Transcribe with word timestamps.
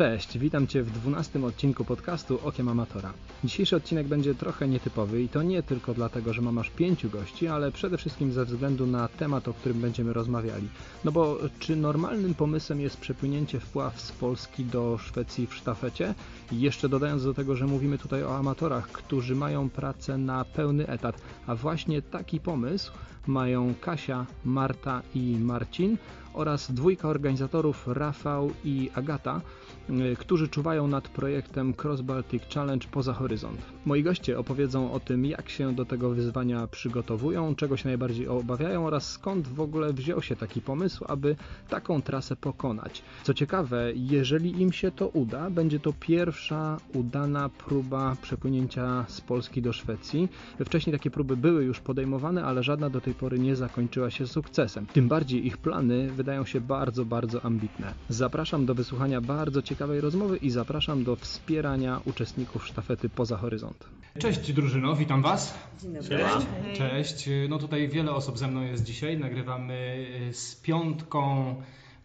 Cześć, 0.00 0.38
witam 0.38 0.66
Cię 0.66 0.82
w 0.82 0.90
dwunastym 0.90 1.44
odcinku 1.44 1.84
podcastu 1.84 2.38
Okiem 2.44 2.68
Amatora. 2.68 3.12
Dzisiejszy 3.44 3.76
odcinek 3.76 4.06
będzie 4.08 4.34
trochę 4.34 4.68
nietypowy 4.68 5.22
i 5.22 5.28
to 5.28 5.42
nie 5.42 5.62
tylko 5.62 5.94
dlatego, 5.94 6.32
że 6.32 6.42
mam 6.42 6.58
aż 6.58 6.70
pięciu 6.70 7.10
gości, 7.10 7.48
ale 7.48 7.72
przede 7.72 7.98
wszystkim 7.98 8.32
ze 8.32 8.44
względu 8.44 8.86
na 8.86 9.08
temat, 9.08 9.48
o 9.48 9.54
którym 9.54 9.80
będziemy 9.80 10.12
rozmawiali. 10.12 10.68
No 11.04 11.12
bo 11.12 11.38
czy 11.58 11.76
normalnym 11.76 12.34
pomysłem 12.34 12.80
jest 12.80 12.96
przepłynięcie 12.96 13.60
wpław 13.60 14.00
z 14.00 14.12
Polski 14.12 14.64
do 14.64 14.98
Szwecji 14.98 15.46
w 15.46 15.54
sztafecie? 15.54 16.14
I 16.52 16.60
jeszcze 16.60 16.88
dodając 16.88 17.24
do 17.24 17.34
tego, 17.34 17.56
że 17.56 17.66
mówimy 17.66 17.98
tutaj 17.98 18.24
o 18.24 18.36
amatorach, 18.36 18.88
którzy 18.88 19.34
mają 19.34 19.70
pracę 19.70 20.18
na 20.18 20.44
pełny 20.44 20.86
etat, 20.86 21.20
a 21.46 21.54
właśnie 21.54 22.02
taki 22.02 22.40
pomysł 22.40 22.92
mają 23.26 23.74
Kasia, 23.80 24.26
Marta 24.44 25.02
i 25.14 25.36
Marcin 25.40 25.96
oraz 26.32 26.72
dwójka 26.72 27.08
organizatorów 27.08 27.88
Rafał 27.88 28.50
i 28.64 28.90
Agata, 28.94 29.40
którzy 30.18 30.48
czuwają 30.48 30.88
nad 30.88 31.08
projektem 31.08 31.74
Cross 31.82 32.00
Baltic 32.00 32.42
Challenge 32.54 32.86
poza 32.90 33.12
horyzont. 33.12 33.60
Moi 33.86 34.02
goście 34.02 34.38
opowiedzą 34.38 34.92
o 34.92 35.00
tym, 35.00 35.24
jak 35.24 35.48
się 35.48 35.74
do 35.74 35.84
tego 35.84 36.10
wyzwania 36.10 36.66
przygotowują, 36.66 37.54
czego 37.54 37.76
się 37.76 37.88
najbardziej 37.88 38.28
obawiają 38.28 38.86
oraz 38.86 39.10
skąd 39.10 39.48
w 39.48 39.60
ogóle 39.60 39.92
wziął 39.92 40.22
się 40.22 40.36
taki 40.36 40.60
pomysł, 40.60 41.04
aby 41.08 41.36
taką 41.68 42.02
trasę 42.02 42.36
pokonać. 42.36 43.02
Co 43.22 43.34
ciekawe, 43.34 43.92
jeżeli 43.94 44.62
im 44.62 44.72
się 44.72 44.90
to 44.90 45.08
uda, 45.08 45.50
będzie 45.50 45.80
to 45.80 45.92
pierwsza 46.00 46.76
udana 46.94 47.48
próba 47.48 48.16
przepłynięcia 48.22 49.04
z 49.08 49.20
Polski 49.20 49.62
do 49.62 49.72
Szwecji. 49.72 50.28
Wcześniej 50.64 50.96
takie 50.96 51.10
próby 51.10 51.36
były 51.36 51.64
już 51.64 51.80
podejmowane, 51.80 52.44
ale 52.44 52.62
żadna 52.62 52.90
do 52.90 53.00
tej 53.00 53.14
pory 53.14 53.38
nie 53.38 53.56
zakończyła 53.56 54.10
się 54.10 54.26
sukcesem. 54.26 54.86
Tym 54.86 55.08
bardziej 55.08 55.46
ich 55.46 55.58
plany 55.58 56.10
wydają 56.10 56.44
się 56.44 56.60
bardzo, 56.60 57.04
bardzo 57.04 57.44
ambitne. 57.44 57.94
Zapraszam 58.08 58.66
do 58.66 58.74
wysłuchania 58.74 59.20
bardzo 59.20 59.62
ciekawej 59.80 60.00
rozmowy 60.00 60.36
i 60.36 60.50
zapraszam 60.50 61.04
do 61.04 61.16
wspierania 61.16 62.00
uczestników 62.04 62.66
sztafety 62.66 63.08
poza 63.08 63.36
horyzont. 63.36 63.84
Cześć 64.18 64.52
drużyno, 64.52 64.96
witam 64.96 65.22
Was. 65.22 65.54
Dzień 65.82 65.92
dobry. 65.92 66.18
Cześć. 66.18 66.46
Cześć. 66.78 67.28
No 67.48 67.58
tutaj 67.58 67.88
wiele 67.88 68.12
osób 68.12 68.38
ze 68.38 68.48
mną 68.48 68.62
jest 68.62 68.84
dzisiaj. 68.84 69.18
Nagrywamy 69.18 70.06
y, 70.30 70.34
z 70.34 70.56
piątką 70.56 71.54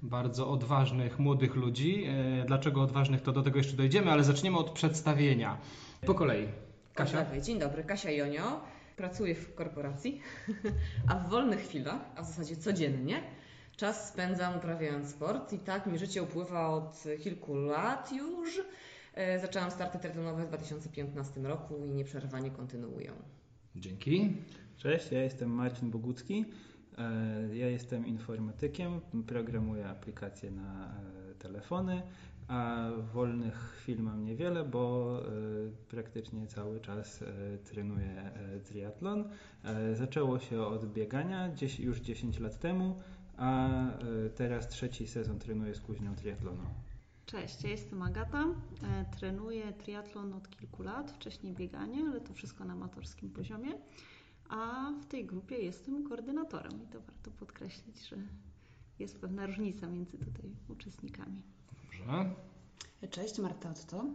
bardzo 0.02 0.50
odważnych 0.50 1.20
młodych 1.20 1.56
ludzi. 1.56 2.04
E, 2.06 2.46
Dlaczego 2.48 2.82
odważnych, 2.82 3.22
to 3.22 3.32
do 3.32 3.42
tego 3.44 3.58
jeszcze 3.58 3.78
dojdziemy, 3.78 4.12
ale 4.12 4.24
zaczniemy 4.24 4.58
od 4.58 4.70
przedstawienia. 4.70 5.58
Po 6.06 6.14
kolei. 6.14 6.48
Kasia? 6.94 7.24
Dobry, 7.24 7.42
Dzień 7.42 7.60
dobry, 7.60 7.84
Kasia 7.84 8.12
Jonio. 8.12 8.62
Pracuję 8.96 9.36
w 9.36 9.56
korporacji, 9.56 10.22
a 11.10 11.16
w 11.16 11.30
wolnych 11.30 11.60
chwilach, 11.60 12.00
a 12.16 12.24
w 12.24 12.26
zasadzie 12.26 12.56
codziennie, 12.56 13.24
czas 13.78 14.10
spędzam 14.10 14.58
uprawiając 14.58 15.10
sport 15.10 15.54
i 15.54 15.60
tak 15.60 15.86
mi 15.88 15.98
życie 16.00 16.24
upływa 16.24 16.68
od 16.70 17.04
kilku 17.24 17.56
lat 17.56 18.12
już. 18.14 18.62
E, 19.14 19.40
Zaczęłam 19.40 19.72
starty 19.72 20.00
triatlonowe 20.00 20.46
w 20.46 20.48
2015 20.48 21.42
roku 21.42 21.86
i 21.86 21.90
nieprzerwanie 21.90 22.52
kontynuuję. 22.52 23.12
Dzięki. 23.76 24.38
Cześć, 24.78 25.12
ja 25.12 25.24
jestem 25.24 25.50
Marcin 25.50 25.92
Bogucki. 25.92 26.46
E, 26.98 27.56
Ja 27.56 27.68
jestem 27.70 28.06
informatykiem, 28.06 29.02
programuję 29.28 29.88
aplikacje 29.88 30.52
na 30.52 30.86
e, 31.32 31.36
telefony, 31.36 32.02
a 32.48 32.90
wolnych 33.14 33.56
chwil 33.56 34.02
mam 34.02 34.26
niewiele, 34.26 34.64
bo 34.64 35.20
praktycznie 35.90 36.48
cały 36.48 36.80
czas 36.80 37.24
trenuję 37.64 38.32
triatlon. 38.66 39.30
Zaczęło 39.94 40.40
się 40.40 40.62
od 40.62 40.86
biegania 40.94 41.50
gdzieś 41.50 41.80
już 41.80 42.00
10 42.00 42.40
lat 42.40 42.60
temu, 42.60 42.96
a 43.38 43.70
e, 43.90 44.30
teraz 44.30 44.68
trzeci 44.68 45.08
sezon 45.08 45.40
trenuję 45.40 45.76
z 45.76 45.82
kuźnią 45.82 46.16
triatlonu. 46.16 46.64
Cześć, 47.26 47.64
ja 47.64 47.70
jestem 47.70 48.02
Agata. 48.02 48.46
E, 48.84 49.06
Trenuję 49.18 49.74
triatlon 49.74 50.34
od 50.34 50.50
kilku 50.50 50.84
lat, 50.84 51.12
wcześniej 51.12 51.54
bieganie, 51.54 52.04
ale 52.10 52.22
to 52.22 52.34
wszystko 52.34 52.66
na 52.66 52.74
amatorskim 52.74 53.30
poziomie. 53.30 53.72
A 54.50 54.92
w 55.02 55.06
tej 55.06 55.26
grupie 55.26 55.56
jestem 55.58 56.10
koordynatorem 56.10 56.84
i 56.84 56.88
to 56.88 57.02
warto 57.02 57.32
podkreślić, 57.32 58.08
że 58.10 58.18
jest 59.00 59.20
pewna 59.22 59.46
różnica 59.46 59.88
między 59.88 60.18
tutaj 60.18 60.52
uczestnikami. 60.70 61.42
Dobrze. 61.84 62.36
Cześć, 63.10 63.40
Marta 63.40 63.70
Otto. 63.70 64.06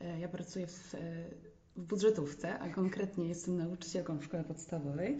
E, 0.00 0.20
Ja 0.20 0.28
pracuję 0.28 0.66
w, 0.66 0.94
e, 0.94 0.98
w 1.76 1.82
budżetówce, 1.84 2.58
a 2.58 2.68
konkretnie 2.68 3.28
jestem 3.28 3.56
nauczycielką 3.56 4.18
w 4.18 4.24
szkole 4.24 4.44
podstawowej. 4.44 5.18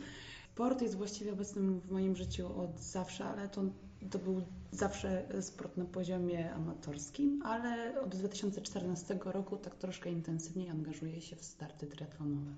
Sport 0.59 0.83
jest 0.83 0.97
właściwie 0.97 1.33
obecnym 1.33 1.81
w 1.81 1.91
moim 1.91 2.17
życiu 2.17 2.61
od 2.61 2.81
zawsze, 2.81 3.25
ale 3.25 3.49
to, 3.49 3.63
to 4.11 4.19
był 4.19 4.43
zawsze 4.71 5.23
sport 5.41 5.77
na 5.77 5.85
poziomie 5.85 6.53
amatorskim, 6.55 7.43
ale 7.45 8.01
od 8.01 8.17
2014 8.17 9.19
roku 9.25 9.57
tak 9.57 9.75
troszkę 9.75 10.11
intensywniej 10.11 10.71
angażuję 10.71 11.21
się 11.21 11.37
w 11.37 11.45
starty 11.45 11.87
triatlonowe. 11.87 12.51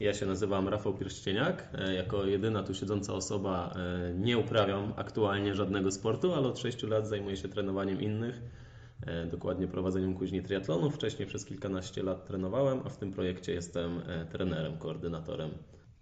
Ja 0.00 0.14
się 0.14 0.26
nazywam 0.26 0.68
Rafał 0.68 0.94
Pierścieniak. 0.94 1.68
E, 1.74 1.94
Jako 1.94 2.24
jedyna 2.26 2.62
tu 2.62 2.74
siedząca 2.74 3.12
osoba 3.12 3.74
e, 3.76 4.14
nie 4.14 4.38
uprawiam 4.38 4.92
aktualnie 4.96 5.54
żadnego 5.54 5.90
sportu, 5.90 6.32
ale 6.32 6.48
od 6.48 6.58
6 6.58 6.82
lat 6.82 7.08
zajmuję 7.08 7.36
się 7.36 7.48
trenowaniem 7.48 8.00
innych, 8.00 8.42
e, 9.06 9.26
dokładnie 9.26 9.68
prowadzeniem 9.68 10.14
kuźni 10.14 10.42
triatlonu. 10.42 10.90
Wcześniej 10.90 11.28
przez 11.28 11.44
kilkanaście 11.44 12.02
lat 12.02 12.26
trenowałem, 12.26 12.80
a 12.84 12.88
w 12.88 12.96
tym 12.96 13.12
projekcie 13.12 13.52
jestem 13.52 14.02
trenerem, 14.30 14.78
koordynatorem. 14.78 15.50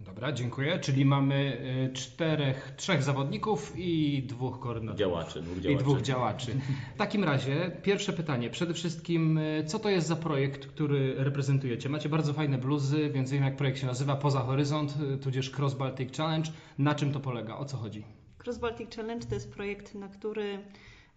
Dobra, 0.07 0.33
dziękuję. 0.33 0.79
Czyli 0.79 1.05
mamy 1.05 1.59
y, 1.91 1.93
czterech, 1.93 2.73
trzech 2.77 3.03
zawodników 3.03 3.73
i 3.77 4.23
dwóch 4.23 4.61
koordynatorów. 4.61 4.99
Działaczy, 4.99 5.43
dwóch 5.43 5.59
I 5.59 5.61
działaczy. 5.61 5.85
dwóch 5.85 6.03
działaczy. 6.03 6.53
W 6.95 6.99
takim 6.99 7.25
razie 7.25 7.71
pierwsze 7.83 8.12
pytanie. 8.12 8.51
Przede 8.51 8.75
wszystkim, 8.75 9.39
y, 9.39 9.65
co 9.67 9.79
to 9.79 9.89
jest 9.91 10.07
za 10.07 10.17
projekt, 10.17 10.67
który 10.67 11.15
reprezentujecie? 11.25 11.89
Macie 11.89 12.09
bardzo 12.09 12.33
fajne 12.33 12.59
bluzy, 12.59 13.11
więc 13.11 13.31
wiem 13.31 13.43
jak 13.45 13.57
projekt 13.57 13.79
się 13.79 13.87
nazywa 13.87 14.17
Poza 14.17 14.41
Horyzont, 14.41 14.95
y, 15.15 15.19
tudzież 15.19 15.51
Cross 15.59 15.75
Baltic 15.75 16.17
Challenge. 16.17 16.51
Na 16.79 16.95
czym 16.95 17.12
to 17.12 17.21
polega? 17.21 17.57
O 17.57 17.65
co 17.65 17.77
chodzi? 17.77 18.05
Cross 18.45 18.59
Baltic 18.59 18.97
Challenge 18.97 19.27
to 19.27 19.35
jest 19.35 19.53
projekt, 19.55 19.95
na 19.95 20.09
który 20.09 20.59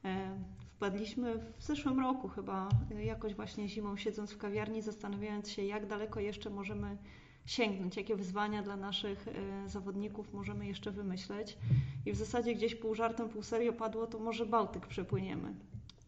e, 0.05 0.37
wpadliśmy 0.75 1.39
w 1.57 1.63
zeszłym 1.63 1.99
roku 1.99 2.27
chyba, 2.27 2.69
e, 2.95 3.05
jakoś 3.05 3.33
właśnie 3.35 3.67
zimą 3.69 3.97
siedząc 3.97 4.31
w 4.31 4.37
kawiarni, 4.37 4.81
zastanawiając 4.81 5.49
się 5.49 5.63
jak 5.63 5.85
daleko 5.87 6.19
jeszcze 6.19 6.49
możemy 6.49 6.97
sięgnąć, 7.45 7.97
jakie 7.97 8.15
wyzwania 8.15 8.63
dla 8.63 8.77
naszych 8.77 9.27
e, 9.27 9.69
zawodników 9.69 10.33
możemy 10.33 10.67
jeszcze 10.67 10.91
wymyśleć. 10.91 11.57
I 12.05 12.11
w 12.11 12.15
zasadzie 12.15 12.55
gdzieś 12.55 12.75
pół 12.75 12.95
żartem, 12.95 13.29
pół 13.29 13.43
serio 13.43 13.73
padło, 13.73 14.07
to 14.07 14.19
może 14.19 14.45
Bałtyk 14.45 14.87
przepłyniemy. 14.87 15.53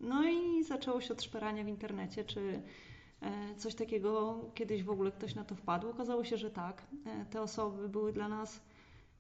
No 0.02 0.30
i 0.30 0.64
zaczęło 0.64 1.02
się 1.02 1.14
od 1.14 1.24
szperania 1.24 1.64
w 1.64 1.68
internecie, 1.68 2.24
czy 2.24 2.62
e, 3.22 3.56
coś 3.56 3.76
takiego 3.76 4.40
kiedyś 4.56 4.84
w 4.84 4.90
ogóle 4.90 5.12
ktoś 5.12 5.36
na 5.36 5.44
to 5.44 5.56
wpadł. 5.56 5.90
Okazało 5.90 6.24
się, 6.24 6.38
że 6.38 6.52
tak. 6.52 6.82
E, 7.06 7.26
Te 7.26 7.42
osoby 7.42 7.90
były 7.90 8.14
dla 8.14 8.28
nas 8.28 8.62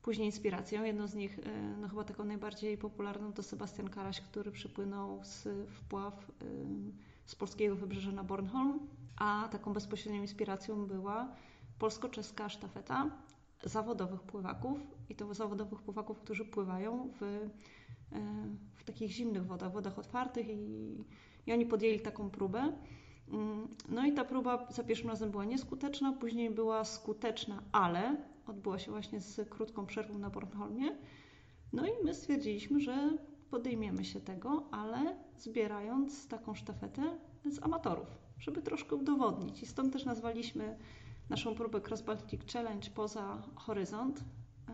później 0.02 0.28
inspiracją. 0.28 0.84
Jedną 0.84 1.08
z 1.08 1.16
nich, 1.16 1.40
e, 1.40 1.78
no 1.82 1.90
chyba 1.90 2.04
taką 2.04 2.24
najbardziej 2.24 2.78
popularną, 2.78 3.34
to 3.34 3.44
Sebastian 3.44 3.90
Karaś, 3.90 4.22
który 4.22 4.52
przypłynął 4.52 5.20
z 5.24 5.48
wpław 5.70 6.32
z 7.26 7.36
polskiego 7.36 7.76
wybrzeża 7.76 8.12
na 8.12 8.24
Bornholm, 8.24 8.80
a 9.18 9.50
taką 9.52 9.74
bezpośrednią 9.74 10.22
inspiracją 10.22 10.86
była 10.86 11.36
polsko-czeska 11.80 12.50
sztafeta 12.50 13.12
zawodowych 13.64 14.22
pływaków 14.22 14.80
i 15.10 15.16
to 15.16 15.34
zawodowych 15.34 15.82
pływaków, 15.82 16.20
którzy 16.20 16.46
pływają 16.46 17.10
w, 17.20 17.24
e, 17.24 17.50
w 18.76 18.84
takich 18.84 19.12
zimnych 19.12 19.46
wodach, 19.46 19.72
wodach 19.72 20.00
otwartych 20.00 20.48
i, 20.50 20.98
i 21.48 21.54
oni 21.54 21.66
podjęli 21.66 22.00
taką 22.00 22.30
próbę. 22.30 22.74
Mm, 23.32 23.68
No 23.90 24.06
i 24.06 24.14
ta 24.14 24.26
próba 24.26 24.68
za 24.70 24.84
pierwszym 24.84 25.10
razem 25.10 25.32
była 25.32 25.46
nieskuteczna, 25.46 26.14
później 26.14 26.50
była 26.50 26.86
skuteczna, 26.86 27.64
ale 27.72 28.18
odbyła 28.48 28.80
się 28.80 28.92
właśnie 28.92 29.22
z 29.22 29.50
krótką 29.50 29.86
przerwą 29.86 30.18
na 30.18 30.30
Bornholmie. 30.30 30.96
No 31.74 31.88
i 31.88 31.92
my 32.04 32.14
stwierdziliśmy, 32.14 32.80
że 32.80 33.18
podejmiemy 33.50 34.06
się 34.06 34.22
tego, 34.22 34.64
ale 34.72 35.16
zbierając 35.38 36.28
taką 36.28 36.56
sztafetę 36.56 37.18
z 37.46 37.64
amatorów, 37.64 38.08
żeby 38.40 38.62
troszkę 38.62 38.96
udowodnić. 38.96 39.64
I 39.64 39.66
stąd 39.66 39.94
też 39.94 40.06
nazwaliśmy 40.06 40.78
naszą 41.30 41.56
próbę 41.56 41.82
Cross 41.82 42.02
Baltic 42.02 42.52
Challenge 42.54 42.90
poza 42.96 43.42
horyzont. 43.56 44.24
E, 44.70 44.74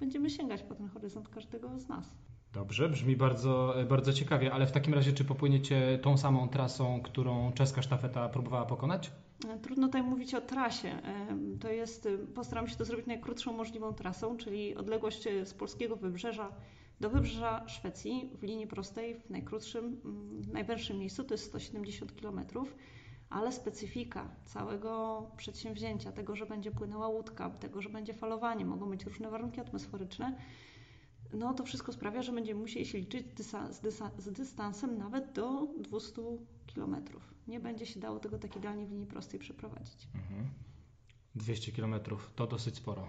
Będziemy 0.00 0.30
sięgać 0.30 0.62
po 0.62 0.74
ten 0.74 0.88
horyzont 0.88 1.28
każdego 1.28 1.78
z 1.80 1.88
nas. 1.88 2.14
Dobrze, 2.52 2.88
brzmi 2.88 3.16
bardzo, 3.16 3.74
bardzo 3.88 4.12
ciekawie, 4.12 4.52
ale 4.52 4.66
w 4.66 4.72
takim 4.72 4.94
razie 4.94 5.12
czy 5.12 5.24
popłyniecie 5.24 5.98
tą 6.02 6.16
samą 6.16 6.48
trasą, 6.48 7.00
którą 7.02 7.52
czeska 7.52 7.82
sztafeta 7.82 8.28
próbowała 8.28 8.66
pokonać? 8.66 9.10
E, 9.48 9.58
Trudno 9.58 9.86
tutaj 9.86 10.02
mówić 10.02 10.34
o 10.34 10.40
trasie. 10.40 10.88
E, 10.88 11.36
To 11.60 11.68
jest, 11.70 12.06
e, 12.06 12.18
postaram 12.18 12.68
się 12.68 12.76
to 12.76 12.84
zrobić 12.84 13.06
najkrótszą 13.06 13.52
możliwą 13.52 13.92
trasą, 13.92 14.36
czyli 14.36 14.76
odległość 14.76 15.26
e, 15.26 15.46
z 15.46 15.54
polskiego 15.54 15.96
wybrzeża 15.96 16.52
do 17.00 17.10
wybrzeża 17.10 17.68
Szwecji 17.68 18.30
w 18.40 18.42
linii 18.42 18.66
prostej, 18.66 19.14
w 19.14 19.30
najkrótszym, 19.30 19.84
mm, 20.04 20.42
najwęższym 20.52 20.98
miejscu 20.98 21.24
to 21.24 21.34
jest 21.34 21.44
170 21.44 22.12
km, 22.12 22.40
ale 23.30 23.52
specyfika 23.52 24.28
całego 24.44 25.22
przedsięwzięcia, 25.36 26.12
tego, 26.12 26.36
że 26.36 26.46
będzie 26.46 26.70
płynęła 26.70 27.08
łódka, 27.08 27.50
tego, 27.50 27.82
że 27.82 27.88
będzie 27.88 28.14
falowanie, 28.14 28.64
mogą 28.64 28.90
być 28.90 29.04
różne 29.04 29.30
warunki 29.30 29.60
atmosferyczne, 29.60 30.36
no 31.32 31.54
to 31.54 31.64
wszystko 31.64 31.92
sprawia, 31.92 32.22
że 32.22 32.32
będziemy 32.32 32.60
musieli 32.60 32.86
się 32.86 32.98
liczyć 32.98 33.26
z, 34.18 34.32
dystansem 34.32 34.98
nawet 34.98 35.32
do 35.32 35.66
200 35.78 36.22
km. 36.74 36.96
Nie 37.48 37.60
będzie 37.60 37.86
się 37.86 38.00
dało 38.00 38.18
tego 38.18 38.38
tak 38.38 38.56
idealnie 38.56 38.86
w 38.86 38.90
linii 38.90 39.06
prostej 39.06 39.40
przeprowadzić. 39.40 40.08
Mhm. 40.14 40.50
200 41.34 41.72
km 41.72 41.94
to 42.36 42.46
dosyć 42.46 42.76
sporo. 42.76 43.06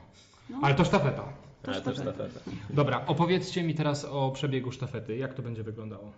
No. 0.50 0.59
Ale 0.62 0.75
to 0.75 0.85
sztafeta. 0.85 1.33
To 1.62 1.71
Ale 1.71 1.81
sztafeta. 1.81 2.12
to 2.13 2.29
sztafeta. 2.29 2.51
Dobra, 2.69 3.06
opowiedzcie 3.06 3.63
mi 3.63 3.75
teraz 3.75 4.06
o 4.06 4.31
przebiegu 4.31 4.71
sztafety. 4.71 5.17
Jak 5.17 5.33
to 5.33 5.41
będzie 5.41 5.63
wyglądało? 5.63 6.12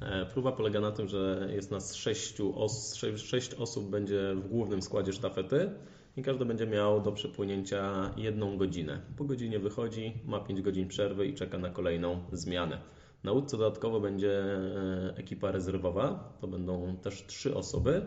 E, 0.00 0.26
próba 0.26 0.52
polega 0.52 0.80
na 0.80 0.92
tym, 0.92 1.08
że 1.08 1.48
jest 1.52 1.70
nas 1.70 1.94
sześciu 1.94 2.62
os 2.62 2.94
sześć 3.16 3.54
osób 3.54 3.90
będzie 3.90 4.34
w 4.34 4.48
głównym 4.48 4.82
składzie 4.82 5.12
sztafety 5.12 5.70
i 6.16 6.22
każdy 6.22 6.44
będzie 6.44 6.66
miał 6.66 7.00
do 7.00 7.12
przepłynięcia 7.12 8.10
jedną 8.16 8.56
godzinę. 8.56 9.00
Po 9.16 9.24
godzinie 9.24 9.58
wychodzi, 9.58 10.12
ma 10.24 10.40
5 10.40 10.62
godzin 10.62 10.88
przerwy 10.88 11.26
i 11.26 11.34
czeka 11.34 11.58
na 11.58 11.70
kolejną 11.70 12.18
zmianę. 12.32 12.80
Na 13.24 13.32
łódce 13.32 13.56
dodatkowo 13.56 14.00
będzie 14.00 14.42
e, 14.42 15.14
ekipa 15.16 15.50
rezerwowa, 15.50 16.36
to 16.40 16.48
będą 16.48 16.96
też 16.96 17.26
trzy 17.26 17.54
osoby. 17.54 18.02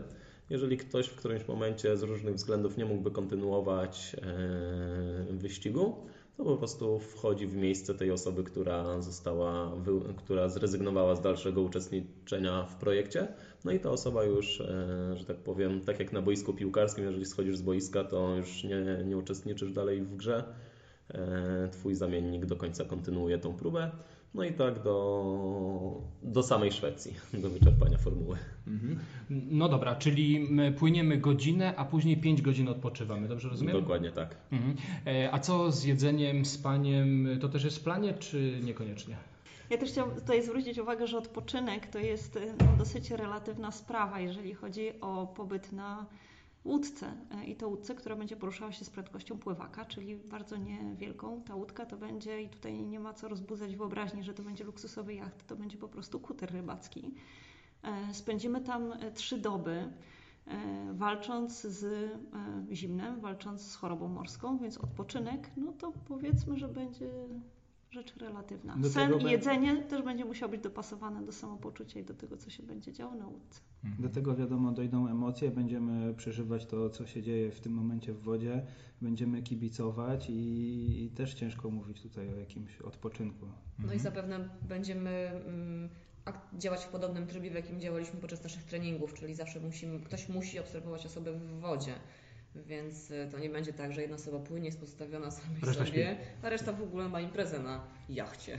Jeżeli 0.50 0.76
ktoś 0.76 1.06
w 1.06 1.16
którymś 1.16 1.48
momencie 1.48 1.96
z 1.96 2.02
różnych 2.02 2.34
względów 2.34 2.76
nie 2.76 2.84
mógłby 2.84 3.10
kontynuować 3.10 4.16
e, 4.22 5.32
wyścigu, 5.32 6.06
to 6.36 6.44
po 6.44 6.56
prostu 6.56 6.98
wchodzi 6.98 7.46
w 7.46 7.56
miejsce 7.56 7.94
tej 7.94 8.10
osoby, 8.10 8.44
która 8.44 9.00
została, 9.00 9.72
która 10.16 10.48
zrezygnowała 10.48 11.16
z 11.16 11.20
dalszego 11.20 11.62
uczestniczenia 11.62 12.64
w 12.64 12.76
projekcie. 12.76 13.28
No 13.64 13.72
i 13.72 13.80
ta 13.80 13.90
osoba 13.90 14.24
już, 14.24 14.60
e, 14.60 15.16
że 15.16 15.24
tak 15.24 15.36
powiem, 15.36 15.80
tak 15.80 15.98
jak 15.98 16.12
na 16.12 16.22
boisku 16.22 16.54
piłkarskim, 16.54 17.04
jeżeli 17.04 17.24
schodzisz 17.24 17.56
z 17.56 17.62
boiska, 17.62 18.04
to 18.04 18.36
już 18.36 18.64
nie, 18.64 19.04
nie 19.04 19.16
uczestniczysz 19.16 19.72
dalej 19.72 20.02
w 20.02 20.16
grze. 20.16 20.44
E, 21.14 21.68
twój 21.72 21.94
zamiennik 21.94 22.46
do 22.46 22.56
końca 22.56 22.84
kontynuuje 22.84 23.38
tą 23.38 23.56
próbę. 23.56 23.90
No 24.34 24.44
i 24.44 24.52
tak 24.52 24.82
do, 24.82 26.00
do 26.22 26.42
samej 26.42 26.72
Szwecji, 26.72 27.14
do 27.34 27.50
wyczerpania 27.50 27.98
formuły. 27.98 28.36
Mhm. 28.66 28.98
No 29.30 29.68
dobra, 29.68 29.96
czyli 29.96 30.48
płyniemy 30.78 31.18
godzinę, 31.18 31.74
a 31.76 31.84
później 31.84 32.16
5 32.16 32.42
godzin 32.42 32.68
odpoczywamy, 32.68 33.28
dobrze 33.28 33.48
rozumiem? 33.48 33.80
Dokładnie 33.80 34.12
tak. 34.12 34.36
Mhm. 34.52 34.76
E, 35.06 35.34
a 35.34 35.38
co 35.38 35.72
z 35.72 35.84
jedzeniem, 35.84 36.44
spaniem? 36.44 37.28
To 37.40 37.48
też 37.48 37.64
jest 37.64 37.78
w 37.78 37.84
planie, 37.84 38.14
czy 38.14 38.60
niekoniecznie? 38.64 39.16
Ja 39.70 39.78
też 39.78 39.90
chciałam 39.90 40.14
tutaj 40.14 40.42
zwrócić 40.42 40.78
uwagę, 40.78 41.06
że 41.06 41.18
odpoczynek 41.18 41.86
to 41.86 41.98
jest 41.98 42.38
no, 42.60 42.76
dosyć 42.78 43.10
relatywna 43.10 43.72
sprawa, 43.72 44.20
jeżeli 44.20 44.54
chodzi 44.54 45.00
o 45.00 45.26
pobyt 45.26 45.72
na 45.72 46.06
łódce 46.64 47.14
e, 47.30 47.44
i 47.44 47.56
to 47.56 47.68
łódce, 47.68 47.94
która 47.94 48.16
będzie 48.16 48.36
poruszała 48.36 48.72
się 48.72 48.84
z 48.84 48.90
prędkością 48.90 49.38
pływaka, 49.38 49.84
czyli 49.84 50.16
bardzo 50.16 50.56
niewielką. 50.56 51.42
Ta 51.42 51.54
łódka 51.54 51.86
to 51.86 51.96
będzie, 51.96 52.42
i 52.42 52.48
tutaj 52.48 52.82
nie 52.82 53.00
ma 53.00 53.14
co 53.14 53.28
rozbudzać 53.28 53.76
wyobraźni, 53.76 54.24
że 54.24 54.34
to 54.34 54.42
będzie 54.42 54.64
luksusowy 54.64 55.14
jacht, 55.14 55.46
to 55.46 55.56
będzie 55.56 55.78
po 55.78 55.88
prostu 55.88 56.20
kuter 56.20 56.52
rybacki. 56.52 57.14
E, 57.82 58.14
spędzimy 58.14 58.60
tam 58.60 58.92
e, 58.92 59.12
trzy 59.12 59.38
doby 59.38 59.92
walcząc 60.92 61.60
z 61.62 62.10
zimnem, 62.72 63.20
walcząc 63.20 63.62
z 63.62 63.74
chorobą 63.74 64.08
morską, 64.08 64.58
więc 64.58 64.78
odpoczynek, 64.78 65.50
no 65.56 65.72
to 65.72 65.92
powiedzmy, 66.08 66.56
że 66.56 66.68
będzie 66.68 67.10
rzecz 67.92 68.16
relatywna. 68.16 68.76
Do 68.76 68.90
Sen 68.90 69.20
i 69.20 69.24
jedzenie 69.24 69.76
też 69.76 70.02
będzie 70.02 70.24
musiało 70.24 70.50
być 70.50 70.60
dopasowane 70.60 71.22
do 71.22 71.32
samopoczucia 71.32 72.00
i 72.00 72.04
do 72.04 72.14
tego, 72.14 72.36
co 72.36 72.50
się 72.50 72.62
będzie 72.62 72.92
działo 72.92 73.14
na 73.14 73.26
łódce. 73.26 73.60
Mhm. 73.84 74.02
Do 74.02 74.14
tego 74.14 74.36
wiadomo 74.36 74.72
dojdą 74.72 75.08
emocje, 75.08 75.50
będziemy 75.50 76.14
przeżywać 76.14 76.66
to, 76.66 76.90
co 76.90 77.06
się 77.06 77.22
dzieje 77.22 77.50
w 77.50 77.60
tym 77.60 77.72
momencie 77.72 78.12
w 78.12 78.22
wodzie, 78.22 78.66
będziemy 79.00 79.42
kibicować 79.42 80.30
i, 80.30 81.04
i 81.04 81.10
też 81.10 81.34
ciężko 81.34 81.70
mówić 81.70 82.02
tutaj 82.02 82.34
o 82.34 82.36
jakimś 82.36 82.80
odpoczynku. 82.80 83.46
No 83.46 83.82
mhm. 83.82 83.96
i 83.96 84.02
zapewne 84.02 84.48
będziemy 84.68 85.10
mm, 85.10 85.88
działać 86.58 86.84
w 86.84 86.88
podobnym 86.88 87.26
trybie, 87.26 87.50
w 87.50 87.54
jakim 87.54 87.80
działaliśmy 87.80 88.20
podczas 88.20 88.42
naszych 88.42 88.64
treningów, 88.64 89.14
czyli 89.14 89.34
zawsze 89.34 89.60
musimy, 89.60 90.00
ktoś 90.00 90.28
musi 90.28 90.58
obserwować 90.58 91.06
osobę 91.06 91.32
w 91.32 91.60
wodzie. 91.60 91.94
Więc 92.56 93.10
y, 93.10 93.28
to 93.30 93.38
nie 93.38 93.50
będzie 93.50 93.72
tak, 93.72 93.92
że 93.92 94.00
jedna 94.00 94.16
osoba 94.16 94.38
płynie, 94.38 94.66
jest 94.66 94.80
postawiona 94.80 95.30
samej 95.30 95.60
reszta 95.62 95.86
sobie, 95.86 96.16
a 96.42 96.48
reszta 96.48 96.72
w 96.72 96.82
ogóle 96.82 97.08
ma 97.08 97.20
imprezę 97.20 97.58
na 97.58 97.80
jachcie. 98.08 98.58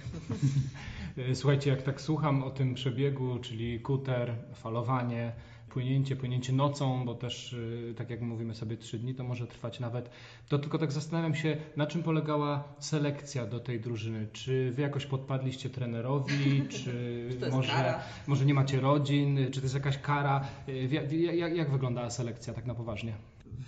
Słuchajcie, 1.33 1.69
jak 1.69 1.81
tak 1.81 2.01
słucham 2.01 2.43
o 2.43 2.49
tym 2.49 2.73
przebiegu, 2.73 3.39
czyli 3.39 3.79
kuter, 3.79 4.35
falowanie, 4.53 5.31
płynięcie, 5.69 6.15
płynięcie 6.15 6.53
nocą, 6.53 7.05
bo 7.05 7.15
też 7.15 7.53
y, 7.53 7.93
tak 7.97 8.09
jak 8.09 8.21
mówimy 8.21 8.55
sobie 8.55 8.77
trzy 8.77 8.99
dni, 8.99 9.15
to 9.15 9.23
może 9.23 9.47
trwać 9.47 9.79
nawet. 9.79 10.09
To 10.49 10.59
tylko 10.59 10.77
tak 10.77 10.91
zastanawiam 10.91 11.35
się, 11.35 11.57
na 11.75 11.87
czym 11.87 12.03
polegała 12.03 12.63
selekcja 12.79 13.45
do 13.45 13.59
tej 13.59 13.79
drużyny. 13.79 14.27
Czy 14.33 14.71
wy 14.71 14.81
jakoś 14.81 15.05
podpadliście 15.05 15.69
trenerowi, 15.69 16.63
czy 16.83 17.29
może, 17.51 17.99
może 18.27 18.45
nie 18.45 18.53
macie 18.53 18.79
rodzin, 18.79 19.39
czy 19.51 19.59
to 19.59 19.65
jest 19.65 19.75
jakaś 19.75 19.97
kara? 19.97 20.47
Y, 20.69 20.89
jak, 21.35 21.55
jak 21.55 21.71
wyglądała 21.71 22.09
selekcja 22.09 22.53
tak 22.53 22.65
na 22.65 22.75
poważnie? 22.75 23.13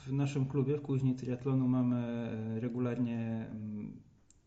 W 0.05 0.11
naszym 0.11 0.45
klubie, 0.45 0.77
w 0.77 0.81
Kuźni 0.81 1.15
Triatlonu 1.15 1.67
mamy 1.67 1.97
e, 1.97 2.59
regularnie 2.59 3.47
mm, 3.51 4.01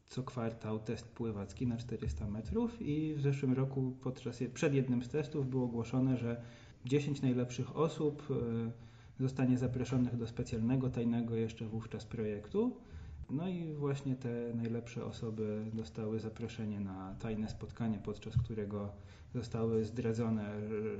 co 0.08 0.22
kwartał 0.22 0.78
test 0.78 1.08
pływacki 1.08 1.66
na 1.66 1.76
400 1.76 2.28
metrów 2.28 2.82
i 2.82 3.14
w 3.14 3.20
zeszłym 3.20 3.52
roku 3.52 3.96
podczas, 4.00 4.42
przed 4.54 4.74
jednym 4.74 5.02
z 5.02 5.08
testów 5.08 5.50
było 5.50 5.64
ogłoszone, 5.64 6.16
że 6.16 6.42
10 6.84 7.22
najlepszych 7.22 7.76
osób 7.76 8.28
e, 8.30 9.22
zostanie 9.22 9.58
zaproszonych 9.58 10.16
do 10.16 10.26
specjalnego, 10.26 10.90
tajnego 10.90 11.36
jeszcze 11.36 11.66
wówczas 11.66 12.04
projektu. 12.04 12.76
No 13.30 13.48
i 13.48 13.72
właśnie 13.72 14.16
te 14.16 14.54
najlepsze 14.54 15.04
osoby 15.04 15.64
dostały 15.72 16.20
zaproszenie 16.20 16.80
na 16.80 17.14
tajne 17.14 17.48
spotkanie, 17.48 17.98
podczas 17.98 18.36
którego 18.36 18.92
zostały 19.34 19.84
zdradzone 19.84 20.50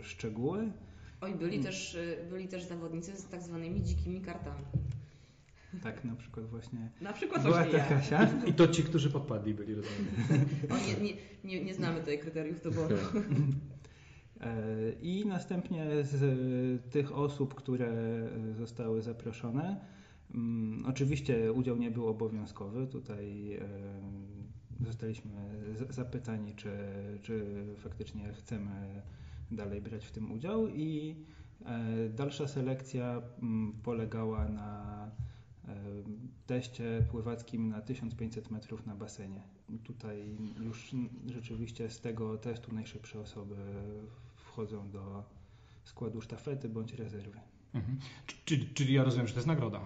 szczegóły. 0.03 0.73
Oj, 1.21 1.35
byli, 1.35 1.51
hmm. 1.51 1.65
też, 1.65 1.95
y, 1.95 2.27
byli 2.31 2.49
też 2.49 2.65
zawodnicy 2.65 3.17
z 3.17 3.29
tak 3.29 3.43
zwanymi 3.43 3.83
dzikimi 3.83 4.21
kartami. 4.21 4.65
Tak, 5.83 6.05
na 6.05 6.17
przykład 6.17 6.47
właśnie. 6.47 6.91
Na 7.01 7.13
przykład 7.13 7.43
była 7.43 7.55
właśnie 7.55 7.79
ta 7.79 7.85
Kasia. 7.85 8.29
I 8.47 8.53
to 8.53 8.69
ci, 8.69 8.83
którzy 8.83 9.11
podpadli 9.11 9.55
byli, 9.55 9.75
rozumiem. 9.75 10.07
O, 10.71 10.77
nie, 10.77 11.09
nie, 11.09 11.17
nie, 11.45 11.65
nie 11.65 11.75
znamy 11.75 12.01
tutaj 12.01 12.19
kryteriów 12.19 12.63
doboru. 12.63 12.97
E, 14.41 14.93
I 15.03 15.27
następnie 15.27 15.87
z 16.03 16.91
tych 16.91 17.13
osób, 17.17 17.55
które 17.55 17.93
zostały 18.57 19.03
zaproszone, 19.03 19.81
um, 20.35 20.85
oczywiście 20.87 21.53
udział 21.53 21.77
nie 21.77 21.91
był 21.91 22.09
obowiązkowy. 22.09 22.87
Tutaj 22.87 23.55
e, 23.55 23.61
zostaliśmy 24.87 25.31
zapytani, 25.91 26.55
czy, 26.55 26.71
czy 27.23 27.45
faktycznie 27.77 28.33
chcemy 28.33 29.03
dalej 29.51 29.81
brać 29.81 30.07
w 30.07 30.13
tym 30.13 30.33
udział 30.33 30.69
i 30.69 31.17
e, 31.65 32.09
dalsza 32.09 32.49
selekcja 32.49 33.23
mm, 33.43 33.73
polegała 33.83 34.49
na 34.49 35.11
e, 35.69 35.75
teście 36.47 37.05
pływackim 37.11 37.69
na 37.69 37.81
1500 37.81 38.51
metrów 38.51 38.87
na 38.87 38.95
basenie. 38.95 39.43
Tutaj 39.85 40.37
już 40.61 40.95
rzeczywiście 41.27 41.91
z 41.91 42.01
tego 42.01 42.39
testu 42.39 42.75
najszybsze 42.75 43.21
osoby 43.21 43.57
wchodzą 44.35 44.91
do 44.91 45.25
składu 45.85 46.21
sztafety 46.21 46.69
bądź 46.69 46.93
rezerwy. 46.93 47.41
Mhm. 47.75 47.99
Czyli, 48.45 48.67
czyli 48.75 48.95
ja 48.95 49.05
rozumiem, 49.05 49.27
że 49.27 49.35
to 49.35 49.39
jest 49.39 49.47
nagroda. 49.47 49.81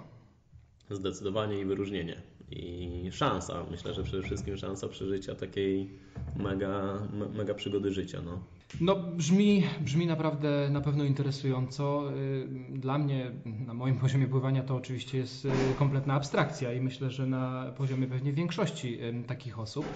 Zdecydowanie 0.90 1.61
i 1.61 1.64
wyróżnienie. 1.64 2.23
I 2.50 3.09
szansa, 3.12 3.66
myślę, 3.71 3.95
że 3.95 4.02
przede 4.02 4.23
wszystkim 4.23 4.57
szansa 4.57 4.88
przeżycia 4.88 5.35
takiej 5.35 5.90
mega, 6.37 7.02
mega 7.35 7.54
przygody 7.54 7.90
życia. 7.92 8.23
No. 8.25 8.45
No, 8.81 8.97
brzmi, 8.97 9.64
brzmi 9.81 10.07
naprawdę 10.07 10.69
na 10.71 10.81
pewno 10.81 11.05
interesująco. 11.05 12.12
Y, 12.17 12.79
dla 12.79 12.99
mnie, 12.99 13.31
na 13.67 13.75
moim 13.75 13.99
poziomie 14.05 14.26
pływania, 14.26 14.62
to 14.62 14.76
oczywiście 14.76 15.19
jest 15.19 15.45
y, 15.45 15.50
kompletna 15.79 16.14
abstrakcja 16.14 16.73
i 16.73 16.81
myślę, 16.81 17.11
że 17.11 17.26
na 17.26 17.73
poziomie 17.76 18.07
pewnie 18.07 18.33
większości 18.33 19.02
y, 19.02 19.25
takich 19.26 19.59
osób. 19.59 19.87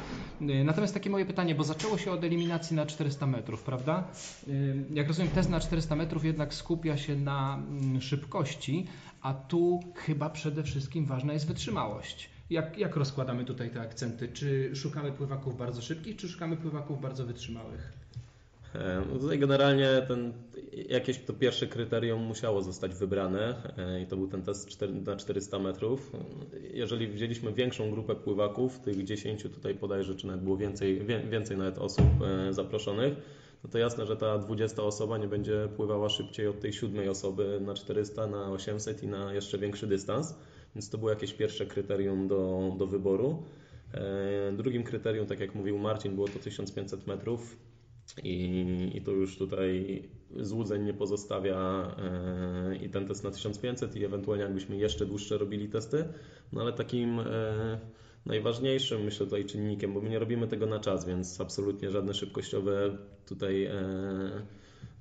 Natomiast 0.40 0.94
takie 0.94 1.10
moje 1.10 1.26
pytanie, 1.26 1.54
bo 1.54 1.64
zaczęło 1.64 1.98
się 1.98 2.12
od 2.12 2.24
eliminacji 2.24 2.76
na 2.76 2.86
400 2.86 3.26
metrów, 3.26 3.62
prawda? 3.62 4.04
Jak 4.94 5.08
rozumiem, 5.08 5.30
test 5.30 5.50
na 5.50 5.60
400 5.60 5.96
metrów 5.96 6.24
jednak 6.24 6.54
skupia 6.54 6.96
się 6.96 7.16
na 7.16 7.54
mm, 7.56 8.00
szybkości, 8.00 8.86
a 9.22 9.34
tu 9.34 9.80
chyba 9.94 10.30
przede 10.30 10.62
wszystkim 10.62 11.06
ważna 11.06 11.32
jest 11.32 11.46
wytrzymałość. 11.46 12.30
Jak, 12.50 12.78
jak 12.78 12.96
rozkładamy 12.96 13.44
tutaj 13.44 13.70
te 13.70 13.80
akcenty? 13.80 14.28
Czy 14.28 14.76
szukamy 14.76 15.12
pływaków 15.12 15.58
bardzo 15.58 15.82
szybkich, 15.82 16.16
czy 16.16 16.28
szukamy 16.28 16.56
pływaków 16.56 17.00
bardzo 17.00 17.26
wytrzymałych? 17.26 17.95
E, 18.78 19.02
no 19.12 19.18
tutaj 19.18 19.38
generalnie 19.38 20.02
ten, 20.08 20.32
jakieś 20.88 21.18
to 21.18 21.32
pierwsze 21.32 21.66
kryterium 21.66 22.22
musiało 22.22 22.62
zostać 22.62 22.94
wybrane 22.94 23.72
e, 23.78 24.02
i 24.02 24.06
to 24.06 24.16
był 24.16 24.28
ten 24.28 24.42
test 24.42 24.80
na 25.06 25.16
400 25.16 25.58
metrów. 25.58 26.12
Jeżeli 26.74 27.08
wzięliśmy 27.08 27.52
większą 27.52 27.90
grupę 27.90 28.14
pływaków, 28.14 28.78
tych 28.78 29.04
10 29.04 29.42
tutaj 29.42 29.74
podajże, 29.74 30.14
czy 30.14 30.26
nawet 30.26 30.42
było 30.42 30.56
więcej, 30.56 31.06
więcej 31.30 31.56
nawet 31.56 31.78
osób 31.78 32.06
e, 32.48 32.52
zaproszonych, 32.52 33.14
no 33.64 33.70
to 33.70 33.78
jasne, 33.78 34.06
że 34.06 34.16
ta 34.16 34.38
20 34.38 34.82
osoba 34.82 35.18
nie 35.18 35.28
będzie 35.28 35.68
pływała 35.76 36.08
szybciej 36.08 36.46
od 36.46 36.60
tej 36.60 36.72
siódmej 36.72 37.08
osoby 37.08 37.58
na 37.60 37.74
400, 37.74 38.26
na 38.26 38.52
800 38.52 39.02
i 39.02 39.06
na 39.06 39.34
jeszcze 39.34 39.58
większy 39.58 39.86
dystans, 39.86 40.34
więc 40.74 40.90
to 40.90 40.98
było 40.98 41.10
jakieś 41.10 41.32
pierwsze 41.32 41.66
kryterium 41.66 42.28
do, 42.28 42.72
do 42.78 42.86
wyboru. 42.86 43.42
Drugim 44.56 44.84
kryterium, 44.84 45.26
tak 45.26 45.40
jak 45.40 45.54
mówił 45.54 45.78
Marcin, 45.78 46.14
było 46.14 46.28
to 46.28 46.38
1500 46.38 47.06
metrów 47.06 47.56
i, 48.22 48.64
i 48.94 49.00
to 49.02 49.10
już 49.10 49.38
tutaj 49.38 50.02
złudzeń 50.36 50.84
nie 50.84 50.94
pozostawia 50.94 51.90
i 52.82 52.88
ten 52.88 53.06
test 53.06 53.24
na 53.24 53.30
1500 53.30 53.96
i 53.96 54.04
ewentualnie 54.04 54.44
jakbyśmy 54.44 54.76
jeszcze 54.76 55.06
dłuższe 55.06 55.38
robili 55.38 55.68
testy, 55.68 56.04
no 56.52 56.60
ale 56.60 56.72
takim 56.72 57.20
najważniejszym, 58.26 59.04
myślę, 59.04 59.26
tutaj 59.26 59.44
czynnikiem, 59.44 59.94
bo 59.94 60.00
my 60.00 60.08
nie 60.08 60.18
robimy 60.18 60.48
tego 60.48 60.66
na 60.66 60.80
czas, 60.80 61.06
więc 61.06 61.40
absolutnie 61.40 61.90
żadne 61.90 62.14
szybkościowe 62.14 62.98
tutaj 63.26 63.64
e, 63.64 63.76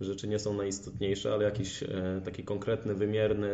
rzeczy 0.02 0.28
nie 0.28 0.40
są 0.40 0.54
najistotniejsze, 0.54 1.34
ale 1.34 1.44
jakiś 1.44 1.84
e, 1.84 2.22
taki 2.26 2.44
konkretny, 2.44 2.96
wymierny, 2.96 3.50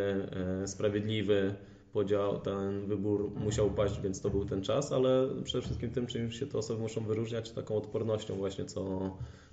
e, 0.63 0.67
sprawiedliwy 0.67 1.55
podział, 1.93 2.39
ten 2.39 2.85
wybór 2.87 3.31
musiał 3.35 3.69
paść, 3.69 4.01
więc 4.01 4.21
to 4.21 4.29
był 4.29 4.45
ten 4.45 4.61
czas, 4.61 4.91
ale 4.91 5.27
przede 5.43 5.61
wszystkim 5.61 5.91
tym, 5.91 6.07
czym 6.07 6.31
się 6.31 6.47
te 6.47 6.57
osoby 6.57 6.81
muszą 6.81 7.01
wyróżniać, 7.01 7.51
taką 7.51 7.75
odpornością 7.75 8.35
właśnie, 8.35 8.65
co, 8.65 8.99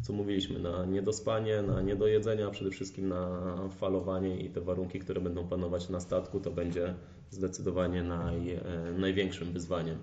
co 0.03 0.13
mówiliśmy, 0.13 0.59
na 0.59 0.85
niedospanie, 0.85 1.63
na 1.63 1.83
niedojedzenie, 1.83 2.47
a 2.47 2.51
przede 2.51 2.71
wszystkim 2.71 3.09
na 3.09 3.55
falowanie 3.69 4.41
i 4.41 4.51
te 4.51 4.61
warunki, 4.61 4.99
które 4.99 5.21
będą 5.21 5.49
panować 5.49 5.89
na 5.89 6.01
statku, 6.01 6.41
to 6.41 6.51
będzie 6.51 6.95
zdecydowanie 7.31 8.03
naj, 8.03 8.51
e, 8.51 8.63
największym 8.99 9.53
wyzwaniem. 9.53 9.99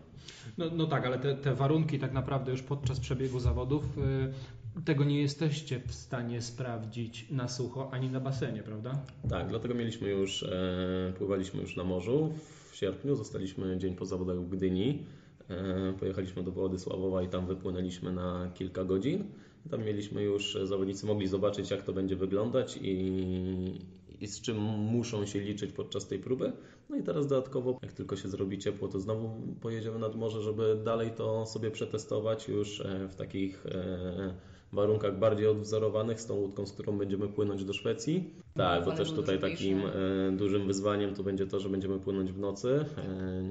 No, 0.57 0.65
no 0.75 0.87
tak, 0.87 1.05
ale 1.05 1.19
te, 1.19 1.35
te 1.35 1.55
warunki 1.55 1.99
tak 1.99 2.13
naprawdę 2.13 2.51
już 2.51 2.61
podczas 2.61 2.99
przebiegu 2.99 3.39
zawodów 3.39 3.97
y, 3.97 4.64
tego 4.85 5.03
nie 5.03 5.21
jesteście 5.21 5.81
w 5.87 5.93
stanie 5.93 6.41
sprawdzić 6.41 7.31
na 7.31 7.47
sucho 7.47 7.89
ani 7.93 8.09
na 8.09 8.19
basenie, 8.19 8.63
prawda? 8.63 8.99
Tak, 9.29 9.49
dlatego 9.49 9.73
mieliśmy 9.73 10.09
już, 10.09 10.43
e, 10.43 11.13
pływaliśmy 11.17 11.61
już 11.61 11.75
na 11.75 11.83
morzu 11.83 12.33
w 12.71 12.75
sierpniu, 12.75 13.15
zostaliśmy 13.15 13.77
dzień 13.77 13.95
po 13.95 14.05
zawodach 14.05 14.37
w 14.37 14.49
Gdyni. 14.49 15.03
E, 15.49 15.93
pojechaliśmy 15.99 16.43
do 16.43 16.51
Władysławowa 16.51 17.23
i 17.23 17.27
tam 17.27 17.47
wypłynęliśmy 17.47 18.13
na 18.13 18.51
kilka 18.53 18.83
godzin. 18.83 19.23
Tam 19.71 19.83
mieliśmy 19.83 20.23
już, 20.23 20.57
zawodnicy 20.63 21.05
mogli 21.05 21.27
zobaczyć 21.27 21.71
jak 21.71 21.83
to 21.83 21.93
będzie 21.93 22.15
wyglądać 22.15 22.79
i, 22.81 23.81
i 24.21 24.27
z 24.27 24.41
czym 24.41 24.57
muszą 24.57 25.25
się 25.25 25.39
liczyć 25.39 25.71
podczas 25.71 26.07
tej 26.07 26.19
próby. 26.19 26.51
No 26.89 26.95
i 26.95 27.03
teraz 27.03 27.27
dodatkowo, 27.27 27.79
jak 27.81 27.93
tylko 27.93 28.15
się 28.15 28.29
zrobi 28.29 28.57
ciepło, 28.57 28.87
to 28.87 28.99
znowu 28.99 29.29
pojedziemy 29.61 29.99
nad 29.99 30.15
morze, 30.15 30.41
żeby 30.41 30.81
dalej 30.83 31.11
to 31.11 31.45
sobie 31.45 31.71
przetestować 31.71 32.47
już 32.47 32.81
e, 32.81 33.07
w 33.07 33.15
takich 33.15 33.65
e, 33.65 34.54
warunkach 34.75 35.19
bardziej 35.19 35.47
odwzorowanych 35.47 36.21
z 36.21 36.25
tą 36.25 36.33
łódką, 36.33 36.65
z 36.65 36.71
którą 36.71 36.97
będziemy 36.97 37.27
płynąć 37.27 37.65
do 37.65 37.73
Szwecji. 37.73 38.33
Tak, 38.55 38.85
bo 38.85 38.91
też 38.91 39.11
tutaj 39.11 39.39
takim 39.39 39.81
e, 39.85 40.31
dużym 40.31 40.67
wyzwaniem 40.67 41.15
to 41.15 41.23
będzie 41.23 41.47
to, 41.47 41.59
że 41.59 41.69
będziemy 41.69 41.99
płynąć 41.99 42.31
w 42.31 42.39
nocy. 42.39 42.85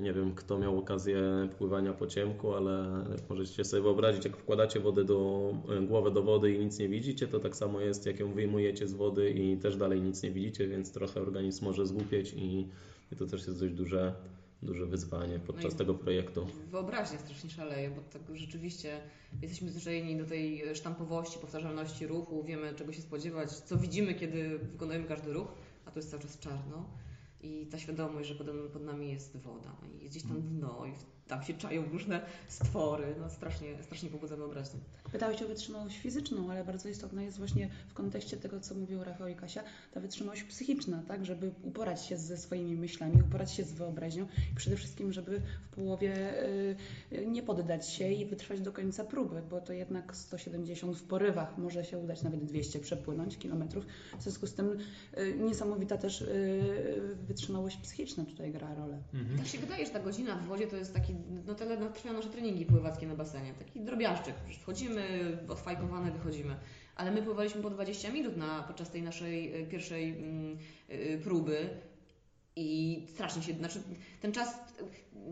Nie 0.03 0.13
wiem, 0.13 0.35
kto 0.35 0.59
miał 0.59 0.79
okazję 0.79 1.49
pływania 1.59 1.93
po 1.93 2.07
ciemku, 2.07 2.55
ale 2.55 3.05
możecie 3.29 3.65
sobie 3.65 3.83
wyobrazić, 3.83 4.25
jak 4.25 4.37
wkładacie 4.37 4.81
wodę 4.81 5.05
do, 5.05 5.51
głowę 5.89 6.11
do 6.11 6.23
wody 6.23 6.53
i 6.53 6.59
nic 6.59 6.79
nie 6.79 6.89
widzicie, 6.89 7.29
to 7.29 7.41
tak 7.41 7.57
samo 7.57 7.81
jest, 7.81 8.07
jak 8.07 8.21
ją 8.21 8.33
wyjmujecie 8.33 8.89
z 8.89 8.95
wody 8.95 9.31
i 9.31 9.57
też 9.57 9.77
dalej 9.77 10.01
nic 10.01 10.23
nie 10.23 10.31
widzicie, 10.31 10.69
więc 10.69 10.93
trochę 10.93 11.21
organizm 11.21 11.65
może 11.65 11.87
zgłupieć 11.87 12.35
i 12.37 12.69
i 13.13 13.17
to 13.17 13.27
też 13.27 13.47
jest 13.47 13.61
dość 13.61 13.75
duże, 13.75 14.15
duże 14.65 14.87
wyzwanie 14.87 15.39
podczas 15.39 15.73
no 15.73 15.79
tego 15.79 15.95
projektu. 15.95 16.47
Wyobraźnia 16.71 17.19
strasznie 17.19 17.51
szaleje, 17.51 17.91
bo 17.91 18.01
tak 18.01 18.37
rzeczywiście 18.37 19.01
jesteśmy 19.43 19.71
zwyczajeni 19.71 20.17
do 20.17 20.25
tej 20.25 20.63
sztampowości, 20.75 21.39
powtarzalności 21.39 22.07
ruchu, 22.07 22.45
wiemy 22.45 22.75
czego 22.75 22.93
się 22.93 23.03
spodziewać, 23.03 23.51
co 23.51 23.77
widzimy, 23.77 24.15
kiedy 24.15 24.59
wykonujemy 24.59 25.05
każdy 25.05 25.33
ruch, 25.33 25.49
a 25.85 25.91
to 25.91 25.99
jest 25.99 26.11
cały 26.11 26.23
czas 26.23 26.39
czarno 26.39 26.91
i 27.41 27.67
ta 27.67 27.79
świadomość, 27.79 28.29
że 28.29 28.35
pod, 28.35 28.47
pod 28.73 28.85
nami 28.85 29.13
jest 29.13 29.37
woda 29.37 29.77
i 29.99 30.03
jest 30.03 30.17
gdzieś 30.17 30.23
tam 30.23 30.43
dno 30.43 30.87
i 30.87 30.93
tam 31.29 31.43
się 31.43 31.55
czają 31.55 31.85
różne 31.93 32.21
stwory, 32.49 33.15
no 33.21 33.31
strasznie, 33.31 33.83
strasznie 33.83 34.11
pobudza 34.11 34.37
wyobraźnię. 34.37 34.81
Pytałeś 35.13 35.43
o 35.43 35.49
wytrzymałość 35.49 35.99
fizyczną, 35.99 36.51
ale 36.51 36.65
bardzo 36.65 36.89
istotna 36.89 37.23
jest 37.23 37.39
właśnie 37.39 37.71
w 37.89 37.95
kontekście 37.95 38.37
tego, 38.37 38.61
co 38.61 38.75
mówił 38.75 39.05
Rafał 39.05 39.29
i 39.29 39.35
Kasia, 39.35 39.63
ta 39.93 40.01
wytrzymałość 40.01 40.43
psychiczna, 40.43 41.03
tak, 41.09 41.25
żeby 41.25 41.51
uporać 41.63 42.07
się 42.07 42.17
ze 42.17 42.37
swoimi 42.37 42.77
myślami, 42.77 43.23
uporać 43.29 43.53
się 43.53 43.65
z 43.65 43.73
wyobraźnią 43.73 44.27
i 44.53 44.55
przede 44.55 44.77
wszystkim, 44.77 45.13
żeby 45.13 45.43
w 45.71 45.75
połowie 45.75 46.43
y, 47.13 47.27
nie 47.27 47.43
poddać 47.43 47.89
się 47.89 48.13
i 48.13 48.27
wytrwać 48.27 48.61
do 48.61 48.73
końca 48.73 49.05
próby, 49.05 49.43
bo 49.51 49.61
to 49.61 49.73
jednak 49.73 50.17
170 50.17 50.97
w 50.97 51.03
porywach 51.03 51.59
może 51.59 51.85
się 51.85 51.99
udać 51.99 52.23
nawet 52.23 52.45
200 52.45 52.79
przepłynąć 52.81 53.39
kilometrów. 53.39 53.87
W 54.19 54.23
związku 54.23 54.47
z 54.47 54.55
tym 54.55 54.79
y, 55.19 55.35
niesamowita 55.41 55.97
też 55.97 56.23
y, 56.23 57.17
wytrzymałość 57.27 57.77
psychiczna 57.77 58.25
tutaj 58.25 58.53
gra 58.53 58.75
rolę. 58.75 59.03
Mhm. 59.15 59.39
Tak 59.39 59.47
się 59.47 59.59
wydaje, 59.59 59.87
że 59.87 59.93
ta 59.93 60.01
godzina 60.01 60.37
w 60.37 60.47
wodzie 60.47 60.67
to 60.67 60.77
jest 60.77 60.95
taki, 60.95 61.14
no 61.47 61.55
tyle 61.55 61.91
trwają 61.91 62.17
nasze 62.17 62.29
treningi 62.29 62.67
pływackie 62.67 63.07
na 63.07 63.15
basenie, 63.15 63.55
taki 63.55 63.81
drobiażdżek, 63.81 64.35
wchodzimy, 64.61 65.39
odfajkowane, 65.49 66.11
wychodzimy. 66.11 66.57
Ale 66.97 67.11
my 67.11 67.23
pływaliśmy 67.23 67.63
po 67.63 67.71
20 67.71 68.13
minut 68.13 68.37
na, 68.37 68.63
podczas 68.63 68.91
tej 68.91 69.03
naszej 69.03 69.63
e, 69.63 69.67
pierwszej 69.67 70.11
mm, 70.11 70.59
e, 70.89 71.19
próby 71.19 71.69
i 72.57 73.03
strasznie 73.15 73.43
się, 73.43 73.53
znaczy 73.53 73.83
ten 74.21 74.33
czas 74.33 74.59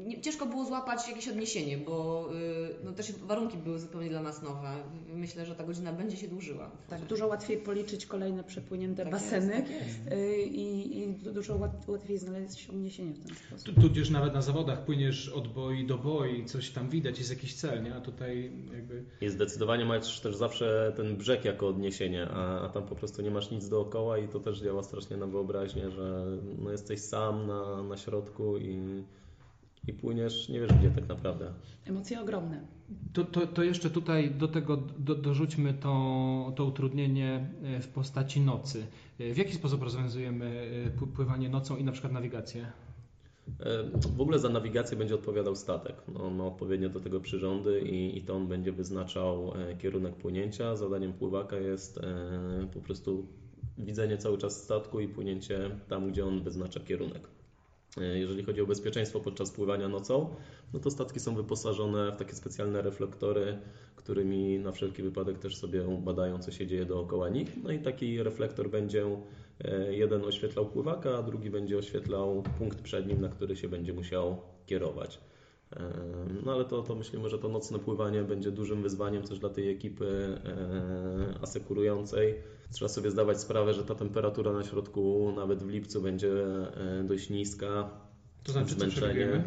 nie, 0.07 0.21
ciężko 0.21 0.47
było 0.47 0.65
złapać 0.65 1.09
jakieś 1.09 1.29
odniesienie, 1.29 1.79
bo 1.79 2.29
y, 2.35 2.85
no, 2.85 2.93
też 2.93 3.13
warunki 3.13 3.57
były 3.57 3.79
zupełnie 3.79 4.09
dla 4.09 4.23
nas 4.23 4.43
nowe. 4.43 4.77
Myślę, 5.15 5.47
że 5.47 5.55
ta 5.55 5.65
godzina 5.65 5.93
będzie 5.93 6.17
się 6.17 6.29
dłużyła. 6.29 6.71
Tak, 6.89 7.01
dużo 7.01 7.27
łatwiej 7.27 7.57
policzyć 7.57 8.07
kolejne 8.07 8.45
przepłynięte 8.45 9.03
tak 9.03 9.13
baseny 9.13 9.55
jest, 9.55 9.67
tak 9.67 9.89
jest. 9.89 10.13
Y, 10.13 10.43
I, 10.43 10.99
i, 10.99 11.15
dużo 11.15 11.59
łatwiej 11.87 12.19
znaleźć 12.19 12.71
odniesienie 12.71 13.13
w 13.15 13.27
ten 13.27 13.37
sposób. 13.37 13.81
Tudzież 13.81 14.11
nawet 14.11 14.35
na 14.35 14.43
zawodach 14.43 14.85
płyniesz 14.85 15.29
od 15.29 15.49
boi 15.49 15.87
do 15.87 15.99
boi, 15.99 16.45
coś 16.45 16.71
tam 16.71 16.89
widać, 16.89 17.19
jest 17.19 17.31
jakiś 17.31 17.55
cel, 17.55 17.83
nie? 17.83 17.95
A 17.95 18.01
tutaj 18.01 18.53
jakby... 18.75 19.05
Jest 19.21 19.35
zdecydowanie 19.35 19.85
masz 19.85 20.21
też 20.21 20.37
zawsze 20.37 20.93
ten 20.97 21.17
brzeg 21.17 21.45
jako 21.45 21.69
odniesienie, 21.69 22.29
a, 22.31 22.61
a 22.61 22.69
tam 22.69 22.83
po 22.83 22.97
prostu 22.97 23.23
nie 23.23 23.31
masz 23.31 23.51
nic 23.51 23.69
dookoła 23.69 24.19
i 24.19 24.29
to 24.29 24.41
też 24.41 24.61
działa 24.61 24.83
strasznie 24.83 25.17
na 25.17 25.27
wyobraźnię, 25.27 25.91
że 25.91 26.27
no, 26.59 26.71
jesteś 26.71 27.01
sam 27.13 27.47
na, 27.47 27.83
na 27.83 27.97
środku 27.97 28.59
i 28.59 29.03
i 29.89 29.93
płyniesz, 29.93 30.49
nie 30.49 30.61
wiesz 30.61 30.73
gdzie 30.73 30.91
tak 30.91 31.09
naprawdę. 31.09 31.53
Emocje 31.87 32.21
ogromne. 32.21 32.61
To, 33.13 33.25
to, 33.25 33.47
to 33.47 33.63
jeszcze 33.63 33.91
tutaj 33.91 34.31
do 34.31 34.49
tego 34.49 34.77
do, 34.77 35.15
dorzućmy 35.15 35.75
to, 35.75 36.53
to 36.57 36.65
utrudnienie 36.65 37.47
e, 37.63 37.81
w 37.81 37.89
postaci 37.89 38.41
nocy. 38.41 38.87
E, 39.19 39.35
w 39.35 39.37
jaki 39.37 39.53
sposób 39.55 39.83
rozwiązujemy 39.83 40.71
e, 41.03 41.07
pływanie 41.07 41.49
nocą 41.49 41.77
i 41.77 41.85
na 41.85 41.93
przykład 41.93 42.13
nawigację? 42.13 42.67
W 44.17 44.21
ogóle 44.21 44.39
za 44.39 44.49
nawigację 44.49 44.97
będzie 44.97 45.15
odpowiadał 45.15 45.57
statek. 45.57 45.97
No, 46.15 46.25
on 46.25 46.35
ma 46.35 46.45
odpowiednio 46.45 46.89
do 46.89 47.01
tego 47.01 47.21
przyrządy 47.21 47.81
i, 47.81 48.19
i 48.19 48.23
to 48.23 48.35
on 48.35 48.49
będzie 48.49 48.73
wyznaczał 48.73 49.53
kierunek 49.79 50.15
płynięcia. 50.15 50.77
Zadaniem 50.77 51.13
pływaka 51.13 51.57
jest 51.57 52.01
po 52.75 52.81
prostu 52.81 53.27
widzenie 53.79 54.19
cały 54.19 54.39
czas 54.39 54.65
statku 54.65 55.01
i 55.01 55.09
płynięcie 55.09 55.71
tam, 55.89 56.11
gdzie 56.11 56.27
on 56.27 56.43
wyznacza 56.43 56.81
kierunek. 56.81 57.29
E, 58.01 58.19
jeżeli 58.19 58.43
chodzi 58.43 58.61
o 58.61 58.67
bezpieczeństwo 58.67 59.21
podczas 59.21 59.51
pływania 59.51 59.89
nocą, 59.89 60.35
no 60.73 60.81
to 60.81 60.91
statki 60.91 61.21
są 61.21 61.35
wyposażone 61.35 62.13
w 62.13 62.17
takie 62.17 62.35
specjalne 62.35 62.83
reflektory, 62.83 63.59
którymi 63.97 64.59
na 64.59 64.73
wszelki 64.73 65.03
wypadek 65.03 65.39
też 65.39 65.57
sobie 65.57 65.83
badają, 65.99 66.39
co 66.39 66.51
się 66.51 66.67
dzieje 66.67 66.85
dookoła 66.85 67.29
nich. 67.29 67.57
No 67.65 67.73
i 67.73 67.79
taki 67.79 68.23
reflektor 68.23 68.71
będzie 68.71 69.07
e, 69.65 69.95
jeden 69.95 70.25
oświetlał 70.25 70.67
pływaka, 70.67 71.19
a 71.19 71.23
drugi 71.23 71.51
będzie 71.51 71.79
oświetlał 71.79 72.43
punkt 72.59 72.83
przed 72.83 73.07
nim, 73.07 73.21
na 73.21 73.29
który 73.29 73.57
się 73.57 73.69
będzie 73.69 73.93
musiał 73.93 74.37
kierować. 74.67 75.21
No 76.45 76.53
ale 76.53 76.65
to, 76.65 76.83
to 76.83 76.95
myślimy, 76.95 77.29
że 77.29 77.39
to 77.39 77.49
nocne 77.49 77.79
pływanie 77.79 78.23
będzie 78.23 78.51
dużym 78.51 78.83
wyzwaniem 78.83 79.23
też 79.23 79.39
dla 79.39 79.49
tej 79.49 79.71
ekipy 79.71 80.39
asekurującej. 81.43 82.35
Trzeba 82.73 82.89
sobie 82.89 83.11
zdawać 83.11 83.41
sprawę, 83.41 83.75
że 83.75 83.85
ta 83.85 83.95
temperatura 83.95 84.53
na 84.53 84.65
środku 84.65 85.33
nawet 85.37 85.63
w 85.63 85.69
lipcu 85.69 86.03
będzie 86.03 86.33
dość 87.05 87.31
niska. 87.31 87.91
To 88.45 88.53
znaczy 88.53 88.75
zmęczenie. 88.75 89.45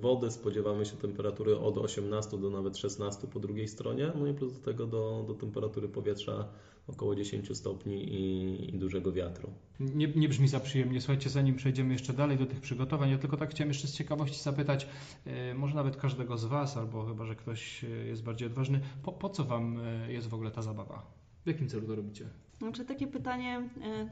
Wody 0.00 0.30
spodziewamy 0.30 0.86
się 0.86 0.96
temperatury 0.96 1.58
od 1.58 1.78
18 1.78 2.38
do 2.38 2.50
nawet 2.50 2.76
16 2.76 3.26
po 3.26 3.40
drugiej 3.40 3.68
stronie, 3.68 4.12
no 4.20 4.26
i 4.26 4.34
plus 4.34 4.52
do 4.52 4.60
tego 4.60 4.86
do, 4.86 5.24
do 5.26 5.34
temperatury 5.34 5.88
powietrza 5.88 6.48
około 6.86 7.14
10 7.14 7.56
stopni 7.56 8.14
i, 8.14 8.74
i 8.74 8.78
dużego 8.78 9.12
wiatru. 9.12 9.50
Nie, 9.80 10.08
nie, 10.08 10.28
brzmi 10.28 10.48
za 10.48 10.60
przyjemnie. 10.60 11.00
Słuchajcie, 11.00 11.30
zanim 11.30 11.56
przejdziemy 11.56 11.92
jeszcze 11.92 12.12
dalej 12.12 12.38
do 12.38 12.46
tych 12.46 12.60
przygotowań, 12.60 13.10
ja 13.10 13.18
tylko 13.18 13.36
tak 13.36 13.50
chciałem 13.50 13.68
jeszcze 13.68 13.88
z 13.88 13.94
ciekawości 13.94 14.42
zapytać, 14.42 14.86
e, 15.26 15.54
może 15.54 15.74
nawet 15.74 15.96
każdego 15.96 16.38
z 16.38 16.44
Was, 16.44 16.76
albo 16.76 17.04
chyba, 17.06 17.24
że 17.24 17.36
ktoś 17.36 17.84
e, 17.84 17.88
jest 17.88 18.22
bardziej 18.22 18.46
odważny, 18.46 18.80
po, 19.02 19.12
po 19.12 19.28
co 19.28 19.44
Wam 19.44 19.80
e, 19.80 20.12
jest 20.12 20.28
w 20.28 20.34
ogóle 20.34 20.50
ta 20.50 20.62
zabawa? 20.62 21.06
W 21.44 21.46
jakim 21.46 21.68
celu 21.68 21.86
to 21.86 21.96
robicie? 21.96 22.28
Znaczy 22.58 22.84
takie 22.84 23.06
pytanie, 23.06 23.68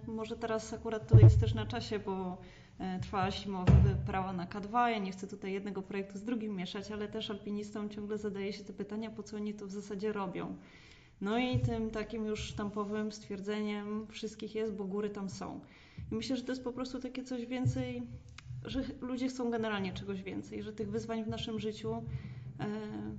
może 0.07 0.37
teraz 0.37 0.73
akurat 0.73 1.09
to 1.09 1.19
jest 1.19 1.41
też 1.41 1.55
na 1.55 1.67
czasie, 1.67 1.99
bo 1.99 2.37
trwała 3.03 3.31
zimowa 3.31 3.73
wyprawa 3.73 4.33
na 4.33 4.47
K2. 4.47 4.87
Ja 4.87 4.99
nie 4.99 5.13
chcę 5.13 5.27
tutaj 5.27 5.53
jednego 5.53 5.83
projektu 5.83 6.19
z 6.19 6.23
drugim 6.23 6.57
mieszać, 6.57 6.91
ale 6.91 7.09
też 7.09 7.31
alpinistom 7.31 7.91
ciągle 7.91 8.19
zadaje 8.19 8.53
się 8.53 8.65
te 8.65 8.73
pytania, 8.73 9.11
po 9.11 9.23
co 9.23 9.37
oni 9.37 9.55
to 9.55 9.67
w 9.67 9.71
zasadzie 9.71 10.13
robią. 10.13 10.57
No 11.21 11.39
i 11.39 11.59
tym 11.59 11.91
takim 11.91 12.27
już 12.27 12.41
sztampowym 12.41 13.13
stwierdzeniem 13.13 14.07
wszystkich 14.07 14.55
jest, 14.55 14.73
bo 14.73 14.85
góry 14.85 15.11
tam 15.11 15.31
są. 15.31 15.61
I 16.13 16.15
myślę, 16.15 16.37
że 16.37 16.43
to 16.43 16.53
jest 16.53 16.65
po 16.65 16.73
prostu 16.73 17.01
takie 17.01 17.25
coś 17.25 17.47
więcej 17.47 18.03
że 18.65 18.83
ludzie 19.01 19.29
chcą 19.29 19.51
generalnie 19.51 19.93
czegoś 19.93 20.23
więcej, 20.23 20.63
że 20.63 20.73
tych 20.73 20.91
wyzwań 20.91 21.25
w 21.25 21.29
naszym 21.29 21.61
życiu 21.61 21.93
e, 21.95 22.03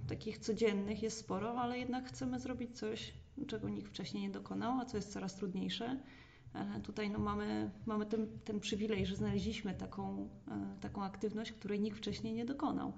takich 0.08 0.38
codziennych 0.38 1.04
jest 1.04 1.18
sporo, 1.18 1.60
ale 1.62 1.80
jednak 1.80 2.08
chcemy 2.08 2.40
zrobić 2.40 2.78
coś, 2.78 3.14
czego 3.48 3.70
nikt 3.70 3.88
wcześniej 3.88 4.24
nie 4.24 4.30
dokonał, 4.30 4.80
a 4.80 4.86
co 4.86 4.98
jest 4.98 5.14
coraz 5.14 5.36
trudniejsze. 5.36 6.00
E, 6.54 6.82
tutaj 6.82 7.10
no, 7.10 7.20
mamy, 7.20 7.72
mamy 7.86 8.06
ten, 8.06 8.28
ten 8.44 8.60
przywilej, 8.60 9.06
że 9.06 9.16
znaleźliśmy 9.16 9.74
taką, 9.74 10.30
e, 10.48 10.82
taką 10.82 11.04
aktywność, 11.04 11.52
której 11.52 11.80
nikt 11.80 11.98
wcześniej 11.98 12.34
nie 12.34 12.46
dokonał. 12.46 12.94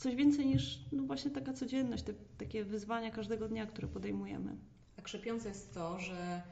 Coś 0.00 0.14
więcej 0.14 0.46
niż 0.46 0.84
no 0.92 1.02
właśnie 1.02 1.30
taka 1.30 1.52
codzienność, 1.52 2.02
te, 2.02 2.12
takie 2.38 2.64
wyzwania 2.64 3.10
każdego 3.10 3.48
dnia, 3.48 3.66
które 3.66 3.88
podejmujemy. 3.88 4.56
A 4.98 5.02
krzepiące 5.02 5.48
jest 5.48 5.74
to, 5.74 5.98
że 5.98 6.42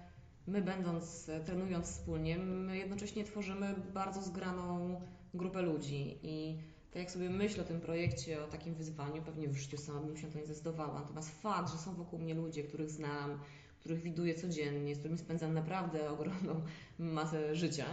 my 0.46 0.62
będąc, 0.62 1.30
trenując 1.46 1.86
wspólnie, 1.86 2.38
my 2.38 2.76
jednocześnie 2.76 3.24
tworzymy 3.24 3.74
bardzo 3.94 4.22
zgraną 4.22 5.00
grupę 5.34 5.62
ludzi 5.62 6.18
i 6.22 6.58
tak 6.90 7.02
jak 7.02 7.10
sobie 7.10 7.30
myślę 7.30 7.62
o 7.62 7.66
tym 7.66 7.80
projekcie, 7.80 8.44
o 8.44 8.48
takim 8.48 8.74
wyzwaniu, 8.74 9.22
pewnie 9.22 9.48
w 9.48 9.56
życiu 9.56 9.76
sama 9.76 10.00
bym 10.00 10.16
się 10.16 10.30
to 10.30 10.38
nie 10.38 10.44
zdecydowała. 10.44 11.00
Natomiast 11.00 11.42
fakt, 11.42 11.72
że 11.72 11.78
są 11.78 11.94
wokół 11.94 12.18
mnie 12.18 12.34
ludzie, 12.34 12.64
których 12.64 12.90
znam, 12.90 13.40
których 13.80 14.02
widuję 14.02 14.34
codziennie, 14.34 14.94
z 14.94 14.98
którymi 14.98 15.18
spędzam 15.18 15.54
naprawdę 15.54 16.10
ogromną 16.10 16.62
masę 16.98 17.56
życia, 17.56 17.86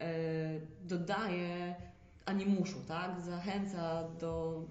e, 0.00 0.60
dodaje 0.84 1.74
animuszu, 2.24 2.78
tak? 2.88 3.20
Zachęca 3.20 4.08
do. 4.20 4.62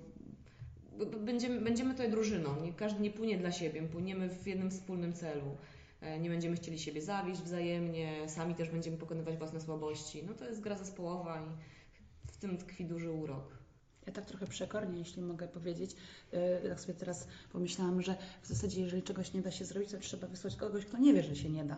Będziemy, 1.26 1.62
będziemy 1.62 1.92
tutaj 1.92 2.12
drużyną. 2.12 2.62
Nie, 2.62 2.74
każdy 2.74 3.02
nie 3.02 3.12
płynie 3.12 3.38
dla 3.38 3.52
siebie, 3.52 3.82
płyniemy 3.82 4.30
w 4.30 4.48
jednym 4.48 4.72
wspólnym 4.72 5.14
celu. 5.14 5.58
E, 6.02 6.20
nie 6.20 6.30
będziemy 6.30 6.56
chcieli 6.56 6.80
siebie 6.80 7.02
zawieść 7.02 7.42
wzajemnie, 7.42 8.30
sami 8.30 8.56
też 8.56 8.70
będziemy 8.70 8.98
pokonywać 8.98 9.38
własne 9.38 9.62
słabości. 9.62 10.24
No 10.28 10.34
to 10.34 10.46
jest 10.46 10.62
gra 10.62 10.78
zespołowa 10.78 11.42
i 11.42 12.32
w 12.32 12.38
tym 12.38 12.58
tkwi 12.58 12.86
duży 12.86 13.12
urok. 13.12 13.62
Ja 14.08 14.14
tak 14.14 14.26
trochę 14.26 14.48
przekornie, 14.48 15.00
jeśli 15.00 15.22
mogę 15.22 15.48
powiedzieć, 15.48 15.96
yy, 16.64 16.70
tak 16.70 16.80
sobie 16.80 16.94
teraz 16.94 17.28
pomyślałam, 17.52 18.02
że 18.02 18.16
w 18.42 18.48
zasadzie 18.48 18.82
jeżeli 18.82 19.04
czegoś 19.04 19.34
nie 19.34 19.42
da 19.42 19.52
się 19.52 19.66
zrobić, 19.66 19.92
to 19.92 19.98
trzeba 19.98 20.28
wysłać 20.28 20.56
kogoś, 20.56 20.86
kto 20.86 20.98
nie 20.98 21.14
wie, 21.14 21.24
że 21.24 21.36
się 21.36 21.50
nie 21.50 21.66
da. 21.66 21.78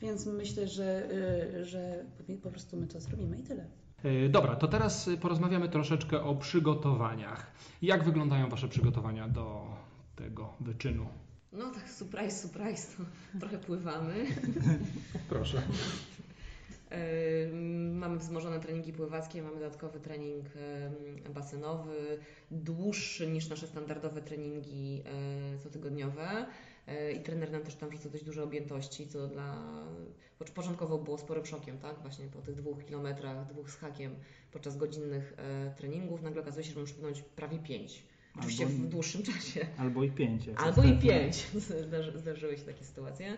Więc 0.00 0.26
myślę, 0.26 0.68
że, 0.68 1.08
yy, 1.52 1.64
że 1.64 2.04
po 2.42 2.50
prostu 2.50 2.76
my 2.76 2.86
to 2.86 3.00
zrobimy 3.00 3.38
i 3.38 3.42
tyle. 3.42 3.66
E, 4.04 4.28
dobra, 4.28 4.56
to 4.56 4.68
teraz 4.68 5.10
porozmawiamy 5.20 5.68
troszeczkę 5.68 6.22
o 6.22 6.34
przygotowaniach. 6.34 7.52
Jak 7.82 8.04
wyglądają 8.04 8.48
Wasze 8.48 8.68
przygotowania 8.68 9.28
do 9.28 9.66
tego 10.16 10.52
wyczynu? 10.60 11.06
No 11.52 11.70
tak, 11.70 11.90
surprise, 11.90 12.48
surprise, 12.48 12.96
to 12.96 13.04
trochę 13.40 13.58
pływamy. 13.58 14.26
Proszę. 15.28 15.62
Mamy 17.92 18.18
wzmożone 18.18 18.60
treningi 18.60 18.92
pływackie, 18.92 19.42
mamy 19.42 19.54
dodatkowy 19.54 20.00
trening 20.00 20.46
basenowy, 21.34 22.18
dłuższy 22.50 23.26
niż 23.26 23.48
nasze 23.48 23.66
standardowe 23.66 24.22
treningi 24.22 25.02
e, 25.04 25.58
cotygodniowe. 25.58 26.46
E, 26.86 27.12
I 27.12 27.22
trener 27.22 27.52
nam 27.52 27.62
też 27.62 27.74
tam 27.74 27.90
wrzuca 27.90 28.08
dość 28.08 28.24
duże 28.24 28.42
objętości, 28.42 29.08
co 29.08 29.28
dla. 29.28 29.56
Początkowo 30.54 30.98
było 30.98 31.18
sporym 31.18 31.46
szokiem, 31.46 31.78
tak? 31.78 31.98
Właśnie 32.02 32.26
po 32.26 32.42
tych 32.42 32.54
dwóch 32.54 32.84
kilometrach, 32.84 33.46
dwóch 33.46 33.70
z 33.70 33.76
hakiem 33.76 34.14
podczas 34.52 34.76
godzinnych 34.76 35.34
e, 35.36 35.74
treningów, 35.76 36.22
nagle 36.22 36.42
okazuje 36.42 36.64
się, 36.64 36.72
że 36.72 36.80
musimy 36.80 36.98
płynąć 36.98 37.22
prawie 37.22 37.58
pięć. 37.58 38.02
Oczywiście 38.38 38.66
albo, 38.66 38.78
w 38.78 38.86
dłuższym 38.88 39.22
czasie. 39.32 39.66
Albo 39.76 40.04
i 40.04 40.10
pięć. 40.10 40.48
Albo 40.56 40.82
i 40.82 40.98
pięć. 40.98 41.46
Zdarzyły 42.16 42.56
się 42.56 42.62
takie 42.62 42.84
sytuacje. 42.84 43.36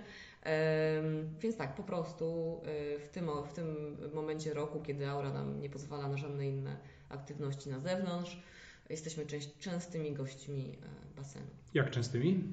Więc 1.41 1.57
tak, 1.57 1.75
po 1.75 1.83
prostu 1.83 2.61
y, 2.97 2.99
w 2.99 3.09
tym, 3.09 3.31
w 3.51 3.53
tym 3.53 3.97
momencie 4.15 4.55
roku, 4.55 4.81
kiedy 4.81 5.09
aura 5.09 5.33
nam 5.33 5.61
nie 5.61 5.71
pozwala 5.71 6.09
na 6.09 6.17
żadne 6.17 6.49
inne 6.49 6.77
aktywności 7.09 7.71
na 7.71 7.81
zewnątrz, 7.81 8.43
jesteśmy 8.91 9.27
częstymi 9.59 10.13
gośćmi 10.13 10.79
e, 10.83 11.17
basenu. 11.17 11.47
Jak 11.75 11.91
częstymi? 11.91 12.53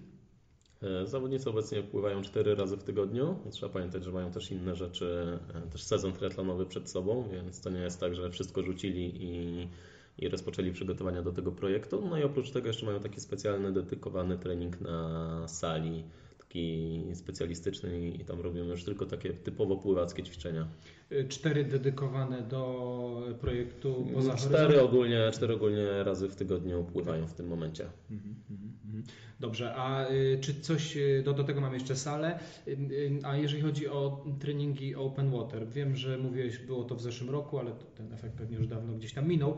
E, 0.84 1.08
zawodnicy 1.08 1.50
obecnie 1.50 1.84
pływają 1.84 2.22
cztery 2.22 2.56
razy 2.56 2.78
w 2.78 2.84
tygodniu. 2.84 3.40
Trzeba 3.52 3.74
pamiętać, 3.74 4.04
że 4.04 4.12
mają 4.12 4.32
też 4.32 4.52
inne 4.52 4.76
rzeczy, 4.76 5.40
e, 5.56 5.70
też 5.72 5.84
sezon 5.84 6.14
triatlonowy 6.14 6.66
przed 6.66 6.90
sobą, 6.90 7.30
więc 7.32 7.62
to 7.62 7.70
nie 7.70 7.80
jest 7.80 8.00
tak, 8.00 8.16
że 8.16 8.30
wszystko 8.30 8.64
rzucili 8.64 9.24
i, 9.24 9.68
i 10.18 10.30
rozpoczęli 10.30 10.72
przygotowania 10.72 11.22
do 11.22 11.32
tego 11.32 11.52
projektu. 11.52 12.08
No 12.10 12.18
i 12.18 12.24
oprócz 12.24 12.52
tego 12.52 12.68
jeszcze 12.68 12.86
mają 12.86 13.00
taki 13.00 13.22
specjalny, 13.22 13.72
dedykowany 13.72 14.38
trening 14.38 14.82
na 14.82 15.48
sali 15.48 16.04
taki 16.54 17.04
specjalistyczny 17.14 18.10
i 18.10 18.26
tam 18.26 18.42
robimy 18.42 18.66
już 18.66 18.84
tylko 18.84 19.06
takie 19.06 19.34
typowo 19.34 19.78
pływackie 19.78 20.24
ćwiczenia. 20.24 20.68
Cztery 21.30 21.64
dedykowane 21.64 22.42
do 22.42 23.34
projektu 23.42 24.08
poza 24.14 24.36
cztery 24.36 24.82
ogólnie, 24.82 25.30
cztery 25.34 25.54
ogólnie 25.54 26.04
razy 26.04 26.30
w 26.30 26.36
tygodniu 26.36 26.84
pływają 26.84 27.28
w 27.28 27.34
tym 27.34 27.48
momencie. 27.48 27.86
Mhm, 28.12 28.36
mhm, 28.52 28.72
mhm. 28.86 29.04
Dobrze, 29.40 29.76
a 29.76 30.12
y, 30.12 30.38
czy 30.42 30.62
coś, 30.62 30.98
y, 30.98 31.22
do, 31.26 31.34
do 31.34 31.44
tego 31.44 31.62
mamy 31.62 31.74
jeszcze 31.74 31.96
salę, 31.96 32.40
y, 32.68 33.20
a 33.24 33.38
jeżeli 33.38 33.62
chodzi 33.62 33.88
o 33.88 34.26
treningi 34.40 34.96
open 34.96 35.32
water, 35.32 35.68
wiem, 35.68 35.96
że 35.96 36.18
mówiłeś, 36.18 36.58
było 36.58 36.84
to 36.84 36.96
w 36.96 37.02
zeszłym 37.02 37.30
roku, 37.30 37.60
ale 37.60 37.72
ten 37.96 38.14
efekt 38.14 38.36
pewnie 38.36 38.58
już 38.58 38.68
dawno 38.68 38.94
gdzieś 38.94 39.14
tam 39.14 39.28
minął. 39.28 39.58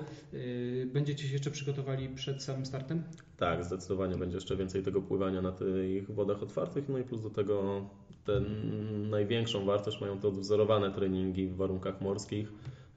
Będziecie 0.93 1.27
się 1.27 1.33
jeszcze 1.33 1.51
przygotowali 1.51 2.09
przed 2.09 2.43
samym 2.43 2.65
startem? 2.65 3.03
Tak, 3.37 3.63
zdecydowanie 3.63 4.15
będzie 4.15 4.37
jeszcze 4.37 4.55
więcej 4.55 4.83
tego 4.83 5.01
pływania 5.01 5.41
na 5.41 5.51
tych 5.51 6.11
wodach 6.11 6.43
otwartych, 6.43 6.89
no 6.89 6.97
i 6.97 7.03
plus 7.03 7.21
do 7.21 7.29
tego 7.29 7.85
ten 8.25 8.45
największą 9.09 9.65
wartość 9.65 10.01
mają 10.01 10.19
te 10.19 10.27
odwzorowane 10.27 10.91
treningi 10.91 11.47
w 11.47 11.55
warunkach 11.55 12.01
morskich. 12.01 12.51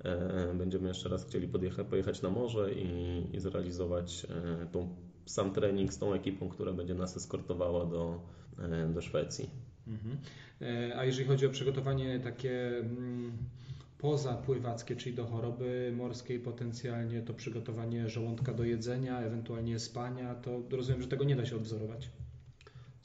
E, 0.05 0.55
będziemy 0.55 0.89
jeszcze 0.89 1.09
raz 1.09 1.27
chcieli 1.27 1.49
podjechać, 1.49 1.87
pojechać 1.87 2.23
na 2.23 2.31
morze 2.31 2.73
i, 2.73 3.23
i 3.37 3.41
zrealizować 3.41 4.27
e, 4.31 4.67
tą, 4.67 4.97
sam 5.27 5.53
trening 5.53 5.93
z 5.93 5.99
tą 5.99 6.15
ekipą, 6.15 6.49
która 6.49 6.73
będzie 6.73 6.95
nas 6.95 7.17
eskortowała 7.17 7.87
do, 7.87 8.21
e, 8.59 8.89
do 8.89 9.01
Szwecji. 9.01 9.51
Mhm. 9.87 10.17
A 10.97 11.05
jeżeli 11.05 11.29
chodzi 11.29 11.47
o 11.47 11.51
przygotowanie 11.51 12.21
takie 12.21 12.85
mm, 13.99 14.13
poza 14.13 14.35
pływackie, 14.35 14.97
czyli 14.97 15.15
do 15.17 15.25
choroby 15.25 15.93
morskiej, 15.97 16.41
potencjalnie 16.41 17.23
to 17.23 17.35
przygotowanie 17.35 18.09
żołądka 18.09 18.55
do 18.55 18.65
jedzenia, 18.65 19.21
ewentualnie 19.21 19.79
spania, 19.79 20.35
to 20.35 20.63
rozumiem, 20.71 21.03
że 21.03 21.09
tego 21.09 21.25
nie 21.25 21.37
da 21.37 21.47
się 21.47 21.57
odwzorować. 21.57 22.11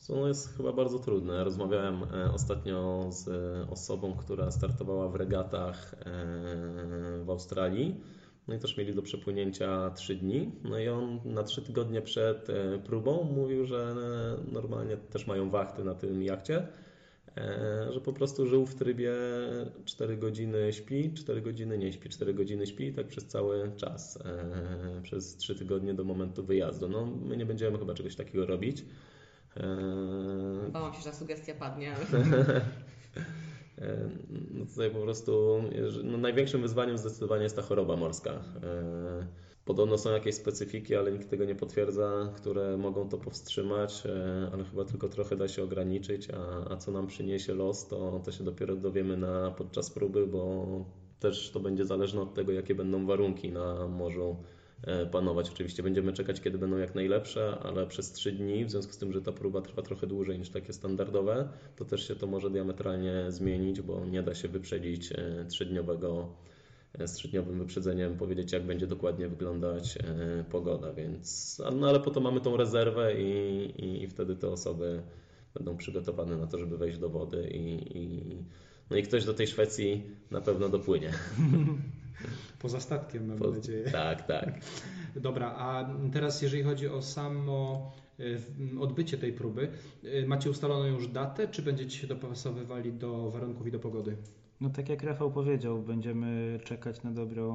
To 0.07 0.27
jest 0.27 0.57
chyba 0.57 0.73
bardzo 0.73 0.99
trudne. 0.99 1.43
Rozmawiałem 1.43 2.03
e, 2.03 2.31
ostatnio 2.33 3.07
z 3.11 3.29
osobą, 3.69 4.17
która 4.17 4.51
startowała 4.51 5.09
w 5.09 5.15
regatach 5.15 5.93
e, 5.93 7.23
w 7.23 7.29
Australii. 7.29 8.01
No 8.47 8.53
i 8.55 8.59
też 8.59 8.77
mieli 8.77 8.95
do 8.95 9.01
przepłynięcia 9.01 9.89
3 9.89 10.15
dni. 10.15 10.51
No 10.63 10.79
i 10.79 10.89
on 10.89 11.19
na 11.25 11.43
3 11.43 11.61
tygodnie 11.61 12.01
przed 12.01 12.49
e, 12.49 12.79
próbą 12.79 13.23
mówił, 13.23 13.65
że 13.65 13.95
normalnie 14.51 14.97
też 14.97 15.27
mają 15.27 15.49
wachty 15.49 15.83
na 15.83 15.95
tym 15.95 16.23
jachcie, 16.23 16.67
że 17.89 18.01
po 18.01 18.13
prostu 18.13 18.47
żył 18.47 18.65
w 18.65 18.75
trybie 18.75 19.13
4 19.85 20.17
godziny 20.17 20.73
śpi, 20.73 21.13
4 21.13 21.41
godziny 21.41 21.77
nie 21.77 21.93
śpi, 21.93 22.09
4 22.09 22.33
godziny 22.33 22.67
śpi 22.67 22.83
i 22.83 22.93
tak 22.93 23.07
przez 23.07 23.27
cały 23.27 23.71
czas, 23.75 24.19
przez 25.03 25.35
3 25.35 25.55
tygodnie 25.55 25.93
do 25.93 26.03
momentu 26.03 26.43
wyjazdu. 26.43 26.89
No 26.89 27.05
my 27.05 27.37
nie 27.37 27.45
będziemy 27.45 27.79
chyba 27.79 27.93
czegoś 27.93 28.15
takiego 28.15 28.45
robić. 28.45 28.85
Eee, 29.57 30.71
Bałam 30.71 30.93
się, 30.93 30.99
że 30.99 31.05
ta 31.05 31.15
sugestia 31.15 31.53
padnie. 31.53 31.95
No 34.51 34.65
tutaj 34.65 34.91
po 34.91 34.99
prostu 34.99 35.63
no 36.03 36.17
największym 36.17 36.61
wyzwaniem 36.61 36.97
zdecydowanie 36.97 37.43
jest 37.43 37.55
ta 37.55 37.61
choroba 37.61 37.95
morska. 37.95 38.43
Podobno 39.65 39.97
są 39.97 40.11
jakieś 40.11 40.35
specyfiki, 40.35 40.95
ale 40.95 41.11
nikt 41.11 41.29
tego 41.29 41.45
nie 41.45 41.55
potwierdza, 41.55 42.33
które 42.35 42.77
mogą 42.77 43.09
to 43.09 43.17
powstrzymać, 43.17 44.03
ale 44.53 44.63
chyba 44.63 44.85
tylko 44.85 45.09
trochę 45.09 45.35
da 45.35 45.47
się 45.47 45.63
ograniczyć, 45.63 46.27
a, 46.29 46.71
a 46.73 46.77
co 46.77 46.91
nam 46.91 47.07
przyniesie 47.07 47.53
los, 47.53 47.87
to, 47.87 48.21
to 48.25 48.31
się 48.31 48.43
dopiero 48.43 48.75
dowiemy 48.75 49.17
na, 49.17 49.51
podczas 49.51 49.89
próby, 49.89 50.27
bo 50.27 50.65
też 51.19 51.51
to 51.51 51.59
będzie 51.59 51.85
zależne 51.85 52.21
od 52.21 52.33
tego, 52.33 52.51
jakie 52.51 52.75
będą 52.75 53.05
warunki 53.05 53.51
na 53.51 53.87
morzu 53.87 54.35
E, 54.87 55.05
panować. 55.05 55.49
Oczywiście 55.49 55.83
będziemy 55.83 56.13
czekać, 56.13 56.41
kiedy 56.41 56.57
będą 56.57 56.77
jak 56.77 56.95
najlepsze, 56.95 57.57
ale 57.63 57.87
przez 57.87 58.11
3 58.11 58.31
dni, 58.31 58.65
w 58.65 58.71
związku 58.71 58.93
z 58.93 58.97
tym, 58.97 59.13
że 59.13 59.21
ta 59.21 59.31
próba 59.31 59.61
trwa 59.61 59.81
trochę 59.81 60.07
dłużej 60.07 60.39
niż 60.39 60.49
takie 60.49 60.73
standardowe, 60.73 61.49
to 61.75 61.85
też 61.85 62.07
się 62.07 62.15
to 62.15 62.27
może 62.27 62.49
diametralnie 62.49 63.25
zmienić, 63.29 63.81
bo 63.81 64.05
nie 64.05 64.23
da 64.23 64.35
się 64.35 64.47
wyprzedzić 64.47 65.11
e, 65.11 65.45
trzydniowego 65.49 66.29
e, 66.49 66.52
z 67.05 67.11
trzydniowym 67.11 67.59
wyprzedzeniem 67.59 68.17
powiedzieć, 68.17 68.51
jak 68.51 68.63
będzie 68.63 68.87
dokładnie 68.87 69.27
wyglądać 69.27 69.97
pogoda, 70.51 70.93
więc 70.93 71.61
no 71.75 71.87
ale 71.87 71.99
po 71.99 72.11
to 72.11 72.21
mamy 72.21 72.41
tą 72.41 72.57
rezerwę 72.57 73.21
i, 73.21 73.65
i, 73.85 74.03
i 74.03 74.07
wtedy 74.07 74.35
te 74.35 74.49
osoby 74.49 75.03
będą 75.53 75.77
przygotowane 75.77 76.37
na 76.37 76.47
to, 76.47 76.57
żeby 76.57 76.77
wejść 76.77 76.97
do 76.97 77.09
wody 77.09 77.49
i, 77.53 77.97
i 77.97 78.37
no 78.89 78.97
i 78.97 79.03
ktoś 79.03 79.25
do 79.25 79.33
tej 79.33 79.47
Szwecji 79.47 80.03
na 80.31 80.41
pewno 80.41 80.69
dopłynie. 80.69 81.11
Poza 82.59 82.79
statkiem, 82.79 83.27
mam 83.27 83.37
po, 83.37 83.51
nadzieję. 83.51 83.91
Tak, 83.91 84.27
tak. 84.27 84.59
Dobra, 85.15 85.55
a 85.57 85.95
teraz 86.13 86.41
jeżeli 86.41 86.63
chodzi 86.63 86.87
o 86.87 87.01
samo 87.01 87.91
e, 88.19 88.79
odbycie 88.79 89.17
tej 89.17 89.33
próby, 89.33 89.71
e, 90.03 90.25
macie 90.27 90.49
ustaloną 90.49 90.85
już 90.85 91.07
datę, 91.07 91.47
czy 91.47 91.61
będziecie 91.61 91.97
się 91.97 92.07
dopasowywali 92.07 92.93
do 92.93 93.31
warunków 93.31 93.67
i 93.67 93.71
do 93.71 93.79
pogody? 93.79 94.17
No 94.63 94.69
tak 94.69 94.89
jak 94.89 95.03
Rafał 95.03 95.31
powiedział, 95.31 95.81
będziemy 95.81 96.59
czekać 96.63 97.03
na 97.03 97.11
dobrą, 97.11 97.51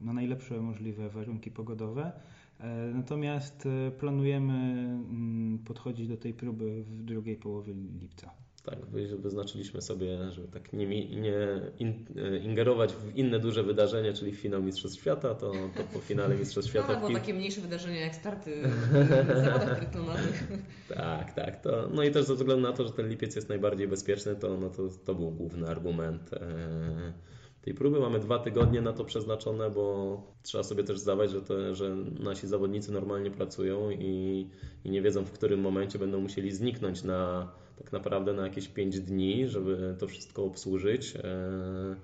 e, 0.00 0.04
na 0.04 0.12
najlepsze 0.12 0.60
możliwe 0.60 1.08
warunki 1.08 1.50
pogodowe. 1.50 2.12
E, 2.60 2.90
natomiast 2.94 3.66
e, 3.66 3.90
planujemy 3.90 4.52
mm, 4.52 5.58
podchodzić 5.58 6.08
do 6.08 6.16
tej 6.16 6.34
próby 6.34 6.84
w 6.84 7.02
drugiej 7.02 7.36
połowie 7.36 7.74
lipca. 7.74 8.30
Tak, 8.64 8.78
wyznaczyliśmy 9.18 9.82
sobie, 9.82 10.30
żeby 10.30 10.48
tak 10.48 10.72
nie, 10.72 10.86
nie 11.20 11.60
in, 11.78 12.04
ingerować 12.42 12.92
w 12.92 13.16
inne 13.16 13.38
duże 13.38 13.62
wydarzenie, 13.62 14.12
czyli 14.12 14.32
finał 14.32 14.62
Mistrzostw 14.62 14.98
Świata, 14.98 15.34
to, 15.34 15.52
to 15.52 15.82
po 15.92 15.98
finale 15.98 16.36
Mistrzostw 16.36 16.70
Świata... 16.70 16.88
No, 16.88 16.94
albo 16.94 17.10
takie 17.10 17.34
mniejsze 17.34 17.60
wydarzenia 17.60 18.00
jak 18.00 18.14
starty 18.14 18.62
w 19.34 19.44
zawodach 19.44 19.76
triatlonowych. 19.76 20.48
Tak, 20.88 21.32
tak. 21.32 21.60
To, 21.60 21.88
no 21.94 22.02
i 22.02 22.10
też 22.10 22.24
ze 22.24 22.34
względu 22.34 22.68
na 22.68 22.72
to, 22.72 22.84
że 22.84 22.92
ten 22.92 23.08
lipiec 23.08 23.36
jest 23.36 23.48
najbardziej 23.48 23.88
bezpieczny, 23.88 24.36
to, 24.36 24.56
no 24.56 24.70
to, 24.70 24.82
to 25.04 25.14
był 25.14 25.30
główny 25.30 25.68
argument 25.68 26.32
e, 26.32 27.12
tej 27.62 27.74
próby. 27.74 28.00
Mamy 28.00 28.18
dwa 28.18 28.38
tygodnie 28.38 28.80
na 28.80 28.92
to 28.92 29.04
przeznaczone, 29.04 29.70
bo 29.70 30.22
trzeba 30.42 30.64
sobie 30.64 30.84
też 30.84 30.98
zdawać, 30.98 31.30
że, 31.30 31.42
to, 31.42 31.74
że 31.74 31.96
nasi 32.20 32.46
zawodnicy 32.46 32.92
normalnie 32.92 33.30
pracują 33.30 33.90
i, 33.90 34.46
i 34.84 34.90
nie 34.90 35.02
wiedzą, 35.02 35.24
w 35.24 35.32
którym 35.32 35.60
momencie 35.60 35.98
będą 35.98 36.20
musieli 36.20 36.52
zniknąć 36.52 37.04
na 37.04 37.52
tak 37.82 37.92
naprawdę 37.92 38.32
na 38.32 38.42
jakieś 38.42 38.68
5 38.68 39.00
dni, 39.00 39.48
żeby 39.48 39.96
to 39.98 40.06
wszystko 40.08 40.44
obsłużyć. 40.44 41.16
E, 41.16 41.96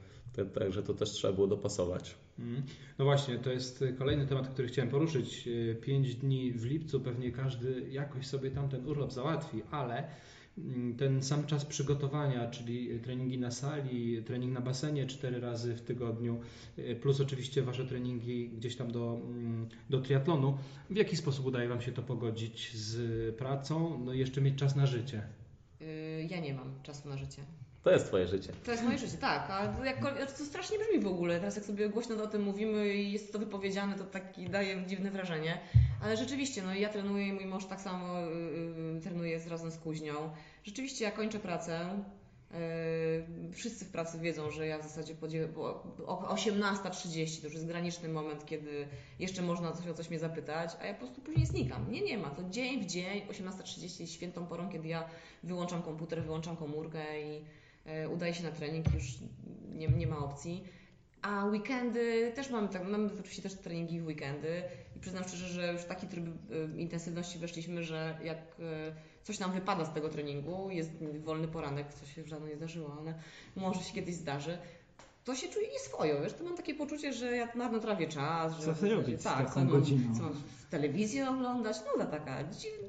także 0.44 0.82
to 0.82 0.94
też 0.94 1.10
trzeba 1.10 1.32
było 1.34 1.46
dopasować. 1.46 2.14
Mhm. 2.38 2.62
No 2.98 3.04
właśnie, 3.04 3.38
to 3.38 3.50
jest 3.50 3.84
kolejny 3.98 4.26
temat, 4.26 4.48
który 4.48 4.68
chciałem 4.68 4.90
poruszyć. 4.90 5.48
5 5.80 6.14
dni 6.14 6.52
w 6.52 6.64
lipcu 6.64 7.00
pewnie 7.00 7.32
każdy 7.32 7.88
jakoś 7.90 8.26
sobie 8.26 8.50
tam 8.50 8.68
ten 8.68 8.86
urlop 8.86 9.12
załatwi, 9.12 9.62
ale 9.70 10.04
mm, 10.58 10.96
ten 10.96 11.22
sam 11.22 11.46
czas 11.46 11.64
przygotowania, 11.64 12.50
czyli 12.50 13.00
treningi 13.00 13.38
na 13.38 13.50
sali, 13.50 14.22
trening 14.22 14.52
na 14.52 14.60
basenie 14.60 15.06
cztery 15.06 15.40
razy 15.40 15.74
w 15.74 15.80
tygodniu, 15.80 16.40
e, 16.76 16.94
plus 16.94 17.20
oczywiście 17.20 17.62
Wasze 17.62 17.84
treningi 17.84 18.48
gdzieś 18.48 18.76
tam 18.76 18.92
do, 18.92 19.20
mm, 19.24 19.68
do 19.90 20.00
triatlonu. 20.00 20.58
W 20.90 20.96
jaki 20.96 21.16
sposób 21.16 21.46
udaje 21.46 21.68
Wam 21.68 21.80
się 21.80 21.92
to 21.92 22.02
pogodzić 22.02 22.76
z 22.76 23.36
pracą, 23.36 24.02
no 24.04 24.12
i 24.12 24.18
jeszcze 24.18 24.40
mieć 24.40 24.54
czas 24.54 24.76
na 24.76 24.86
życie? 24.86 25.22
Y, 25.82 26.26
ja 26.30 26.40
nie 26.40 26.54
mam 26.54 26.82
czasu 26.82 27.08
na 27.08 27.16
życie. 27.16 27.42
To 27.86 27.90
jest 27.90 28.06
Twoje 28.06 28.26
życie. 28.26 28.52
To 28.64 28.70
jest 28.70 28.84
moje 28.84 28.98
życie, 28.98 29.16
tak. 29.16 29.50
A 29.50 29.74
to 30.38 30.44
strasznie 30.44 30.78
brzmi 30.78 31.00
w 31.00 31.06
ogóle. 31.06 31.38
Teraz 31.38 31.56
jak 31.56 31.64
sobie 31.64 31.88
głośno 31.88 32.22
o 32.22 32.26
tym 32.26 32.42
mówimy 32.42 32.94
i 32.94 33.12
jest 33.12 33.32
to 33.32 33.38
wypowiedziane, 33.38 33.94
to 33.94 34.04
taki 34.04 34.50
daje 34.50 34.86
dziwne 34.86 35.10
wrażenie. 35.10 35.58
Ale 36.02 36.16
rzeczywiście, 36.16 36.62
no 36.62 36.74
ja 36.74 36.88
trenuję 36.88 37.28
i 37.28 37.32
mój 37.32 37.46
mąż 37.46 37.64
tak 37.64 37.80
samo 37.80 38.20
yy, 38.20 39.00
trenuje 39.02 39.40
razem 39.48 39.70
z 39.70 39.78
kuźnią. 39.78 40.30
Rzeczywiście 40.64 41.04
ja 41.04 41.10
kończę 41.10 41.38
pracę, 41.38 42.02
wszyscy 43.52 43.84
w 43.84 43.90
pracy 43.90 44.18
wiedzą, 44.18 44.50
że 44.50 44.66
ja 44.66 44.78
w 44.78 44.82
zasadzie 44.82 45.14
o 46.06 46.34
18.30 46.34 47.40
to 47.40 47.46
już 47.46 47.54
jest 47.54 47.66
graniczny 47.66 48.08
moment, 48.08 48.46
kiedy 48.46 48.88
jeszcze 49.18 49.42
można 49.42 49.72
coś 49.72 49.88
o 49.88 49.94
coś 49.94 50.10
mnie 50.10 50.18
zapytać, 50.18 50.70
a 50.80 50.86
ja 50.86 50.94
po 50.94 51.00
prostu 51.00 51.20
później 51.20 51.46
znikam. 51.46 51.90
Nie, 51.90 52.00
nie 52.00 52.18
ma. 52.18 52.30
To 52.30 52.42
dzień 52.50 52.82
w 52.82 52.86
dzień, 52.86 53.22
18.30 53.28 54.00
jest 54.00 54.12
świętą 54.12 54.46
porą, 54.46 54.68
kiedy 54.68 54.88
ja 54.88 55.08
wyłączam 55.42 55.82
komputer, 55.82 56.22
wyłączam 56.22 56.56
komórkę 56.56 57.22
i 57.22 57.44
yy, 57.86 58.08
udaję 58.08 58.34
się 58.34 58.42
na 58.42 58.50
trening, 58.50 58.94
już 58.94 59.04
nie, 59.72 59.88
nie 59.88 60.06
ma 60.06 60.18
opcji. 60.18 60.64
A 61.22 61.44
weekendy 61.44 62.32
też 62.34 62.50
mamy, 62.50 62.68
tak, 62.68 62.88
mamy 62.88 63.10
oczywiście 63.20 63.42
też 63.42 63.54
treningi 63.54 64.00
w 64.00 64.06
weekendy 64.06 64.62
i 64.96 65.00
przyznam 65.00 65.24
szczerze, 65.24 65.48
że 65.48 65.72
już 65.72 65.82
w 65.82 65.86
taki 65.86 66.06
tryb 66.06 66.26
yy, 66.26 66.80
intensywności 66.80 67.38
weszliśmy, 67.38 67.84
że 67.84 68.18
jak 68.24 68.38
coś 69.26 69.38
nam 69.38 69.52
wypada 69.52 69.84
z 69.84 69.94
tego 69.94 70.08
treningu, 70.08 70.70
jest 70.70 70.90
wolny 71.24 71.48
poranek, 71.48 71.94
co 71.94 72.06
się 72.06 72.20
już 72.20 72.30
dawno 72.30 72.46
nie 72.46 72.56
zdarzyło, 72.56 72.96
ale 73.00 73.14
może 73.56 73.80
się 73.80 73.94
kiedyś 73.94 74.14
zdarzy, 74.14 74.58
to 75.24 75.34
się 75.34 75.48
czuję 75.48 75.68
nieswojo, 75.72 76.22
wiesz, 76.22 76.32
to 76.32 76.44
mam 76.44 76.56
takie 76.56 76.74
poczucie, 76.74 77.12
że 77.12 77.36
ja 77.36 77.48
marnotrawię 77.54 78.08
czas, 78.08 78.56
że... 78.56 78.64
Co 78.64 78.74
chcesz 78.74 78.90
robić 78.90 79.22
tak, 79.22 79.48
taką 79.48 79.66
godziną? 79.68 80.14
Co, 80.18 80.30
telewizję 80.70 81.30
oglądać, 81.30 81.76
no 81.98 82.04
taka 82.04 82.44
dziwna, 82.44 82.88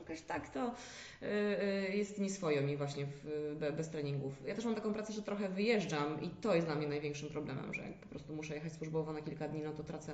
jakoś 0.00 0.20
tak 0.20 0.50
to 0.50 0.74
yy, 1.20 1.96
jest 1.96 2.18
nieswojo 2.18 2.62
mi 2.62 2.76
właśnie 2.76 3.06
w, 3.06 3.56
bez 3.76 3.88
treningów. 3.88 4.32
Ja 4.46 4.54
też 4.54 4.64
mam 4.64 4.74
taką 4.74 4.92
pracę, 4.92 5.12
że 5.12 5.22
trochę 5.22 5.48
wyjeżdżam 5.48 6.22
i 6.22 6.28
to 6.30 6.54
jest 6.54 6.66
dla 6.66 6.76
mnie 6.76 6.88
największym 6.88 7.28
problemem, 7.28 7.74
że 7.74 7.82
jak 7.82 7.94
po 7.94 8.08
prostu 8.08 8.34
muszę 8.34 8.54
jechać 8.54 8.72
służbowo 8.72 9.12
na 9.12 9.22
kilka 9.22 9.48
dni, 9.48 9.62
no 9.62 9.72
to 9.72 9.84
tracę 9.84 10.12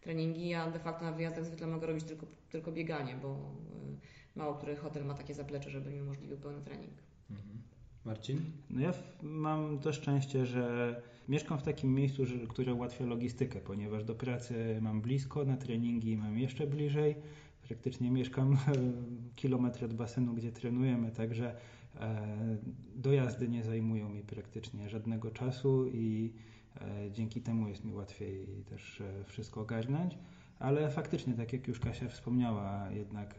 treningi, 0.00 0.54
a 0.54 0.70
de 0.70 0.78
facto 0.78 1.04
na 1.04 1.12
wyjazdach 1.12 1.44
zwykle 1.44 1.66
mogę 1.66 1.86
robić 1.86 2.04
tylko, 2.04 2.26
tylko 2.50 2.72
bieganie, 2.72 3.14
bo 3.22 3.28
yy, 3.28 4.17
mało 4.38 4.54
który 4.54 4.76
hotel 4.76 5.04
ma 5.04 5.14
takie 5.14 5.34
zaplecze, 5.34 5.70
żeby 5.70 5.90
mi 5.90 6.02
umożliwił 6.02 6.36
pełny 6.36 6.62
trening. 6.62 6.92
Mhm. 7.30 7.58
Marcin? 8.04 8.40
No 8.70 8.80
ja 8.80 8.92
mam 9.22 9.78
to 9.78 9.92
szczęście, 9.92 10.46
że 10.46 11.02
mieszkam 11.28 11.58
w 11.58 11.62
takim 11.62 11.94
miejscu, 11.94 12.26
że, 12.26 12.38
które 12.46 12.74
ułatwia 12.74 13.06
logistykę, 13.06 13.60
ponieważ 13.60 14.04
do 14.04 14.14
pracy 14.14 14.78
mam 14.80 15.00
blisko, 15.00 15.44
na 15.44 15.56
treningi 15.56 16.16
mam 16.16 16.38
jeszcze 16.38 16.66
bliżej. 16.66 17.16
Praktycznie 17.62 18.10
mieszkam 18.10 18.58
kilometr 19.36 19.84
od 19.84 19.94
basenu, 19.94 20.34
gdzie 20.34 20.52
trenujemy, 20.52 21.10
także 21.10 21.56
e, 22.00 22.56
dojazdy 22.96 23.48
nie 23.48 23.64
zajmują 23.64 24.08
mi 24.08 24.22
praktycznie 24.22 24.88
żadnego 24.88 25.30
czasu 25.30 25.86
i 25.86 26.32
e, 26.80 27.10
dzięki 27.12 27.40
temu 27.40 27.68
jest 27.68 27.84
mi 27.84 27.94
łatwiej 27.94 28.46
też 28.68 29.00
e, 29.00 29.24
wszystko 29.24 29.60
ogarnąć. 29.60 30.18
Ale 30.58 30.90
faktycznie, 30.90 31.34
tak 31.34 31.52
jak 31.52 31.68
już 31.68 31.80
Kasia 31.80 32.08
wspomniała, 32.08 32.90
jednak 32.90 33.34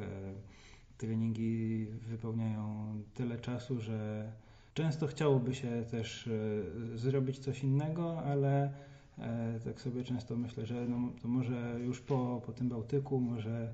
treningi 1.00 1.86
wypełniają 1.86 2.94
tyle 3.14 3.38
czasu, 3.38 3.82
że 3.82 4.32
często 4.74 5.08
chciałoby 5.08 5.56
się 5.56 5.84
też 5.92 6.28
e, 6.28 6.98
zrobić 6.98 7.40
coś 7.40 7.64
innego, 7.64 8.20
ale 8.20 8.74
e, 9.18 9.60
tak 9.64 9.82
sobie 9.82 10.04
często 10.04 10.36
myślę, 10.36 10.66
że 10.66 10.88
no, 10.88 10.98
to 11.22 11.28
może 11.28 11.80
już 11.80 12.00
po, 12.00 12.42
po 12.46 12.52
tym 12.52 12.70
Bałtyku, 12.70 13.20
może 13.20 13.74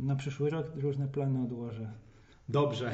na 0.00 0.16
przyszły 0.16 0.50
rok 0.50 0.66
różne 0.76 1.08
plany 1.08 1.42
odłożę. 1.42 1.92
Dobrze. 2.48 2.92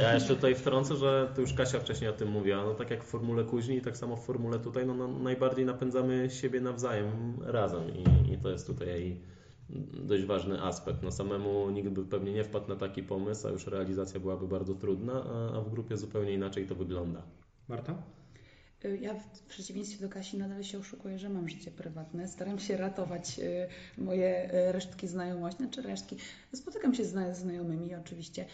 Ja 0.00 0.14
jeszcze 0.14 0.34
tutaj 0.34 0.54
wtrącę, 0.54 0.96
że 0.96 1.32
to 1.34 1.40
już 1.40 1.52
Kasia 1.52 1.80
wcześniej 1.80 2.10
o 2.10 2.12
tym 2.12 2.30
mówiła. 2.30 2.64
No 2.64 2.74
tak 2.74 2.90
jak 2.90 3.04
w 3.04 3.06
formule 3.06 3.44
kuźni, 3.44 3.80
tak 3.80 3.96
samo 3.96 4.16
w 4.16 4.24
formule 4.24 4.58
tutaj, 4.58 4.86
no, 4.86 4.94
no 4.94 5.08
najbardziej 5.08 5.64
napędzamy 5.64 6.30
siebie 6.30 6.60
nawzajem 6.60 7.36
razem 7.40 7.82
i, 7.90 8.32
i 8.32 8.38
to 8.38 8.50
jest 8.50 8.66
tutaj 8.66 9.20
dość 10.04 10.24
ważny 10.24 10.62
aspekt. 10.62 11.02
No 11.02 11.10
samemu 11.10 11.70
nikt 11.70 11.88
by 11.88 12.04
pewnie 12.04 12.32
nie 12.32 12.44
wpadł 12.44 12.68
na 12.68 12.76
taki 12.76 13.02
pomysł, 13.02 13.48
a 13.48 13.50
już 13.50 13.66
realizacja 13.66 14.20
byłaby 14.20 14.48
bardzo 14.48 14.74
trudna, 14.74 15.24
a, 15.54 15.60
w 15.60 15.70
grupie 15.70 15.96
zupełnie 15.96 16.32
inaczej 16.32 16.66
to 16.66 16.74
wygląda. 16.74 17.22
Marta? 17.68 18.02
Y, 18.84 18.98
ja 18.98 19.14
w 19.14 19.40
przeciwieństwie 19.48 20.00
do 20.00 20.08
Kasi 20.08 20.38
nadal 20.38 20.64
się 20.64 20.78
oszukuję, 20.78 21.18
że 21.18 21.28
mam 21.28 21.48
życie 21.48 21.70
prywatne. 21.70 22.28
Staram 22.28 22.58
się 22.58 22.76
ratować 22.76 23.38
y, 23.38 23.68
moje 23.98 24.54
y, 24.54 24.72
resztki 24.72 25.08
znajomości, 25.08 25.58
znaczy 25.58 25.82
resztki. 25.82 26.16
Spotykam 26.54 26.94
się 26.94 27.04
z 27.04 27.36
znajomymi 27.36 27.94
oczywiście 27.94 28.46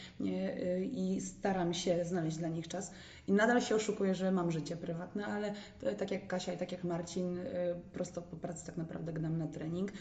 i 0.92 1.20
staram 1.20 1.75
się 1.75 2.05
znaleźć 2.05 2.37
dla 2.37 2.48
nich 2.48 2.68
czas. 2.68 2.92
I 3.28 3.32
nadal 3.32 3.61
się 3.61 3.74
oszukuję, 3.74 4.14
że 4.14 4.32
mam 4.32 4.50
życie 4.50 4.76
prywatne, 4.76 5.26
ale 5.26 5.54
tak 5.98 6.11
jak 6.11 6.26
Kasia 6.26 6.52
i 6.52 6.56
tak 6.56 6.72
jak 6.72 6.85
Marcin, 6.85 7.38
prosto 7.92 8.22
po 8.22 8.37
pracy 8.37 8.66
tak 8.66 8.76
naprawdę 8.76 9.12
gnam 9.12 9.38
na 9.38 9.46
trening. 9.46 9.92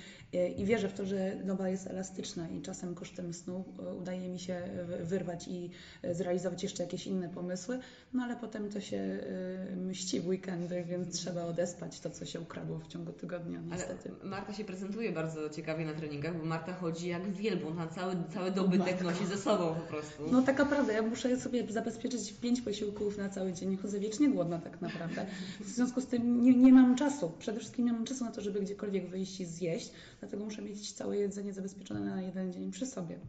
I 0.57 0.65
wierzę 0.65 0.89
w 0.89 0.93
to, 0.93 1.05
że 1.05 1.35
doba 1.43 1.69
jest 1.69 1.87
elastyczna 1.87 2.49
i 2.49 2.61
czasem 2.61 2.95
kosztem 2.95 3.33
snu 3.33 3.65
udaje 3.99 4.29
mi 4.29 4.39
się 4.39 4.61
wyrwać 5.03 5.47
i 5.47 5.69
zrealizować 6.11 6.63
jeszcze 6.63 6.83
jakieś 6.83 7.07
inne 7.07 7.29
pomysły, 7.29 7.79
no 8.13 8.23
ale 8.23 8.35
potem 8.35 8.69
to 8.69 8.81
się 8.81 9.19
mści 9.75 10.19
w 10.19 10.27
weekendy, 10.27 10.83
więc 10.83 11.17
trzeba 11.17 11.45
odespać 11.45 11.99
to, 11.99 12.09
co 12.09 12.25
się 12.25 12.39
ukradło 12.41 12.79
w 12.79 12.87
ciągu 12.87 13.11
tygodnia, 13.11 13.59
niestety. 13.61 14.11
Ale 14.21 14.29
Marta 14.29 14.53
się 14.53 14.63
prezentuje 14.63 15.11
bardzo 15.11 15.49
ciekawie 15.49 15.85
na 15.85 15.93
treningach, 15.93 16.37
bo 16.37 16.45
Marta 16.45 16.73
chodzi 16.73 17.07
jak 17.07 17.31
wielbłąd, 17.31 17.77
na 17.77 17.87
cały, 17.87 18.15
cały 18.33 18.51
dobytek 18.51 19.01
nosi 19.01 19.25
ze 19.25 19.37
sobą 19.37 19.75
po 19.75 19.87
prostu. 19.87 20.23
No 20.31 20.41
taka 20.41 20.65
prawda, 20.65 20.93
ja 20.93 21.01
muszę 21.01 21.37
sobie 21.37 21.71
zabezpieczyć 21.71 22.33
pięć 22.33 22.61
posiłków 22.61 23.17
na 23.21 23.29
cały 23.29 23.53
dzień, 23.53 23.77
chodzę 23.77 23.99
wiecznie 23.99 24.29
głodna 24.29 24.59
tak 24.59 24.81
naprawdę. 24.81 25.25
W 25.59 25.67
związku 25.67 26.01
z 26.01 26.07
tym 26.07 26.43
nie, 26.43 26.53
nie 26.55 26.73
mam 26.73 26.95
czasu, 26.95 27.31
przede 27.39 27.59
wszystkim 27.59 27.85
nie 27.85 27.93
mam 27.93 28.05
czasu 28.05 28.25
na 28.25 28.31
to, 28.31 28.41
żeby 28.41 28.61
gdziekolwiek 28.61 29.09
wyjść 29.09 29.39
i 29.39 29.45
zjeść, 29.45 29.91
dlatego 30.19 30.45
muszę 30.45 30.61
mieć 30.61 30.91
całe 30.91 31.17
jedzenie 31.17 31.53
zabezpieczone 31.53 31.99
na 31.99 32.21
jeden 32.21 32.53
dzień 32.53 32.71
przy 32.71 32.85
sobie. 32.85 33.19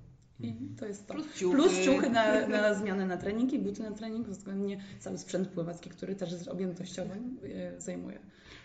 I 0.40 0.54
to 0.78 0.86
jest 0.86 1.06
to. 1.06 1.14
Plus 1.14 1.34
ciuchy, 1.34 1.56
Plus 1.56 1.80
ciuchy 1.84 2.10
na, 2.10 2.46
na 2.46 2.74
zmianę 2.74 3.06
na 3.06 3.16
trening 3.16 3.52
i 3.52 3.58
buty 3.58 3.82
na 3.82 3.90
trening, 3.90 4.28
względnie 4.28 4.80
cały 5.00 5.18
sprzęt 5.18 5.48
pływacki, 5.48 5.90
który 5.90 6.14
też 6.14 6.32
jest 6.32 6.48
objętościowo 6.48 7.14
e, 7.14 7.80
zajmuje 7.80 8.18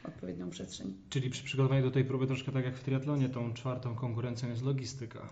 odpowiednią 0.04 0.50
przestrzeń. 0.50 0.94
Czyli 1.10 1.30
przy 1.30 1.44
przygotowaniu 1.44 1.84
do 1.84 1.92
tej 1.92 2.06
próby 2.06 2.28
troszkę 2.28 2.52
tak 2.52 2.66
jak 2.66 2.76
w 2.76 2.84
triatlonie, 2.84 3.30
tą 3.30 3.54
czwartą 3.54 3.96
konkurencją 3.96 4.50
jest 4.50 4.63
logistyka. 4.63 5.30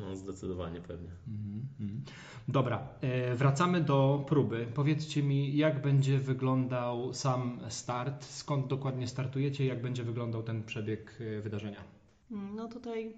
No, 0.00 0.16
zdecydowanie 0.16 0.80
pewnie. 0.80 1.08
Mm-hmm. 1.08 2.00
Dobra, 2.48 2.88
e, 3.00 3.34
wracamy 3.34 3.80
do 3.80 4.24
próby. 4.28 4.66
Powiedzcie 4.74 5.22
mi, 5.22 5.56
jak 5.56 5.82
będzie 5.82 6.18
wyglądał 6.18 7.14
sam 7.14 7.60
start, 7.68 8.24
skąd 8.24 8.66
dokładnie 8.66 9.08
startujecie, 9.08 9.66
jak 9.66 9.82
będzie 9.82 10.04
wyglądał 10.04 10.42
ten 10.42 10.64
przebieg 10.64 11.18
e, 11.20 11.40
wydarzenia? 11.40 11.96
No 12.30 12.68
tutaj 12.68 13.14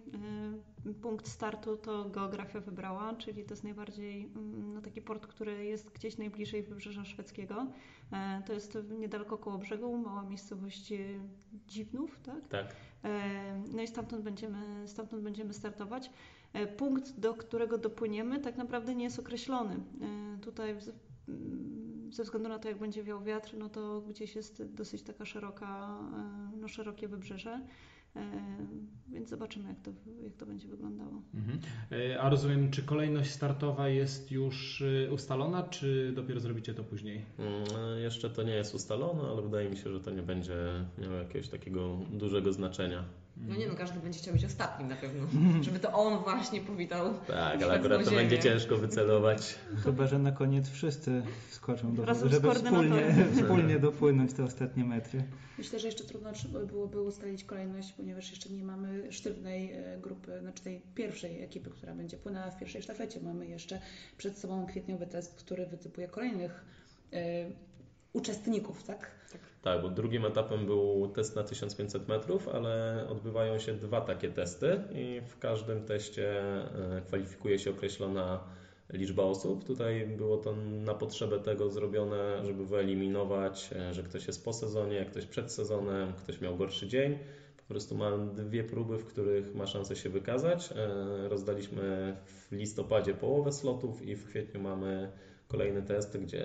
y, 0.87 0.95
punkt 0.95 1.29
startu 1.29 1.77
to 1.77 2.05
geografia 2.11 2.61
wybrała, 2.61 3.15
czyli 3.15 3.45
to 3.45 3.51
jest 3.53 3.65
najbardziej 3.65 4.25
y, 4.25 4.29
no, 4.75 4.81
taki 4.81 5.03
port, 5.03 5.27
który 5.27 5.65
jest 5.65 5.91
gdzieś 5.91 6.19
najbliżej 6.19 6.63
wybrzeża 6.63 7.05
szwedzkiego. 7.05 7.67
E, 8.13 8.43
to 8.47 8.53
jest 8.53 8.79
niedaleko 8.99 9.39
koło 9.39 9.59
brzegu, 9.59 9.99
mała 9.99 10.23
miejscowość 10.23 10.93
Dziwnów, 11.69 12.21
tak? 12.23 12.49
Tak. 12.49 12.77
E, 13.05 13.63
no 13.75 13.83
i 13.83 13.87
stamtąd 13.87 14.23
będziemy, 14.23 14.89
stamtąd 14.89 15.23
będziemy 15.23 15.55
startować. 15.55 16.11
E, 16.53 16.67
punkt, 16.67 17.21
do 17.21 17.35
którego 17.35 17.79
dopłyniemy, 17.79 18.41
tak 18.41 18.57
naprawdę 18.57 18.95
nie 18.95 19.05
jest 19.05 19.19
określony. 19.19 19.75
E, 19.75 20.39
tutaj 20.41 20.77
mm, 21.29 22.13
ze 22.13 22.23
względu 22.23 22.49
na 22.49 22.59
to, 22.59 22.69
jak 22.69 22.79
będzie 22.79 23.03
wiał 23.03 23.23
wiatr, 23.23 23.55
no 23.59 23.69
to 23.69 24.01
gdzieś 24.01 24.37
jest 24.37 24.63
dosyć 24.75 25.03
taka 25.03 25.25
szeroka, 25.25 25.99
no 26.61 26.69
szerokie 26.69 27.09
wybrzeże. 27.09 27.61
Więc 29.09 29.29
zobaczymy, 29.29 29.69
jak 29.69 29.81
to, 29.81 29.91
jak 30.23 30.37
to 30.37 30.47
będzie 30.47 30.69
wyglądało. 30.69 31.23
Mhm. 31.35 31.59
A 32.21 32.29
rozumiem, 32.29 32.71
czy 32.71 32.83
kolejność 32.83 33.31
startowa 33.31 33.89
jest 33.89 34.31
już 34.31 34.85
ustalona, 35.11 35.63
czy 35.63 36.13
dopiero 36.17 36.41
zrobicie 36.41 36.75
to 36.75 36.85
później? 36.85 37.25
Mm, 37.39 38.03
jeszcze 38.03 38.31
to 38.31 38.43
nie 38.43 38.55
jest 38.55 38.75
ustalone, 38.75 39.23
ale 39.23 39.43
wydaje 39.43 39.71
mi 39.71 39.77
się, 39.77 39.93
że 39.93 40.01
to 40.01 40.11
nie 40.11 40.23
będzie 40.23 40.57
miało 40.99 41.15
jakiegoś 41.15 41.49
takiego 41.49 41.99
dużego 42.13 42.53
znaczenia. 42.53 43.05
No 43.47 43.57
nie 43.57 43.69
no, 43.69 43.75
każdy 43.75 44.01
będzie 44.01 44.19
chciał 44.19 44.35
być 44.35 44.45
ostatnim 44.45 44.89
na 44.89 44.97
pewno, 44.97 45.27
żeby 45.65 45.79
to 45.79 45.93
on 45.93 46.23
właśnie 46.25 46.61
powitał. 46.61 47.15
Tak, 47.27 47.63
ale 47.63 47.75
akurat 47.75 48.05
to 48.05 48.11
będzie 48.11 48.39
ciężko 48.39 48.77
wycelować. 48.77 49.59
Chyba, 49.85 50.07
że 50.07 50.19
na 50.19 50.33
koniec 50.33 50.69
wszyscy 50.69 51.23
skoczą 51.51 51.95
do 51.95 52.05
wody, 52.05 52.29
żeby 52.29 52.55
wspólnie, 52.55 53.15
wspólnie 53.37 53.79
dopłynąć 53.79 54.33
te 54.33 54.45
ostatnie 54.45 54.85
metry. 54.85 55.25
Myślę, 55.59 55.79
że 55.79 55.87
jeszcze 55.87 56.05
trudno 56.05 56.31
byłoby 56.67 57.03
ustalić 57.03 57.45
kolejność, 57.45 57.93
ponieważ 57.93 58.31
jeszcze 58.31 58.51
nie 58.51 58.65
mamy 58.65 59.13
sztywnej 59.13 59.73
e, 59.73 59.99
grupy, 60.01 60.41
znaczy 60.41 60.63
tej 60.63 60.83
pierwszej 60.95 61.43
ekipy, 61.43 61.71
która 61.71 61.95
będzie 61.95 62.17
płynęła 62.17 62.51
w 62.51 62.59
pierwszej 62.59 62.83
sztafecie. 62.83 63.21
Mamy 63.21 63.47
jeszcze 63.47 63.81
przed 64.19 64.39
sobą 64.39 64.67
kwietniowy 64.67 65.07
test, 65.07 65.35
który 65.35 65.67
wytypuje 65.67 66.09
kolejnych 66.09 66.65
e, 67.13 67.19
uczestników, 68.13 68.85
tak? 68.85 69.18
Tak? 69.33 69.41
Tak, 69.63 69.83
bo 69.83 69.89
drugim 69.89 70.25
etapem 70.25 70.67
był 70.67 71.09
test 71.15 71.37
na 71.37 71.43
1500 71.43 72.09
metrów, 72.09 72.49
ale 72.49 73.05
odbywają 73.09 73.59
się 73.59 73.75
dwa 73.75 74.01
takie 74.01 74.29
testy 74.29 74.81
i 74.93 75.21
w 75.29 75.39
każdym 75.39 75.85
teście 75.85 76.41
e, 76.41 77.03
kwalifikuje 77.07 77.59
się 77.59 77.71
określona 77.71 78.41
liczba 78.93 79.23
osób. 79.23 79.65
Tutaj 79.65 80.07
było 80.07 80.37
to 80.37 80.57
na 80.57 80.95
potrzebę 80.95 81.39
tego 81.39 81.71
zrobione, 81.71 82.47
żeby 82.47 82.67
wyeliminować, 82.67 83.71
e, 83.73 83.95
że 83.95 84.03
ktoś 84.03 84.27
jest 84.27 84.45
po 84.45 84.53
sezonie, 84.53 85.05
ktoś 85.05 85.27
przed 85.27 85.53
sezonem, 85.53 86.13
ktoś 86.13 86.41
miał 86.41 86.57
gorszy 86.57 86.89
dzień. 86.89 87.19
Po 87.57 87.63
prostu 87.69 87.97
mam 87.97 88.35
dwie 88.35 88.65
próby, 88.65 88.99
w 88.99 89.05
których 89.05 89.55
ma 89.55 89.67
szansę 89.67 89.97
się 89.97 90.09
wykazać. 90.11 90.73
E, 90.77 91.29
rozdaliśmy 91.29 92.17
w 92.27 92.53
listopadzie 92.53 93.15
połowę 93.15 93.53
slotów 93.53 94.03
i 94.03 94.17
w 94.17 94.25
kwietniu 94.29 94.61
mamy 94.61 95.13
kolejny 95.49 95.83
test, 95.83 96.19
gdzie 96.19 96.45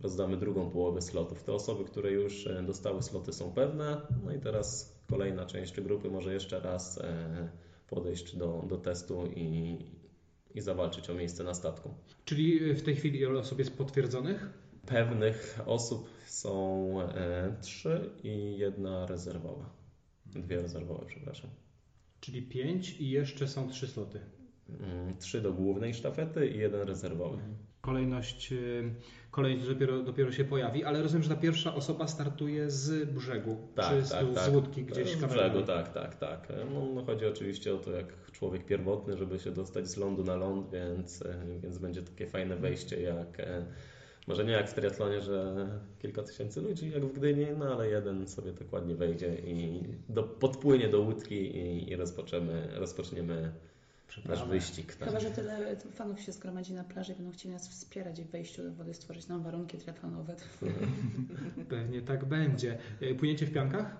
rozdamy 0.00 0.36
drugą 0.36 0.70
połowę 0.70 1.02
slotów. 1.02 1.42
Te 1.42 1.52
osoby, 1.52 1.84
które 1.84 2.12
już 2.12 2.46
e, 2.46 2.62
dostały 2.62 3.02
sloty 3.02 3.32
są 3.32 3.52
pewne, 3.52 4.00
no 4.24 4.32
i 4.32 4.40
teraz 4.40 4.98
kolejna 5.10 5.46
część 5.46 5.80
grupy 5.80 6.10
może 6.10 6.34
jeszcze 6.34 6.60
raz 6.60 6.98
e, 6.98 7.48
podejść 7.88 8.36
do, 8.36 8.64
do 8.68 8.78
testu 8.78 9.26
i, 9.36 9.78
i 10.54 10.60
zawalczyć 10.60 11.10
o 11.10 11.14
miejsce 11.14 11.44
na 11.44 11.54
statku. 11.54 11.94
Czyli 12.24 12.74
w 12.74 12.82
tej 12.82 12.96
chwili 12.96 13.20
ile 13.20 13.38
osób 13.38 13.58
jest 13.58 13.76
potwierdzonych? 13.76 14.50
Pewnych 14.86 15.60
osób 15.66 16.08
są 16.26 16.96
e, 17.02 17.56
trzy 17.60 18.10
i 18.22 18.58
jedna 18.58 19.06
rezerwowa. 19.06 19.70
Dwie 20.26 20.62
rezerwowe, 20.62 21.04
przepraszam. 21.06 21.50
Czyli 22.20 22.42
pięć 22.42 23.00
i 23.00 23.10
jeszcze 23.10 23.48
są 23.48 23.68
trzy 23.68 23.86
sloty. 23.86 24.20
Mm, 24.68 25.16
trzy 25.18 25.40
do 25.40 25.52
głównej 25.52 25.94
sztafety 25.94 26.48
i 26.48 26.58
jeden 26.58 26.88
rezerwowy. 26.88 27.38
Kolejność 27.84 28.54
kolejność 29.34 29.68
dopiero, 29.68 30.02
dopiero 30.02 30.32
się 30.32 30.44
pojawi, 30.44 30.84
ale 30.84 31.02
rozumiem, 31.02 31.22
że 31.22 31.28
ta 31.28 31.36
pierwsza 31.36 31.74
osoba 31.74 32.06
startuje 32.06 32.70
z 32.70 33.10
brzegu, 33.10 33.56
tak, 33.74 33.90
czy 33.90 34.02
z, 34.06 34.10
tak, 34.10 34.26
z 34.26 34.34
tak. 34.34 34.54
łódki 34.54 34.84
gdzieś 34.84 35.16
Z 35.16 35.24
brzegu, 35.24 35.62
tak, 35.62 35.92
tak, 35.92 36.14
tak. 36.14 36.48
No, 36.74 36.86
no, 36.94 37.04
chodzi 37.04 37.26
oczywiście 37.26 37.74
o 37.74 37.78
to, 37.78 37.90
jak 37.90 38.30
człowiek 38.32 38.66
pierwotny, 38.66 39.16
żeby 39.16 39.38
się 39.38 39.50
dostać 39.50 39.88
z 39.88 39.96
lądu 39.96 40.24
na 40.24 40.36
ląd, 40.36 40.70
więc, 40.70 41.22
e, 41.22 41.34
więc 41.62 41.78
będzie 41.78 42.02
takie 42.02 42.26
fajne 42.26 42.56
wejście, 42.56 43.02
jak 43.02 43.40
e, 43.40 43.66
może 44.26 44.44
nie 44.44 44.52
jak 44.52 44.70
w 44.70 44.74
triatlonie, 44.74 45.20
że 45.20 45.68
kilka 45.98 46.22
tysięcy 46.22 46.60
ludzi, 46.60 46.90
jak 46.90 47.04
w 47.04 47.12
Gdyni, 47.12 47.46
no 47.58 47.64
ale 47.64 47.88
jeden 47.88 48.28
sobie 48.28 48.52
tak 48.52 48.72
ładnie 48.72 48.94
wejdzie 48.94 49.34
i 49.34 49.82
do, 50.08 50.22
podpłynie 50.22 50.88
do 50.88 51.00
łódki 51.00 51.56
i, 51.56 51.92
i 51.92 51.96
rozpoczniemy, 51.96 52.68
rozpoczniemy 52.74 53.52
nasz 54.24 54.44
wyścig. 54.44 54.94
Tak. 54.94 55.08
Chyba, 55.08 55.20
że 55.20 55.30
tyle 55.30 55.76
fanów 55.76 56.20
się 56.20 56.32
zgromadzi 56.32 56.74
na 56.74 56.84
plaży 56.84 57.12
i 57.12 57.16
będą 57.16 57.32
chcieli 57.32 57.54
nas 57.54 57.68
wspierać 57.68 58.22
w 58.22 58.30
wejściu 58.30 58.62
do 58.62 58.72
wody, 58.72 58.94
stworzyć 58.94 59.28
nam 59.28 59.42
warunki 59.42 59.78
triatlonowe. 59.78 60.36
Pewnie 61.68 62.02
tak 62.02 62.24
będzie. 62.24 62.78
E, 63.00 63.14
płyniecie 63.14 63.46
w 63.46 63.52
piankach? 63.52 63.96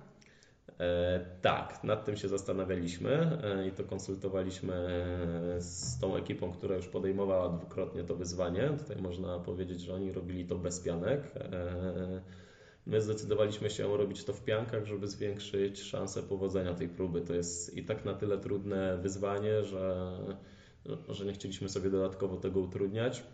E, 0.80 1.20
tak, 1.42 1.84
nad 1.84 2.04
tym 2.04 2.16
się 2.16 2.28
zastanawialiśmy 2.28 3.38
e, 3.44 3.68
i 3.68 3.72
to 3.72 3.84
konsultowaliśmy 3.84 4.74
z 5.58 5.98
tą 5.98 6.16
ekipą, 6.16 6.52
która 6.52 6.76
już 6.76 6.88
podejmowała 6.88 7.48
dwukrotnie 7.48 8.04
to 8.04 8.16
wyzwanie. 8.16 8.70
Tutaj 8.78 9.02
można 9.02 9.38
powiedzieć, 9.38 9.80
że 9.80 9.94
oni 9.94 10.12
robili 10.12 10.44
to 10.44 10.58
bez 10.58 10.80
pianek. 10.80 11.20
E, 11.36 12.43
My 12.86 13.00
zdecydowaliśmy 13.00 13.70
się 13.70 13.96
robić 13.96 14.24
to 14.24 14.32
w 14.32 14.44
piankach, 14.44 14.86
żeby 14.86 15.08
zwiększyć 15.08 15.82
szanse 15.82 16.22
powodzenia 16.22 16.74
tej 16.74 16.88
próby. 16.88 17.20
To 17.20 17.34
jest 17.34 17.76
i 17.76 17.84
tak 17.84 18.04
na 18.04 18.14
tyle 18.14 18.38
trudne 18.38 18.98
wyzwanie, 18.98 19.64
że, 19.64 20.12
że 21.08 21.24
nie 21.24 21.32
chcieliśmy 21.32 21.68
sobie 21.68 21.90
dodatkowo 21.90 22.36
tego 22.36 22.60
utrudniać. 22.60 23.24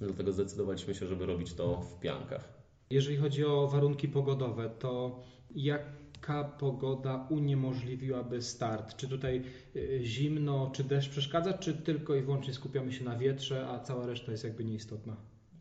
Dlatego 0.00 0.32
zdecydowaliśmy 0.32 0.94
się, 0.94 1.06
żeby 1.06 1.26
robić 1.26 1.54
to 1.54 1.80
w 1.80 2.00
piankach. 2.00 2.56
Jeżeli 2.90 3.16
chodzi 3.16 3.44
o 3.44 3.68
warunki 3.68 4.08
pogodowe, 4.08 4.70
to 4.78 5.22
jaka 5.54 6.44
pogoda 6.44 7.26
uniemożliwiłaby 7.30 8.42
start? 8.42 8.96
Czy 8.96 9.08
tutaj 9.08 9.42
y, 9.76 10.00
zimno, 10.02 10.70
czy 10.74 10.84
deszcz 10.84 11.10
przeszkadza, 11.10 11.52
czy 11.52 11.74
tylko 11.74 12.14
i 12.14 12.22
wyłącznie 12.22 12.54
skupiamy 12.54 12.92
się 12.92 13.04
na 13.04 13.18
wietrze, 13.18 13.68
a 13.68 13.80
cała 13.80 14.06
reszta 14.06 14.32
jest 14.32 14.44
jakby 14.44 14.64
nieistotna? 14.64 15.16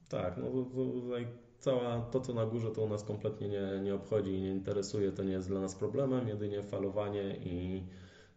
Tak, 0.10 0.38
no 0.38 0.66
tutaj 0.66 1.28
cała 1.66 2.02
to, 2.02 2.20
co 2.20 2.34
na 2.34 2.46
górze, 2.46 2.72
to 2.72 2.82
u 2.82 2.90
nas 2.90 3.04
kompletnie 3.04 3.48
nie, 3.48 3.82
nie 3.84 3.96
obchodzi 3.96 4.32
i 4.32 4.42
nie 4.42 4.52
interesuje, 4.52 5.12
to 5.12 5.24
nie 5.24 5.34
jest 5.34 5.48
dla 5.48 5.60
nas 5.60 5.76
problemem, 5.76 6.28
jedynie 6.28 6.64
falowanie 6.64 7.36
i, 7.38 7.84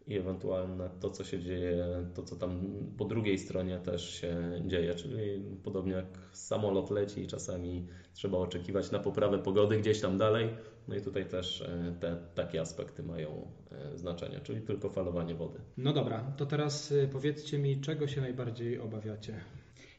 i 0.06 0.16
ewentualne 0.16 0.90
to, 1.00 1.10
co 1.10 1.24
się 1.24 1.38
dzieje, 1.38 1.86
to, 2.14 2.22
co 2.22 2.36
tam 2.36 2.60
po 2.98 3.04
drugiej 3.04 3.38
stronie 3.38 3.78
też 3.78 4.10
się 4.20 4.62
dzieje, 4.66 4.94
czyli 4.94 5.42
podobnie 5.62 5.92
jak 5.92 6.06
samolot 6.32 6.90
leci 6.90 7.20
i 7.20 7.26
czasami 7.26 7.86
trzeba 8.14 8.38
oczekiwać 8.38 8.90
na 8.90 8.98
poprawę 8.98 9.38
pogody 9.38 9.78
gdzieś 9.78 10.00
tam 10.00 10.18
dalej, 10.18 10.48
no 10.88 10.96
i 10.96 11.00
tutaj 11.00 11.28
też 11.28 11.60
e, 11.60 11.94
te 12.00 12.16
takie 12.34 12.60
aspekty 12.60 13.02
mają 13.02 13.50
e, 13.72 13.98
znaczenie, 13.98 14.40
czyli 14.40 14.60
tylko 14.60 14.88
falowanie 14.88 15.34
wody. 15.34 15.60
No 15.76 15.92
dobra, 15.92 16.32
to 16.36 16.46
teraz 16.46 16.92
e, 16.92 17.08
powiedzcie 17.08 17.58
mi, 17.58 17.80
czego 17.80 18.06
się 18.06 18.20
najbardziej 18.20 18.78
obawiacie? 18.78 19.34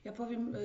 Ja 0.03 0.13
powiem 0.13 0.55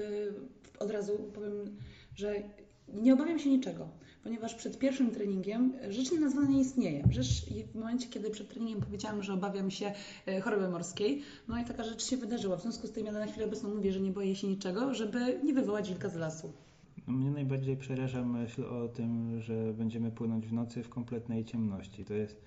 od 0.79 0.91
razu, 0.91 1.31
powiem 1.35 1.77
że 2.15 2.43
nie 2.89 3.15
obawiam 3.15 3.39
się 3.39 3.51
niczego, 3.51 3.89
ponieważ 4.23 4.55
przed 4.55 4.79
pierwszym 4.79 5.11
treningiem 5.11 5.73
rzecz 5.91 6.13
nienazwana 6.13 6.49
nie 6.49 6.61
istnieje. 6.61 7.05
Rzecz 7.11 7.47
w 7.73 7.75
momencie, 7.75 8.09
kiedy 8.09 8.31
przed 8.31 8.49
treningiem 8.49 8.81
powiedziałam, 8.81 9.23
że 9.23 9.33
obawiam 9.33 9.71
się 9.71 9.93
e, 10.27 10.41
choroby 10.41 10.69
morskiej, 10.69 11.23
no 11.49 11.61
i 11.61 11.65
taka 11.65 11.85
rzecz 11.85 12.05
się 12.05 12.17
wydarzyła. 12.17 12.57
W 12.57 12.63
związku 12.63 12.87
z 12.87 12.93
tym 12.93 13.07
ja 13.07 13.13
na 13.13 13.27
chwilę 13.27 13.47
obecną 13.47 13.75
mówię, 13.75 13.93
że 13.93 14.01
nie 14.01 14.11
boję 14.11 14.37
się 14.37 14.47
niczego, 14.47 14.95
żeby 14.95 15.41
nie 15.45 15.53
wywołać 15.53 15.89
wilka 15.89 16.09
z 16.09 16.15
lasu. 16.15 16.53
No, 17.07 17.15
mnie 17.15 17.31
najbardziej 17.31 17.77
przeraża 17.77 18.25
myśl 18.25 18.65
o 18.65 18.89
tym, 18.89 19.41
że 19.41 19.75
będziemy 19.75 20.11
płynąć 20.11 20.47
w 20.47 20.53
nocy 20.53 20.83
w 20.83 20.89
kompletnej 20.89 21.45
ciemności. 21.45 22.05
To 22.05 22.15
jest 22.15 22.41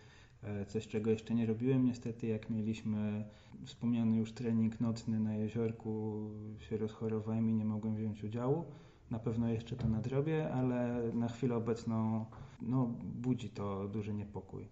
e, 0.44 0.66
coś, 0.66 0.88
czego 0.88 1.12
jeszcze 1.12 1.36
nie 1.36 1.46
robiłem. 1.46 1.86
Niestety, 1.86 2.28
jak 2.28 2.50
mieliśmy 2.50 3.26
wspomniany 3.66 4.18
już 4.18 4.32
trening 4.32 4.80
nocny 4.80 5.20
na 5.20 5.36
jeziorku, 5.36 6.22
się 6.70 6.78
rozchorowałem 6.78 7.50
i 7.50 7.54
nie 7.54 7.66
mogłem 7.66 7.96
wziąć 7.96 8.24
udziału. 8.24 8.66
Na 9.12 9.20
pewno 9.20 9.50
jeszcze 9.50 9.76
to 9.76 9.88
nadrobię, 9.88 10.54
ale 10.54 11.02
na 11.14 11.28
chwilę 11.28 11.56
obecną 11.56 12.26
no, 12.62 12.86
budzi 13.04 13.50
to 13.50 13.88
duży 13.88 14.14
niepokój. 14.14 14.68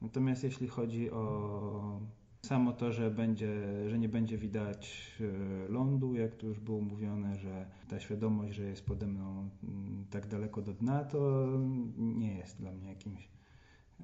Natomiast 0.00 0.44
jeśli 0.44 0.68
chodzi 0.68 1.10
o 1.10 2.00
samo 2.46 2.72
to, 2.72 2.92
że, 2.92 3.10
będzie, 3.10 3.48
że 3.88 3.98
nie 3.98 4.08
będzie 4.08 4.38
widać 4.38 5.12
e, 5.20 5.68
lądu, 5.68 6.14
jak 6.14 6.36
tu 6.36 6.46
już 6.46 6.60
było 6.60 6.80
mówione, 6.80 7.36
że 7.36 7.66
ta 7.88 8.00
świadomość, 8.00 8.54
że 8.54 8.64
jest 8.64 8.86
pode 8.86 9.06
mną 9.06 9.48
mm, 9.64 10.06
tak 10.10 10.26
daleko 10.26 10.62
do 10.62 10.72
dna, 10.72 11.04
to 11.04 11.48
nie 11.96 12.34
jest 12.34 12.58
dla 12.58 12.72
mnie 12.72 12.88
jakimś, 12.88 13.28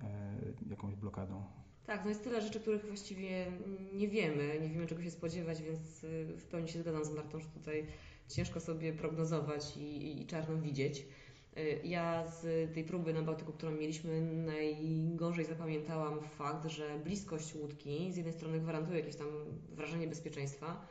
e, 0.02 0.36
jakąś 0.70 0.96
blokadą. 0.96 1.42
Tak, 1.86 2.04
no 2.04 2.08
jest 2.08 2.24
tyle 2.24 2.40
rzeczy, 2.40 2.60
których 2.60 2.86
właściwie 2.86 3.46
nie 3.92 4.08
wiemy, 4.08 4.58
nie 4.60 4.68
wiemy 4.68 4.86
czego 4.86 5.02
się 5.02 5.10
spodziewać, 5.10 5.62
więc 5.62 6.04
y, 6.04 6.36
w 6.38 6.44
pełni 6.44 6.68
się 6.68 6.78
zgadzam 6.78 7.04
z 7.04 7.10
Martą, 7.10 7.40
że 7.40 7.48
tutaj 7.48 7.86
ciężko 8.28 8.60
sobie 8.60 8.92
prognozować 8.92 9.76
i, 9.76 10.20
i 10.22 10.26
czarno 10.26 10.58
widzieć. 10.58 11.06
Y, 11.58 11.80
Ja 11.84 12.26
z 12.26 12.74
tej 12.74 12.84
próby 12.84 13.14
na 13.14 13.22
Bałtyku, 13.22 13.52
którą 13.52 13.72
mieliśmy, 13.72 14.20
najgorzej 14.20 15.44
zapamiętałam 15.44 16.20
fakt, 16.38 16.66
że 16.68 16.98
bliskość 17.04 17.54
łódki 17.54 18.12
z 18.12 18.16
jednej 18.16 18.34
strony 18.34 18.60
gwarantuje 18.60 18.98
jakieś 18.98 19.16
tam 19.16 19.26
wrażenie 19.72 20.06
bezpieczeństwa, 20.08 20.86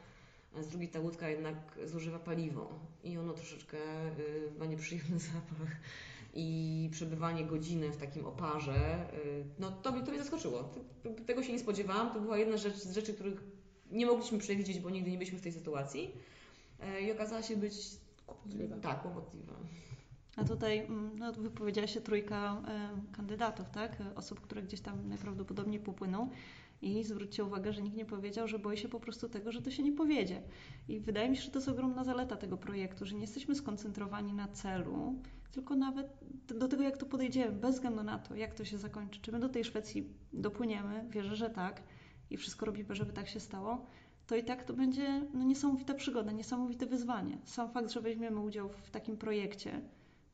a 0.57 0.63
z 0.63 0.67
drugiej 0.67 0.89
ta 0.89 0.99
łódka 0.99 1.29
jednak 1.29 1.79
zużywa 1.85 2.19
paliwo 2.19 2.79
i 3.03 3.17
ono 3.17 3.33
troszeczkę 3.33 3.77
y, 4.19 4.59
ma 4.59 4.65
nieprzyjemny 4.65 5.19
zapach. 5.33 5.75
I 6.37 6.89
przebywanie 6.91 7.45
godziny 7.45 7.91
w 7.91 7.97
takim 7.97 8.25
oparze, 8.25 9.07
y, 9.25 9.43
no 9.59 9.71
to 9.71 9.91
to 9.91 10.11
mnie 10.11 10.19
zaskoczyło. 10.19 10.69
Tego 11.27 11.43
się 11.43 11.53
nie 11.53 11.59
spodziewałam. 11.59 12.13
To 12.13 12.19
była 12.19 12.37
jedna 12.37 12.57
rzecz, 12.57 12.75
z 12.75 12.95
rzeczy, 12.95 13.13
których 13.13 13.41
nie 13.91 14.05
mogliśmy 14.05 14.37
przewidzieć, 14.37 14.79
bo 14.79 14.89
nigdy 14.89 15.11
nie 15.11 15.17
byliśmy 15.17 15.39
w 15.39 15.41
tej 15.41 15.51
sytuacji. 15.51 16.11
E, 16.79 17.01
I 17.01 17.11
okazała 17.11 17.41
się 17.41 17.57
być 17.57 17.75
Kłopotliwa. 18.25 18.77
tak, 18.77 19.01
kłopotliwa. 19.01 19.53
A 20.35 20.43
tutaj 20.43 20.79
mm, 20.79 21.19
no, 21.19 21.33
wypowiedziała 21.33 21.87
się 21.87 22.01
trójka 22.01 22.61
e, 22.67 22.89
kandydatów, 23.15 23.69
tak? 23.69 23.97
Osób, 24.15 24.41
które 24.41 24.63
gdzieś 24.63 24.81
tam 24.81 25.07
najprawdopodobniej 25.09 25.79
popłyną. 25.79 26.29
I 26.81 27.03
zwróćcie 27.03 27.43
uwagę, 27.43 27.73
że 27.73 27.81
nikt 27.81 27.97
nie 27.97 28.05
powiedział, 28.05 28.47
że 28.47 28.59
boi 28.59 28.77
się 28.77 28.89
po 28.89 28.99
prostu 28.99 29.29
tego, 29.29 29.51
że 29.51 29.61
to 29.61 29.71
się 29.71 29.83
nie 29.83 29.91
powiedzie. 29.91 30.41
I 30.87 30.99
wydaje 30.99 31.29
mi 31.29 31.37
się, 31.37 31.41
że 31.41 31.51
to 31.51 31.59
jest 31.59 31.69
ogromna 31.69 32.03
zaleta 32.03 32.35
tego 32.35 32.57
projektu, 32.57 33.05
że 33.05 33.15
nie 33.15 33.21
jesteśmy 33.21 33.55
skoncentrowani 33.55 34.33
na 34.33 34.47
celu, 34.47 35.15
tylko 35.51 35.75
nawet 35.75 36.07
do 36.47 36.67
tego, 36.67 36.83
jak 36.83 36.97
to 36.97 37.05
podejdziemy, 37.05 37.51
bez 37.51 37.75
względu 37.75 38.03
na 38.03 38.19
to, 38.19 38.35
jak 38.35 38.53
to 38.53 38.65
się 38.65 38.77
zakończy. 38.77 39.21
Czy 39.21 39.31
my 39.31 39.39
do 39.39 39.49
tej 39.49 39.63
Szwecji 39.63 40.09
dopłyniemy? 40.33 41.05
Wierzę, 41.09 41.35
że 41.35 41.49
tak. 41.49 41.83
I 42.29 42.37
wszystko 42.37 42.65
robimy, 42.65 42.95
żeby 42.95 43.13
tak 43.13 43.27
się 43.27 43.39
stało. 43.39 43.85
To 44.27 44.35
i 44.35 44.43
tak 44.43 44.63
to 44.63 44.73
będzie 44.73 45.21
no, 45.33 45.43
niesamowita 45.43 45.93
przygoda, 45.93 46.31
niesamowite 46.31 46.85
wyzwanie. 46.85 47.37
Sam 47.43 47.69
fakt, 47.71 47.91
że 47.91 48.01
weźmiemy 48.01 48.39
udział 48.39 48.69
w 48.69 48.89
takim 48.91 49.17
projekcie, 49.17 49.81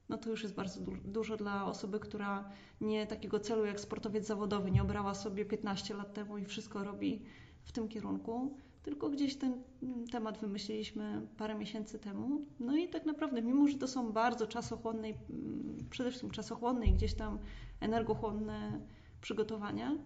no 0.10 0.18
to 0.18 0.30
już 0.30 0.44
jest 0.44 0.56
bardzo 0.56 0.82
du- 0.82 0.98
dużo 1.06 1.38
dla 1.38 1.66
osoby, 1.66 2.00
która 2.00 2.50
nie 2.82 3.08
takiego 3.08 3.40
celu 3.40 3.66
jak 3.66 3.80
sportowiec 3.80 4.28
zawodowy 4.28 4.72
nie 4.72 4.82
obrała 4.82 5.14
sobie 5.14 5.46
15 5.46 5.94
lat 5.94 6.14
temu 6.14 6.38
i 6.38 6.46
wszystko 6.46 6.84
robi 6.84 7.22
w 7.64 7.72
tym 7.72 7.88
kierunku, 7.88 8.58
tylko 8.84 9.10
gdzieś 9.10 9.36
ten 9.36 9.54
mm, 9.84 10.08
temat 10.08 10.38
wymyśliliśmy 10.38 11.28
parę 11.38 11.56
miesięcy 11.56 12.00
temu. 12.00 12.42
No 12.60 12.76
i 12.78 12.88
tak 12.90 13.06
naprawdę, 13.06 13.42
mimo 13.42 13.68
że 13.68 13.78
to 13.78 13.88
są 13.88 14.12
bardzo 14.12 14.48
czasochłonne, 14.48 15.08
mm, 15.08 15.78
przede 15.90 16.10
wszystkim 16.10 16.32
czasochłonne 16.32 16.86
i 16.86 16.94
gdzieś 16.94 17.14
tam 17.14 17.40
energochłonne 17.80 18.80
przygotowania, 19.22 19.98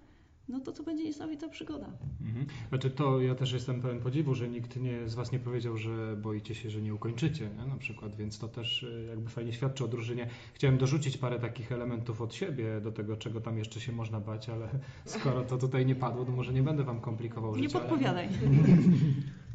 no 0.49 0.59
to 0.59 0.71
to 0.71 0.83
będzie 0.83 1.03
niesamowita 1.03 1.49
przygoda. 1.49 1.87
Mhm. 2.21 2.45
Znaczy 2.69 2.89
to 2.89 3.21
ja 3.21 3.35
też 3.35 3.51
jestem 3.53 3.81
pełen 3.81 3.99
podziwu, 3.99 4.35
że 4.35 4.49
nikt 4.49 4.75
nie, 4.77 5.09
z 5.09 5.15
Was 5.15 5.31
nie 5.31 5.39
powiedział, 5.39 5.77
że 5.77 6.17
boicie 6.17 6.55
się, 6.55 6.69
że 6.69 6.81
nie 6.81 6.93
ukończycie, 6.93 7.49
nie? 7.59 7.65
na 7.65 7.77
przykład, 7.77 8.15
więc 8.15 8.39
to 8.39 8.47
też 8.47 8.83
y, 8.83 9.05
jakby 9.09 9.29
fajnie 9.29 9.53
świadczy 9.53 9.83
o 9.85 9.87
drużynie. 9.87 10.27
Chciałem 10.53 10.77
dorzucić 10.77 11.17
parę 11.17 11.39
takich 11.39 11.71
elementów 11.71 12.21
od 12.21 12.33
siebie 12.33 12.81
do 12.81 12.91
tego, 12.91 13.17
czego 13.17 13.41
tam 13.41 13.57
jeszcze 13.57 13.79
się 13.79 13.91
można 13.91 14.19
bać, 14.19 14.49
ale 14.49 14.69
skoro 15.05 15.41
to 15.43 15.57
tutaj 15.57 15.85
nie 15.85 15.95
padło, 15.95 16.25
to 16.25 16.31
może 16.31 16.53
nie 16.53 16.63
będę 16.63 16.83
Wam 16.83 17.01
komplikował 17.01 17.55
Nie 17.55 17.63
życia. 17.63 17.79
ale- 17.79 17.89
podpowiadaj. 17.89 18.29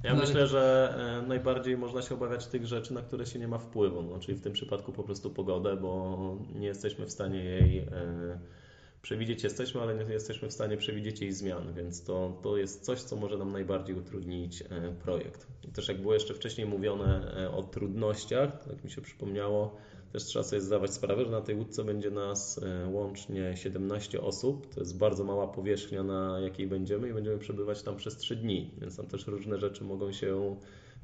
Ja 0.04 0.14
No 0.14 0.20
myślę, 0.20 0.46
że 0.46 0.94
e, 1.24 1.28
najbardziej 1.28 1.76
można 1.78 2.02
się 2.02 2.14
obawiać 2.14 2.46
tych 2.46 2.66
rzeczy, 2.66 2.94
na 2.94 3.02
które 3.02 3.26
się 3.26 3.38
nie 3.38 3.48
ma 3.48 3.58
wpływu, 3.58 4.02
no, 4.02 4.18
czyli 4.18 4.38
w 4.38 4.40
tym 4.40 4.52
przypadku 4.52 4.92
po 4.92 5.02
prostu 5.02 5.30
pogodę, 5.30 5.76
bo 5.76 6.18
nie 6.54 6.66
jesteśmy 6.66 7.06
w 7.06 7.10
stanie 7.10 7.44
jej 7.44 7.78
e, 7.78 7.86
przewidzieć. 9.02 9.44
Jesteśmy, 9.44 9.80
ale 9.80 10.04
nie 10.04 10.12
jesteśmy 10.12 10.48
w 10.48 10.52
stanie 10.52 10.76
przewidzieć 10.76 11.20
jej 11.20 11.32
zmian, 11.32 11.74
więc 11.74 12.04
to, 12.04 12.38
to 12.42 12.56
jest 12.56 12.84
coś, 12.84 13.00
co 13.00 13.16
może 13.16 13.38
nam 13.38 13.52
najbardziej 13.52 13.96
utrudnić 13.96 14.62
e, 14.62 14.66
projekt. 15.02 15.46
I 15.64 15.68
też 15.68 15.88
jak 15.88 16.02
było 16.02 16.14
jeszcze 16.14 16.34
wcześniej 16.34 16.66
mówione 16.66 17.34
e, 17.36 17.50
o 17.50 17.62
trudnościach, 17.62 18.64
tak 18.64 18.84
mi 18.84 18.90
się 18.90 19.00
przypomniało, 19.00 19.76
też 20.12 20.24
trzeba 20.24 20.42
sobie 20.42 20.62
zdawać 20.62 20.94
sprawę, 20.94 21.24
że 21.24 21.30
na 21.30 21.40
tej 21.40 21.54
łódce 21.54 21.84
będzie 21.84 22.10
nas 22.10 22.60
e, 22.62 22.88
łącznie 22.88 23.56
17 23.56 24.20
osób. 24.20 24.74
To 24.74 24.80
jest 24.80 24.98
bardzo 24.98 25.24
mała 25.24 25.48
powierzchnia, 25.48 26.02
na 26.02 26.40
jakiej 26.40 26.66
będziemy 26.66 27.08
i 27.08 27.14
będziemy 27.14 27.38
przebywać 27.38 27.82
tam 27.82 27.96
przez 27.96 28.16
3 28.16 28.36
dni, 28.36 28.70
więc 28.80 28.96
tam 28.96 29.06
też 29.06 29.26
różne 29.26 29.58
rzeczy 29.58 29.84
mogą 29.84 30.12
się 30.12 30.56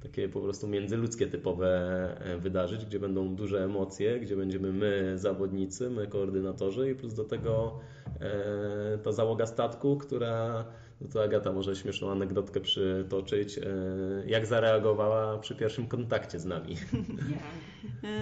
takie 0.03 0.29
po 0.29 0.41
prostu 0.41 0.69
międzyludzkie 0.69 1.27
typowe 1.27 1.69
e, 2.21 2.39
wydarzyć, 2.39 2.87
gdzie 2.87 3.01
będą 3.01 3.35
duże 3.35 3.65
emocje, 3.65 4.21
gdzie 4.21 4.37
będziemy 4.37 4.73
my 4.73 5.19
zawodnicy, 5.19 5.91
my 5.91 6.07
koordynatorzy 6.07 6.91
i 6.91 6.95
plus 6.95 7.15
do 7.15 7.25
tego 7.25 7.79
e, 8.21 8.99
ta 8.99 9.13
załoga 9.13 9.47
statku, 9.47 9.97
która 9.97 10.65
no 11.01 11.09
to 11.09 11.23
Agata 11.23 11.53
może 11.53 11.77
śmieszną 11.77 12.11
anegdotkę 12.11 12.61
przytoczyć, 12.61 13.59
e, 13.59 13.63
jak 14.27 14.47
zareagowała 14.47 15.39
przy 15.39 15.57
pierwszym 15.57 15.87
kontakcie 15.87 16.39
z 16.39 16.45
nami. 16.45 16.77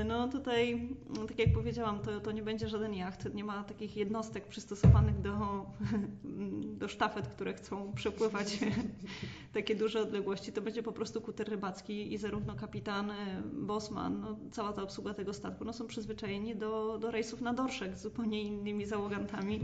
No 0.07 0.29
tutaj, 0.29 0.89
no, 1.17 1.27
tak 1.27 1.39
jak 1.39 1.53
powiedziałam, 1.53 2.01
to, 2.01 2.21
to 2.21 2.33
nie 2.33 2.43
będzie 2.43 2.69
żaden 2.69 2.95
jacht. 2.95 3.35
Nie 3.35 3.45
ma 3.45 3.65
takich 3.65 3.97
jednostek 3.97 4.47
przystosowanych 4.47 5.21
do, 5.21 5.67
do 6.81 6.89
sztafet, 6.89 7.29
które 7.29 7.55
chcą 7.55 7.93
przepływać 7.93 8.59
takie 9.55 9.77
duże 9.77 10.03
odległości. 10.03 10.53
To 10.53 10.63
będzie 10.63 10.83
po 10.83 10.93
prostu 10.93 11.21
kuter 11.21 11.49
rybacki 11.49 12.13
i 12.13 12.19
zarówno 12.19 12.55
kapitan, 12.55 13.11
e, 13.11 13.43
bosman, 13.53 14.21
no, 14.21 14.37
cała 14.51 14.73
ta 14.73 14.83
obsługa 14.83 15.15
tego 15.15 15.33
statku 15.33 15.65
no, 15.65 15.73
są 15.73 15.87
przyzwyczajeni 15.87 16.57
do, 16.57 16.99
do 16.99 17.11
rejsów 17.11 17.41
na 17.41 17.55
dorszek 17.55 17.99
z 17.99 18.03
zupełnie 18.03 18.43
innymi 18.43 18.87
załogantami. 18.87 19.61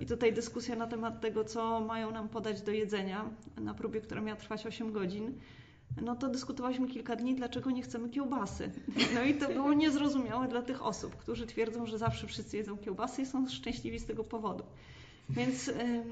I 0.00 0.06
tutaj 0.06 0.32
dyskusja 0.32 0.76
na 0.76 0.86
temat 0.86 1.20
tego, 1.20 1.44
co 1.44 1.80
mają 1.80 2.10
nam 2.10 2.28
podać 2.28 2.62
do 2.62 2.72
jedzenia 2.72 3.30
na 3.56 3.74
próbie, 3.74 4.00
która 4.00 4.20
miała 4.20 4.36
trwać 4.38 4.66
8 4.66 4.92
godzin. 4.92 5.38
No 6.02 6.16
to 6.16 6.28
dyskutowaliśmy 6.28 6.88
kilka 6.88 7.16
dni, 7.16 7.34
dlaczego 7.34 7.70
nie 7.70 7.82
chcemy 7.82 8.08
kiełbasy. 8.08 8.70
No 9.14 9.22
i 9.22 9.34
to 9.34 9.48
było 9.48 9.72
niezrozumiałe 9.72 10.48
dla 10.48 10.62
tych 10.62 10.82
osób, 10.82 11.16
którzy 11.16 11.46
twierdzą, 11.46 11.86
że 11.86 11.98
zawsze 11.98 12.26
wszyscy 12.26 12.56
jedzą 12.56 12.78
kiełbasy 12.78 13.22
i 13.22 13.26
są 13.26 13.48
szczęśliwi 13.48 13.98
z 13.98 14.06
tego 14.06 14.24
powodu. 14.24 14.64
Więc 15.30 15.70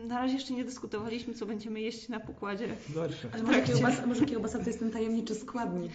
na 0.08 0.18
razie 0.18 0.34
jeszcze 0.34 0.54
nie 0.54 0.64
dyskutowaliśmy, 0.64 1.34
co 1.34 1.46
będziemy 1.46 1.80
jeść 1.80 2.08
na 2.08 2.20
pokładzie. 2.20 2.68
Gorsze. 2.94 3.28
Ale 3.32 3.42
może 3.42 3.62
kiełbasa, 3.62 4.06
może 4.06 4.24
kiełbasa 4.26 4.58
to 4.58 4.64
jest 4.66 4.78
ten 4.78 4.90
tajemniczy 4.90 5.34
składnik. 5.34 5.92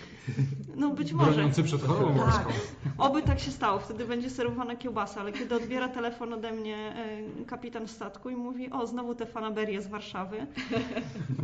No 0.76 0.90
być 0.90 1.14
może. 1.14 1.32
Broniący 1.32 1.64
przed 1.64 1.82
chorobą 1.82 2.14
morską. 2.14 2.44
Tak. 2.46 2.94
Oby 2.98 3.22
tak 3.22 3.40
się 3.40 3.52
stało, 3.52 3.80
wtedy 3.80 4.06
będzie 4.06 4.30
serwowana 4.30 4.76
kiełbasa, 4.76 5.22
ale 5.22 5.32
kiedy 5.32 5.56
odbiera 5.56 5.88
telefon 5.90 6.34
ode 6.34 6.52
mnie 6.52 6.78
e, 6.96 7.46
kapitan 7.46 7.88
statku 7.88 8.30
i 8.30 8.36
mówi, 8.36 8.70
o 8.72 8.88
znowu 8.88 9.16
te 9.16 9.26
fanaberie 9.26 9.82
z 9.82 9.88
Warszawy, 9.88 10.38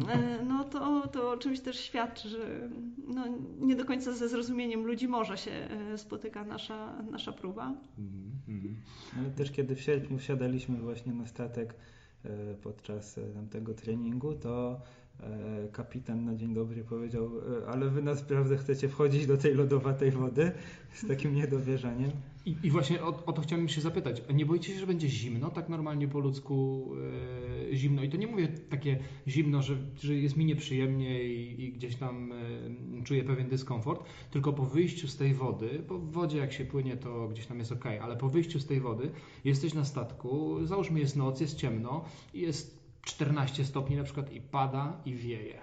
e, 0.10 0.44
no 0.48 0.64
to, 0.64 1.08
to 1.08 1.32
o 1.32 1.38
czymś 1.38 1.60
też 1.60 1.80
świadczy, 1.80 2.30
że 2.30 2.70
no, 3.08 3.24
nie 3.60 3.76
do 3.76 3.86
końca 3.86 4.14
ze 4.14 4.30
zrozumieniem 4.30 4.86
ludzi 4.86 5.08
morza 5.08 5.38
się 5.38 5.52
e, 5.52 5.98
spotyka 5.98 6.44
nasza, 6.44 6.94
nasza 7.12 7.32
próba. 7.32 7.74
Mhm. 8.48 8.76
Ale 9.20 9.30
też 9.30 9.52
kiedy 9.52 9.76
wsi- 9.76 10.18
wsiadaliśmy 10.18 10.78
właśnie 10.78 11.14
na 11.14 11.26
statek 11.28 11.61
e, 11.64 12.56
podczas 12.64 13.18
e, 13.18 13.22
tamtego 13.22 13.74
treningu, 13.74 14.36
to 14.36 14.82
e, 15.20 15.68
kapitan 15.72 16.26
na 16.26 16.36
dzień 16.36 16.54
dobry 16.54 16.84
powiedział, 16.84 17.32
ale 17.68 17.90
wy 17.90 18.02
naprawdę 18.02 18.58
chcecie 18.58 18.90
wchodzić 18.90 19.28
do 19.28 19.38
tej 19.38 19.54
lodowatej 19.54 20.12
wody 20.12 20.52
z 20.94 21.08
takim 21.08 21.36
niedowierzaniem. 21.36 22.12
I, 22.46 22.56
I 22.64 22.72
właśnie 22.72 23.04
o, 23.04 23.26
o 23.26 23.34
to 23.34 23.42
chciałem 23.42 23.70
się 23.70 23.82
zapytać. 23.82 24.22
Nie 24.34 24.46
boicie 24.46 24.74
się, 24.74 24.80
że 24.80 24.88
będzie 24.88 25.10
zimno, 25.10 25.50
tak 25.50 25.70
normalnie 25.70 26.08
po 26.08 26.20
ludzku 26.20 26.88
e, 27.72 27.76
zimno? 27.76 28.04
I 28.04 28.10
to 28.10 28.18
nie 28.18 28.28
mówię 28.28 28.48
takie 28.48 29.00
zimno, 29.28 29.62
że, 29.62 29.78
że 30.00 30.16
jest 30.16 30.38
mi 30.38 30.46
nieprzyjemnie 30.46 31.24
i, 31.24 31.64
i 31.64 31.72
gdzieś 31.74 31.96
tam 31.96 32.32
e, 32.32 33.04
czuję 33.04 33.24
pewien 33.24 33.50
dyskomfort, 33.50 34.04
tylko 34.32 34.54
po 34.54 34.66
wyjściu 34.66 35.08
z 35.08 35.18
tej 35.18 35.34
wody, 35.34 35.84
bo 35.88 35.98
w 35.98 36.12
wodzie 36.12 36.38
jak 36.38 36.54
się 36.54 36.66
płynie, 36.66 36.98
to 36.98 37.28
gdzieś 37.28 37.46
tam 37.46 37.60
jest 37.60 37.72
ok, 37.72 37.86
ale 38.02 38.18
po 38.18 38.30
wyjściu 38.30 38.60
z 38.60 38.66
tej 38.66 38.80
wody 38.80 39.12
jesteś 39.46 39.74
na 39.74 39.86
statku, 39.86 40.66
załóżmy 40.66 41.00
jest 41.00 41.16
noc, 41.16 41.42
jest 41.42 41.58
ciemno 41.58 42.06
i 42.34 42.42
jest 42.42 42.82
14 43.02 43.66
stopni 43.66 43.96
na 43.96 44.04
przykład 44.04 44.34
i 44.34 44.42
pada 44.42 45.02
i 45.06 45.16
wieje. 45.16 45.60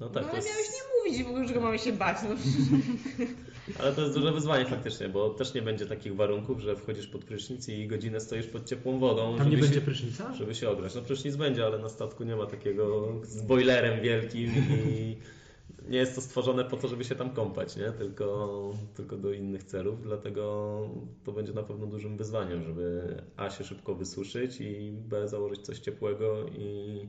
No 0.00 0.06
No 0.06 0.12
tak, 0.12 0.22
ale 0.22 0.30
to 0.30 0.36
jest... 0.36 0.48
miałeś 0.48 0.66
nie 0.68 1.10
mówić 1.10 1.24
w 1.24 1.28
ogóle, 1.28 1.48
czego 1.48 1.60
mamy 1.60 1.78
się 1.78 1.92
bać. 1.92 2.16
No. 2.22 2.28
Ale 3.78 3.92
to 3.92 4.00
jest 4.00 4.14
duże 4.14 4.32
wyzwanie 4.32 4.64
faktycznie, 4.64 5.08
bo 5.08 5.30
też 5.30 5.54
nie 5.54 5.62
będzie 5.62 5.86
takich 5.86 6.16
warunków, 6.16 6.60
że 6.60 6.76
wchodzisz 6.76 7.06
pod 7.06 7.24
prysznic 7.24 7.68
i 7.68 7.86
godzinę 7.86 8.20
stoisz 8.20 8.46
pod 8.46 8.64
ciepłą 8.64 8.98
wodą. 8.98 9.38
Tam 9.38 9.50
nie 9.50 9.56
będzie 9.56 9.74
się, 9.74 9.80
prysznica? 9.80 10.34
Żeby 10.34 10.54
się 10.54 10.70
ograć. 10.70 10.94
No 10.94 11.02
prysznic 11.02 11.36
będzie, 11.36 11.66
ale 11.66 11.78
na 11.78 11.88
statku 11.88 12.24
nie 12.24 12.36
ma 12.36 12.46
takiego 12.46 13.14
z 13.22 13.42
boilerem 13.42 14.00
wielkim 14.00 14.50
i 14.88 15.16
nie 15.88 15.98
jest 15.98 16.14
to 16.14 16.20
stworzone 16.20 16.64
po 16.64 16.76
to, 16.76 16.88
żeby 16.88 17.04
się 17.04 17.14
tam 17.14 17.30
kąpać, 17.30 17.76
nie? 17.76 17.92
Tylko, 17.92 18.72
tylko 18.94 19.16
do 19.16 19.32
innych 19.32 19.64
celów, 19.64 20.02
dlatego 20.02 20.80
to 21.24 21.32
będzie 21.32 21.52
na 21.52 21.62
pewno 21.62 21.86
dużym 21.86 22.16
wyzwaniem, 22.16 22.62
żeby 22.64 23.16
A 23.36 23.50
się 23.50 23.64
szybko 23.64 23.94
wysuszyć 23.94 24.60
i 24.60 24.92
B 24.92 25.28
założyć 25.28 25.60
coś 25.60 25.78
ciepłego 25.78 26.46
i 26.58 27.08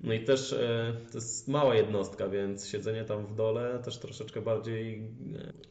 no 0.00 0.12
i 0.12 0.24
też 0.24 0.52
e, 0.52 0.92
to 1.12 1.18
jest 1.18 1.48
mała 1.48 1.74
jednostka, 1.74 2.28
więc 2.28 2.68
siedzenie 2.68 3.04
tam 3.04 3.26
w 3.26 3.34
dole 3.34 3.78
też 3.84 3.98
troszeczkę 3.98 4.40
bardziej 4.40 4.98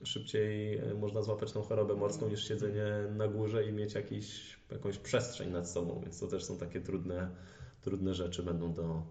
e, 0.02 0.06
szybciej 0.06 0.78
e, 0.78 0.94
można 0.94 1.22
złapać 1.22 1.52
tą 1.52 1.62
chorobę 1.62 1.96
morską 1.96 2.30
niż 2.30 2.48
siedzenie 2.48 2.86
na 3.16 3.28
górze 3.28 3.66
i 3.66 3.72
mieć 3.72 3.94
jakiś, 3.94 4.60
jakąś 4.72 4.98
przestrzeń 4.98 5.52
nad 5.52 5.70
sobą, 5.70 6.02
więc 6.04 6.20
to 6.20 6.28
też 6.28 6.44
są 6.44 6.58
takie 6.58 6.82
trudne, 6.82 7.30
trudne 7.82 8.14
rzeczy 8.14 8.44
będą 8.44 8.74
do 8.74 9.04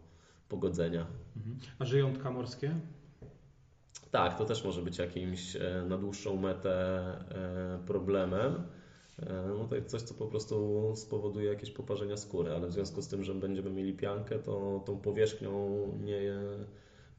pogodzenia. 0.48 1.06
Mhm. 1.36 1.58
A 1.78 1.84
żyjątka 1.84 2.30
morskie? 2.30 2.74
Tak, 4.10 4.38
to 4.38 4.44
też 4.44 4.64
może 4.64 4.82
być 4.82 4.98
jakimś 4.98 5.56
na 5.88 5.98
dłuższą 5.98 6.36
metę 6.36 7.02
problemem. 7.86 8.62
E, 9.22 9.54
no 9.58 9.64
to 9.64 9.74
jest 9.74 9.88
coś, 9.88 10.02
co 10.02 10.14
po 10.14 10.26
prostu 10.26 10.92
spowoduje 10.96 11.48
jakieś 11.48 11.70
poparzenia 11.70 12.16
skóry, 12.16 12.52
ale 12.52 12.68
w 12.68 12.72
związku 12.72 13.02
z 13.02 13.08
tym, 13.08 13.24
że 13.24 13.34
będziemy 13.34 13.70
mieli 13.70 13.94
piankę, 13.94 14.38
to 14.38 14.82
tą 14.86 14.98
powierzchnią 14.98 15.78
nie 16.04 16.20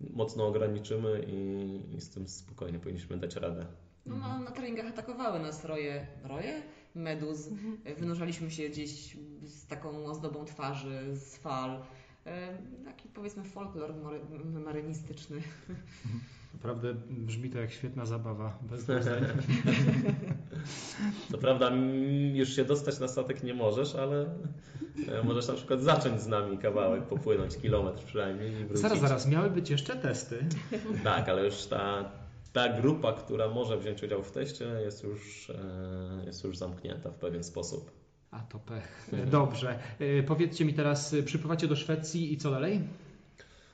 mocno 0.02 0.48
ograniczymy 0.48 1.26
i, 1.28 1.96
i 1.96 2.02
z 2.02 2.10
tym 2.10 2.28
spokojnie 2.28 2.80
powinniśmy 2.80 3.18
dać 3.18 3.36
radę. 3.36 3.66
No, 4.06 4.18
na, 4.18 4.40
na 4.40 4.52
treningach 4.52 4.86
atakowały 4.86 5.40
nas 5.40 5.66
roje, 5.66 6.08
roje? 6.24 6.62
Meduz. 6.96 7.50
Wynurzaliśmy 7.98 8.52
się 8.52 8.70
gdzieś 8.70 9.18
z 9.44 9.68
taką 9.68 10.06
ozdobą 10.06 10.46
twarzy, 10.46 11.16
z 11.16 11.38
fal. 11.38 11.82
E, 12.26 12.58
Taki 12.86 13.10
powiedzmy 13.10 13.44
folklor 13.44 13.94
mary- 13.94 14.60
marynistyczny. 14.66 15.42
Naprawdę 16.54 16.94
brzmi 17.10 17.50
to 17.50 17.60
jak 17.60 17.72
świetna 17.72 18.06
zabawa, 18.06 18.58
bez. 18.62 18.86
Co 21.32 21.38
prawda 21.38 21.68
mm, 21.68 22.36
już 22.36 22.56
się 22.56 22.66
dostać 22.66 23.00
na 23.00 23.08
statek 23.08 23.44
nie 23.44 23.54
możesz, 23.54 23.96
ale 23.96 24.26
e, 25.08 25.24
możesz 25.24 25.48
na 25.48 25.54
przykład 25.54 25.82
zacząć 25.82 26.22
z 26.22 26.28
nami 26.28 26.58
kawałek, 26.58 27.04
popłynąć 27.04 27.58
kilometr 27.58 28.04
przynajmniej 28.04 28.52
i 28.52 28.56
wrócić. 28.66 28.82
Zaraz, 28.82 29.00
zaraz, 29.00 29.28
miały 29.28 29.50
być 29.50 29.70
jeszcze 29.70 29.96
testy. 29.96 30.46
Tak, 31.04 31.30
ale 31.30 31.46
już 31.46 31.66
ta, 31.66 32.12
ta 32.54 32.80
grupa, 32.82 33.14
która 33.14 33.48
może 33.48 33.78
wziąć 33.78 34.04
udział 34.04 34.24
w 34.24 34.32
teście 34.32 34.66
jest 34.66 35.04
już, 35.04 35.50
e, 35.50 36.26
jest 36.26 36.44
już 36.44 36.58
zamknięta 36.58 37.12
w 37.12 37.16
pewien 37.16 37.44
sposób. 37.44 37.92
A 38.32 38.40
to 38.40 38.60
pech. 38.60 39.10
Dobrze. 39.32 39.80
E, 40.00 40.24
Powiedzcie 40.24 40.66
mi 40.66 40.74
teraz, 40.74 41.14
e, 41.14 41.24
przypływacie 41.24 41.68
do 41.68 41.76
Szwecji 41.76 42.34
i 42.34 42.38
co 42.38 42.52
dalej? 42.52 42.80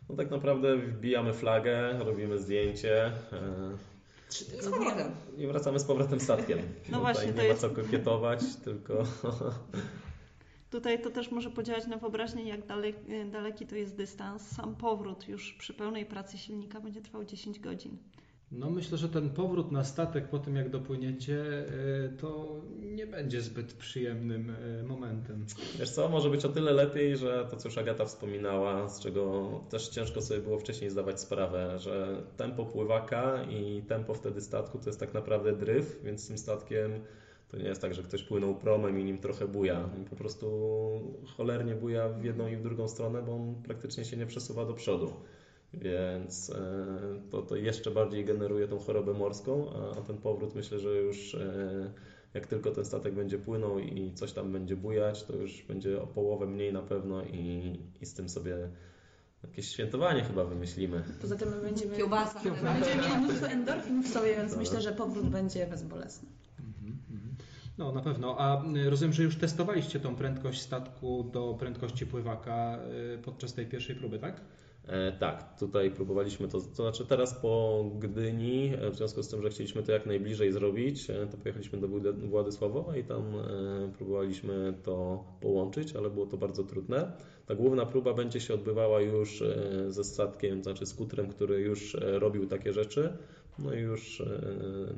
No 0.09 0.15
tak 0.15 0.31
naprawdę 0.31 0.77
wbijamy 0.77 1.33
flagę, 1.33 1.99
robimy 1.99 2.39
zdjęcie 2.39 3.05
e, 3.05 3.11
Trzy 4.29 4.45
Z 4.45 4.69
powrotem. 4.69 5.11
i 5.37 5.47
wracamy 5.47 5.79
z 5.79 5.83
powrotem 5.83 6.19
statkiem. 6.19 6.59
No 6.59 6.65
Tutaj 6.85 7.01
właśnie, 7.01 7.25
nie 7.27 7.33
to 7.33 7.37
ma 7.37 7.43
jest- 7.43 7.61
co 7.61 7.69
kokietować, 7.69 8.39
tylko 8.63 9.03
Tutaj 10.71 11.01
to 11.01 11.09
też 11.09 11.31
może 11.31 11.49
podziałać 11.51 11.87
na 11.87 11.97
wyobraźnię, 11.97 12.43
jak 12.43 12.65
daleki, 12.65 12.99
daleki 13.31 13.65
to 13.67 13.75
jest 13.75 13.95
dystans. 13.95 14.47
Sam 14.47 14.75
powrót 14.75 15.27
już 15.27 15.53
przy 15.53 15.73
pełnej 15.73 16.05
pracy 16.05 16.37
silnika 16.37 16.79
będzie 16.81 17.01
trwał 17.01 17.23
10 17.25 17.59
godzin. 17.59 17.97
No 18.59 18.69
myślę, 18.69 18.97
że 18.97 19.09
ten 19.09 19.29
powrót 19.29 19.71
na 19.71 19.83
statek 19.83 20.29
po 20.29 20.39
tym 20.39 20.55
jak 20.55 20.69
dopłyniecie, 20.69 21.43
e, 21.43 22.09
to 22.09 22.61
nie 22.81 23.07
będzie 23.07 23.41
zbyt 23.41 23.73
przyjemnym 23.73 24.49
e, 24.49 24.83
momentem. 24.83 25.45
Wiesz 25.79 25.89
co, 25.89 26.09
może 26.09 26.29
być 26.29 26.45
o 26.45 26.49
tyle 26.49 26.71
lepiej, 26.71 27.17
że 27.17 27.47
to 27.51 27.57
co 27.57 27.69
już 27.69 27.77
Agata 27.77 28.05
wspominała, 28.05 28.89
z 28.89 28.99
czego 28.99 29.49
też 29.69 29.87
ciężko 29.87 30.21
sobie 30.21 30.41
było 30.41 30.59
wcześniej 30.59 30.89
zdawać 30.89 31.21
sprawę, 31.21 31.79
że 31.79 32.23
tempo 32.37 32.65
pływaka 32.65 33.43
i 33.43 33.81
tempo 33.81 34.13
wtedy 34.13 34.41
statku 34.41 34.79
to 34.79 34.89
jest 34.89 34.99
tak 34.99 35.13
naprawdę 35.13 35.55
dryf, 35.55 35.99
więc 36.03 36.27
tym 36.27 36.37
statkiem 36.37 36.91
to 37.51 37.57
nie 37.57 37.65
jest 37.65 37.81
tak, 37.81 37.93
że 37.93 38.03
ktoś 38.03 38.23
płynął 38.23 38.55
promem 38.55 38.99
i 38.99 39.03
nim 39.03 39.17
trochę 39.17 39.47
buja. 39.47 39.89
Po 40.09 40.15
prostu 40.15 40.47
cholernie 41.37 41.75
buja 41.75 42.09
w 42.09 42.23
jedną 42.23 42.47
i 42.47 42.55
w 42.55 42.61
drugą 42.61 42.87
stronę, 42.87 43.21
bo 43.21 43.35
on 43.35 43.55
praktycznie 43.63 44.05
się 44.05 44.17
nie 44.17 44.25
przesuwa 44.25 44.65
do 44.65 44.73
przodu. 44.73 45.13
Więc 45.81 46.49
e, 46.49 47.29
to, 47.31 47.41
to 47.41 47.55
jeszcze 47.55 47.91
bardziej 47.91 48.25
generuje 48.25 48.67
tą 48.67 48.79
chorobę 48.79 49.13
morską, 49.13 49.69
a, 49.73 49.99
a 49.99 50.01
ten 50.01 50.17
powrót 50.17 50.55
myślę, 50.55 50.79
że 50.79 50.89
już 50.89 51.35
e, 51.35 51.91
jak 52.33 52.47
tylko 52.47 52.71
ten 52.71 52.85
statek 52.85 53.13
będzie 53.13 53.37
płynął 53.37 53.79
i 53.79 54.13
coś 54.13 54.33
tam 54.33 54.51
będzie 54.51 54.75
bujać, 54.75 55.23
to 55.23 55.35
już 55.35 55.63
będzie 55.63 56.01
o 56.01 56.07
połowę 56.07 56.45
mniej 56.45 56.73
na 56.73 56.81
pewno 56.81 57.23
i, 57.23 57.73
i 58.01 58.05
z 58.05 58.13
tym 58.13 58.29
sobie 58.29 58.69
jakieś 59.43 59.67
świętowanie 59.67 60.23
chyba 60.23 60.45
wymyślimy. 60.45 61.03
Poza 61.21 61.35
tym 61.35 61.49
my 61.49 61.61
będziemy, 61.61 61.97
Kiełbasa. 61.97 62.39
będziemy 62.39 63.01
mieli 63.01 63.17
mnóstwo 63.17 63.47
endorfinów 63.47 64.05
w 64.05 64.13
sobie, 64.13 64.35
więc 64.35 64.57
myślę, 64.57 64.81
że 64.81 64.91
powrót 64.91 65.29
będzie 65.29 65.67
bezbolesny. 65.67 66.29
No 67.77 67.91
na 67.91 68.01
pewno. 68.01 68.39
A 68.39 68.63
rozumiem, 68.89 69.13
że 69.13 69.23
już 69.23 69.35
testowaliście 69.35 69.99
tą 69.99 70.15
prędkość 70.15 70.61
statku 70.61 71.23
do 71.23 71.55
prędkości 71.59 72.05
pływaka 72.05 72.79
e, 73.15 73.17
podczas 73.17 73.53
tej 73.53 73.65
pierwszej 73.65 73.95
próby, 73.95 74.19
tak? 74.19 74.41
E, 74.87 75.11
tak, 75.11 75.59
tutaj 75.59 75.91
próbowaliśmy 75.91 76.47
to, 76.47 76.61
to 76.61 76.75
znaczy 76.75 77.05
teraz 77.05 77.33
po 77.33 77.85
Gdyni, 77.99 78.73
e, 78.81 78.91
w 78.91 78.95
związku 78.95 79.23
z 79.23 79.27
tym, 79.27 79.41
że 79.41 79.49
chcieliśmy 79.49 79.83
to 79.83 79.91
jak 79.91 80.05
najbliżej 80.05 80.51
zrobić, 80.51 81.09
e, 81.09 81.27
to 81.27 81.37
pojechaliśmy 81.37 81.79
do 81.79 81.87
Włady- 81.87 82.27
Władysławowa 82.27 82.97
i 82.97 83.03
tam 83.03 83.23
próbowaliśmy 83.97 84.73
to 84.83 85.23
połączyć, 85.41 85.95
ale 85.95 86.09
było 86.09 86.25
to 86.25 86.37
bardzo 86.37 86.63
trudne. 86.63 87.11
Ta 87.45 87.55
główna 87.55 87.85
próba 87.85 88.13
będzie 88.13 88.39
się 88.39 88.53
odbywała 88.53 89.01
już 89.01 89.43
ze 89.87 90.03
statkiem, 90.03 90.57
to 90.57 90.63
znaczy 90.63 90.85
skutrem, 90.85 91.27
który 91.27 91.61
już 91.61 91.97
robił 92.01 92.45
takie 92.47 92.73
rzeczy. 92.73 93.13
No 93.59 93.73
i 93.73 93.79
już 93.79 94.23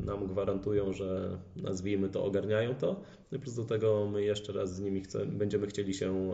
nam 0.06 0.28
gwarantują, 0.28 0.94
że 0.94 1.38
nazwijmy 1.56 2.10
to, 2.10 2.26
ogarniają 2.26 2.76
to. 2.76 3.02
No 3.32 3.40
plus 3.40 3.56
do 3.56 3.64
tego 3.64 4.10
my 4.14 4.24
jeszcze 4.24 4.54
raz 4.54 4.76
z 4.76 4.80
nimi 4.80 5.02
chce, 5.02 5.26
będziemy 5.26 5.68
chcieli 5.68 5.94
się 5.94 6.34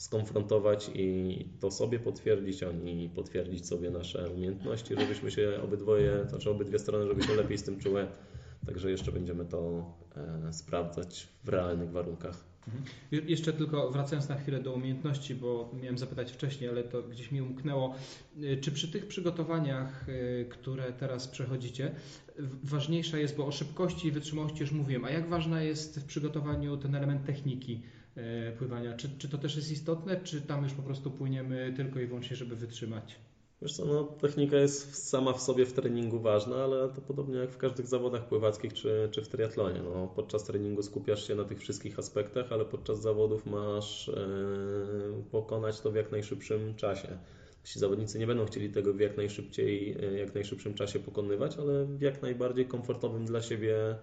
skonfrontować 0.00 0.90
i 0.94 1.38
to 1.60 1.70
sobie 1.70 1.98
potwierdzić, 1.98 2.62
oni 2.62 3.08
potwierdzić 3.14 3.66
sobie 3.66 3.90
nasze 3.90 4.30
umiejętności, 4.30 4.94
żebyśmy 5.00 5.30
się 5.30 5.60
obydwoje, 5.64 6.24
znaczy 6.28 6.50
obydwie 6.50 6.78
strony, 6.78 7.06
żeby 7.06 7.22
się 7.22 7.34
lepiej 7.34 7.58
z 7.58 7.62
tym 7.62 7.78
czuły. 7.78 8.06
Także 8.66 8.90
jeszcze 8.90 9.12
będziemy 9.12 9.44
to 9.44 9.84
e, 10.48 10.52
sprawdzać 10.52 11.28
w 11.44 11.48
realnych 11.48 11.90
warunkach. 11.90 12.44
Je- 13.10 13.20
Jeszcze 13.20 13.52
tylko 13.52 13.90
wracając 13.90 14.28
na 14.28 14.36
chwilę 14.36 14.60
do 14.62 14.72
umiejętności, 14.72 15.34
bo 15.34 15.70
miałem 15.82 15.98
zapytać 15.98 16.32
wcześniej, 16.32 16.70
ale 16.70 16.84
to 16.84 17.02
gdzieś 17.02 17.30
mi 17.32 17.42
umknęło. 17.42 17.94
Y, 18.42 18.56
Czy 18.60 18.72
przy 18.72 18.88
tych 18.92 19.06
przygotowaniach, 19.06 20.08
y, 20.08 20.46
które 20.50 20.92
teraz 20.92 21.28
przechodzicie, 21.28 21.94
ważniejsza 22.64 23.18
jest, 23.18 23.36
bo 23.36 23.46
o 23.46 23.52
szybkości 23.52 24.08
i 24.08 24.12
wytrzymałości 24.12 24.60
już 24.60 24.72
mówiłem, 24.72 25.04
a 25.04 25.10
jak 25.10 25.28
ważna 25.28 25.62
jest 25.62 26.00
w 26.00 26.04
przygotowaniu 26.04 26.76
ten 26.76 26.94
element 26.94 27.26
techniki 27.26 27.82
pływania? 28.58 28.96
Czy, 28.96 29.08
czy 29.18 29.28
to 29.28 29.38
też 29.38 29.56
jest 29.56 29.72
istotne, 29.72 30.20
czy 30.20 30.40
tam 30.40 30.64
już 30.64 30.72
po 30.72 30.82
prostu 30.82 31.10
płyniemy 31.10 31.72
tylko 31.76 32.00
i 32.00 32.06
wyłącznie, 32.06 32.36
żeby 32.36 32.56
wytrzymać? 32.56 33.18
Wiesz 33.62 33.72
co, 33.72 33.84
no, 33.84 34.04
technika 34.04 34.56
jest 34.56 35.08
sama 35.08 35.32
w 35.32 35.40
sobie 35.40 35.66
w 35.66 35.72
treningu 35.72 36.20
ważna, 36.20 36.56
ale 36.56 36.88
to 36.88 37.00
podobnie 37.00 37.38
jak 37.38 37.50
w 37.50 37.56
każdych 37.56 37.86
zawodach 37.86 38.28
pływackich 38.28 38.72
czy, 38.72 39.08
czy 39.10 39.22
w 39.22 39.28
triatlonie. 39.28 39.82
No, 39.82 40.12
podczas 40.16 40.44
treningu 40.44 40.82
skupiasz 40.82 41.26
się 41.26 41.34
na 41.34 41.44
tych 41.44 41.58
wszystkich 41.58 41.98
aspektach, 41.98 42.52
ale 42.52 42.64
podczas 42.64 43.00
zawodów 43.00 43.46
masz 43.46 44.08
e, 44.08 44.14
pokonać 45.30 45.80
to 45.80 45.90
w 45.90 45.94
jak 45.94 46.12
najszybszym 46.12 46.74
czasie. 46.74 47.18
Ci 47.64 47.78
zawodnicy 47.78 48.18
nie 48.18 48.26
będą 48.26 48.46
chcieli 48.46 48.70
tego 48.70 48.94
w 48.94 49.00
jak 49.00 49.16
najszybciej, 49.16 49.96
e, 50.02 50.18
jak 50.18 50.34
najszybszym 50.34 50.74
czasie 50.74 50.98
pokonywać, 50.98 51.56
ale 51.56 51.84
w 51.84 52.00
jak 52.00 52.22
najbardziej 52.22 52.66
komfortowym 52.66 53.24
dla 53.24 53.42
siebie 53.42 53.76
e, 53.76 53.96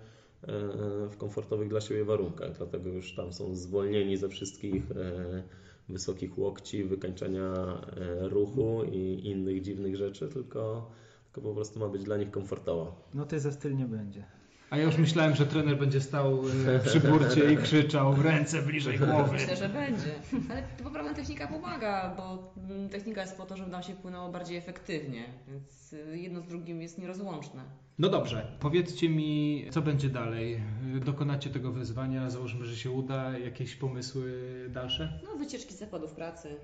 w 1.09 1.17
komfortowych 1.17 1.69
dla 1.69 1.81
siebie 1.81 2.05
warunkach. 2.05 2.57
Dlatego 2.57 2.89
już 2.89 3.15
tam 3.15 3.33
są 3.33 3.55
zwolnieni 3.55 4.17
ze 4.17 4.29
wszystkich 4.29 4.91
e, 4.91 5.43
wysokich 5.89 6.37
łokci, 6.37 6.83
wykańczania 6.83 7.43
e, 7.43 8.29
ruchu 8.29 8.83
i 8.91 9.27
innych 9.27 9.61
dziwnych 9.61 9.95
rzeczy, 9.95 10.27
tylko, 10.27 10.91
tylko 11.33 11.49
po 11.49 11.55
prostu 11.55 11.79
ma 11.79 11.87
być 11.87 12.03
dla 12.03 12.17
nich 12.17 12.31
komfortowo. 12.31 13.09
No 13.13 13.25
to 13.25 13.39
za 13.39 13.51
styl 13.51 13.75
nie 13.75 13.85
będzie. 13.85 14.23
A 14.69 14.77
ja 14.77 14.83
już 14.83 14.97
myślałem, 14.97 15.35
że 15.35 15.45
trener 15.45 15.77
będzie 15.77 16.01
stał 16.01 16.41
przy 16.85 16.99
burcie 16.99 17.53
i 17.53 17.57
krzyczał 17.57 18.15
ręce 18.23 18.61
bliżej 18.61 18.99
głowy. 18.99 19.33
Myślę, 19.33 19.55
że 19.55 19.69
będzie. 19.69 20.15
Ale 20.51 20.63
poprawna 20.83 21.13
technika 21.13 21.47
pomaga, 21.47 22.15
bo 22.17 22.53
mm, 22.69 22.89
technika 22.89 23.21
jest 23.21 23.37
po 23.37 23.45
to, 23.45 23.57
żeby 23.57 23.71
nam 23.71 23.83
się 23.83 23.93
płynęło 23.93 24.31
bardziej 24.31 24.57
efektywnie, 24.57 25.23
więc 25.47 25.95
jedno 26.13 26.41
z 26.41 26.47
drugim 26.47 26.81
jest 26.81 26.97
nierozłączne. 26.97 27.86
No 27.99 28.09
dobrze, 28.09 28.47
powiedzcie 28.59 29.09
mi, 29.09 29.65
co 29.71 29.81
będzie 29.81 30.09
dalej? 30.09 30.61
Dokonacie 31.05 31.49
tego 31.49 31.71
wyzwania, 31.71 32.29
załóżmy, 32.29 32.65
że 32.65 32.75
się 32.75 32.91
uda, 32.91 33.37
jakieś 33.37 33.75
pomysły 33.75 34.31
dalsze? 34.69 35.19
No, 35.23 35.37
wycieczki 35.37 35.73
z 35.73 35.79
zakładów 35.79 36.11
pracy. 36.11 36.55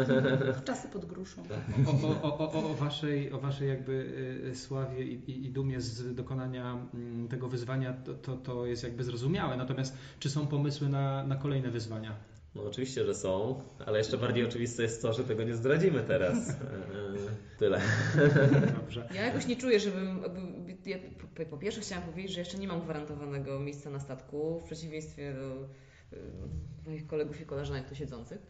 Czasy 0.64 0.88
pod 0.88 1.04
gruszą. 1.04 1.42
O, 1.86 2.22
o, 2.22 2.38
o, 2.38 2.52
o, 2.52 2.70
o, 2.70 2.74
waszej, 2.74 3.32
o 3.32 3.38
waszej 3.38 3.68
jakby 3.68 3.92
y, 4.50 4.56
sławie 4.56 5.04
i, 5.04 5.30
i, 5.30 5.46
i 5.46 5.50
dumie 5.50 5.80
z 5.80 6.14
dokonania 6.14 6.78
mm, 6.94 7.28
tego 7.28 7.48
wyzwania, 7.48 7.92
to, 7.92 8.14
to, 8.14 8.36
to 8.36 8.66
jest 8.66 8.82
jakby 8.82 9.04
zrozumiałe. 9.04 9.56
Natomiast 9.56 9.96
czy 10.18 10.30
są 10.30 10.46
pomysły 10.46 10.88
na, 10.88 11.24
na 11.24 11.36
kolejne 11.36 11.70
wyzwania? 11.70 12.16
No 12.54 12.62
oczywiście, 12.62 13.04
że 13.04 13.14
są, 13.14 13.60
ale 13.86 13.98
jeszcze 13.98 14.18
bardziej 14.18 14.44
oczywiste 14.44 14.82
jest 14.82 15.02
to, 15.02 15.12
że 15.12 15.24
tego 15.24 15.42
nie 15.42 15.54
zdradzimy 15.54 16.02
teraz. 16.02 16.36
E, 17.54 17.58
Tyle. 17.58 17.80
Dobrze. 18.80 19.08
Ja 19.14 19.22
jakoś 19.22 19.46
nie 19.46 19.56
czuję, 19.56 19.80
żebym. 19.80 20.22
Ja 20.86 20.96
po, 21.50 21.56
pierwsze 21.56 21.80
chciałam 21.80 22.04
powiedzieć, 22.04 22.32
że 22.32 22.40
jeszcze 22.40 22.58
nie 22.58 22.68
mam 22.68 22.80
gwarantowanego 22.80 23.60
miejsca 23.60 23.90
na 23.90 24.00
statku, 24.00 24.60
w 24.60 24.64
przeciwieństwie 24.64 25.34
do 25.34 25.68
y, 26.16 26.20
moich 26.86 27.06
kolegów 27.06 27.40
i 27.40 27.46
koleżanek 27.46 27.88
tu 27.88 27.94
siedzących. 27.94 28.46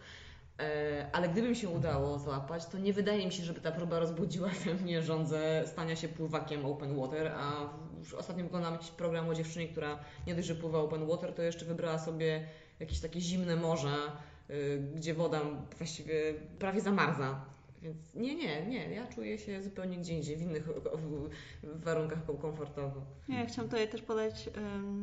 E, 0.60 1.06
Ale 1.12 1.28
gdyby 1.28 1.48
mi 1.48 1.56
się 1.56 1.68
udało 1.68 2.18
złapać, 2.18 2.66
to 2.66 2.78
nie 2.78 2.92
wydaje 2.92 3.26
mi 3.26 3.32
się, 3.32 3.44
żeby 3.44 3.60
ta 3.60 3.72
próba 3.72 3.98
rozbudziła 3.98 4.48
we 4.64 4.74
mnie 4.74 5.02
żądzę 5.02 5.62
stania 5.66 5.96
się 5.96 6.08
pływakiem 6.08 6.66
open 6.66 6.96
water, 6.96 7.32
a 7.36 7.70
już 7.98 8.14
ostatnio 8.14 8.44
oglądałam 8.44 8.74
jakiś 8.74 8.90
program 8.90 9.28
o 9.28 9.34
dziewczynie, 9.34 9.68
która 9.68 9.98
nie 10.26 10.34
dość, 10.34 10.48
że 10.48 10.54
pływa 10.54 10.78
open 10.78 11.06
water, 11.06 11.32
to 11.32 11.42
jeszcze 11.42 11.64
wybrała 11.64 11.98
sobie 11.98 12.46
jakieś 12.80 13.00
takie 13.00 13.20
zimne 13.20 13.56
morze, 13.56 13.96
y, 14.50 14.82
gdzie 14.94 15.14
woda 15.14 15.40
właściwie 15.78 16.34
prawie 16.58 16.80
zamarza. 16.80 17.44
Więc 17.82 18.14
nie, 18.14 18.34
nie, 18.34 18.66
nie. 18.66 18.90
Ja 18.90 19.06
czuję 19.06 19.38
się 19.38 19.62
zupełnie 19.62 19.96
gdzie 19.98 20.14
indziej, 20.14 20.36
w 20.36 20.42
innych 20.42 20.68
warunkach 21.62 22.18
komfortowo. 22.40 23.00
Nie, 23.28 23.38
ja 23.38 23.46
chciałam 23.46 23.70
tutaj 23.70 23.88
też 23.88 24.02
podać, 24.02 24.50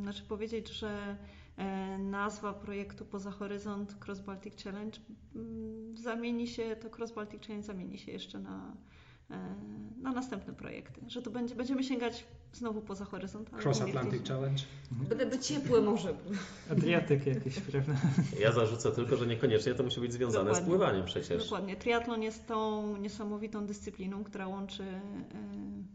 znaczy 0.01 0.23
powiedzieć, 0.23 0.69
że 0.69 1.17
e, 1.57 1.97
nazwa 1.97 2.53
projektu 2.53 3.05
Poza 3.05 3.31
Horyzont 3.31 3.95
Cross 4.05 4.19
Baltic 4.19 4.63
Challenge 4.63 4.99
mm, 5.35 5.97
zamieni 5.97 6.47
się, 6.47 6.75
to 6.75 6.97
Cross 6.97 7.11
Baltic 7.11 7.41
Challenge 7.41 7.67
zamieni 7.67 7.97
się 7.97 8.11
jeszcze 8.11 8.39
na, 8.39 8.75
na 10.01 10.11
następne 10.11 10.53
projekty. 10.53 11.01
Że 11.07 11.21
to 11.21 11.31
będzie, 11.31 11.55
będziemy 11.55 11.83
sięgać 11.83 12.25
znowu 12.53 12.81
poza 12.81 13.05
horyzont. 13.05 13.49
Cross 13.63 13.81
Atlantic 13.81 14.27
Challenge. 14.27 14.63
Będę 14.91 15.25
by 15.25 15.39
ciepłe 15.39 15.81
może. 15.81 16.13
Adriatyk 16.71 17.25
jakiś, 17.25 17.59
prawda? 17.59 17.93
Ja 18.39 18.51
zarzucę 18.51 18.91
tylko, 18.91 19.17
że 19.17 19.27
niekoniecznie 19.27 19.73
to 19.73 19.83
musi 19.83 19.99
być 19.99 20.13
związane 20.13 20.45
Dokładnie. 20.45 20.65
z 20.65 20.69
pływaniem 20.69 21.05
przecież. 21.05 21.43
Dokładnie. 21.43 21.75
Triatlon 21.75 22.23
jest 22.23 22.47
tą 22.47 22.97
niesamowitą 22.97 23.65
dyscypliną, 23.65 24.23
która 24.23 24.47
łączy 24.47 24.83
e, 24.83 25.01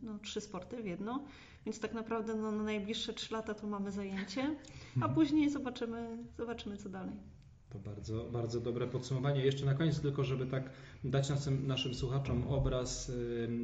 no, 0.03 0.19
trzy 0.19 0.41
sporty 0.41 0.83
w 0.83 0.87
jedno. 0.87 1.25
Więc 1.67 1.81
tak 1.81 1.95
naprawdę 1.95 2.35
no, 2.35 2.53
na 2.53 2.63
najbliższe 2.63 3.13
trzy 3.13 3.35
lata 3.35 3.55
to 3.55 3.67
mamy 3.67 3.93
zajęcie, 3.93 4.55
a 5.01 5.09
później 5.09 5.51
zobaczymy, 5.51 6.19
zobaczymy 6.39 6.77
co 6.77 6.89
dalej. 6.89 7.17
To 7.77 7.91
bardzo, 7.91 8.25
bardzo 8.33 8.61
dobre 8.61 8.87
podsumowanie. 8.87 9.45
Jeszcze 9.45 9.67
na 9.67 9.75
koniec 9.75 10.01
tylko, 10.01 10.25
żeby 10.25 10.47
tak 10.47 10.71
dać 11.05 11.29
naszym, 11.29 11.67
naszym 11.67 11.95
słuchaczom 11.95 12.49
obraz 12.49 13.13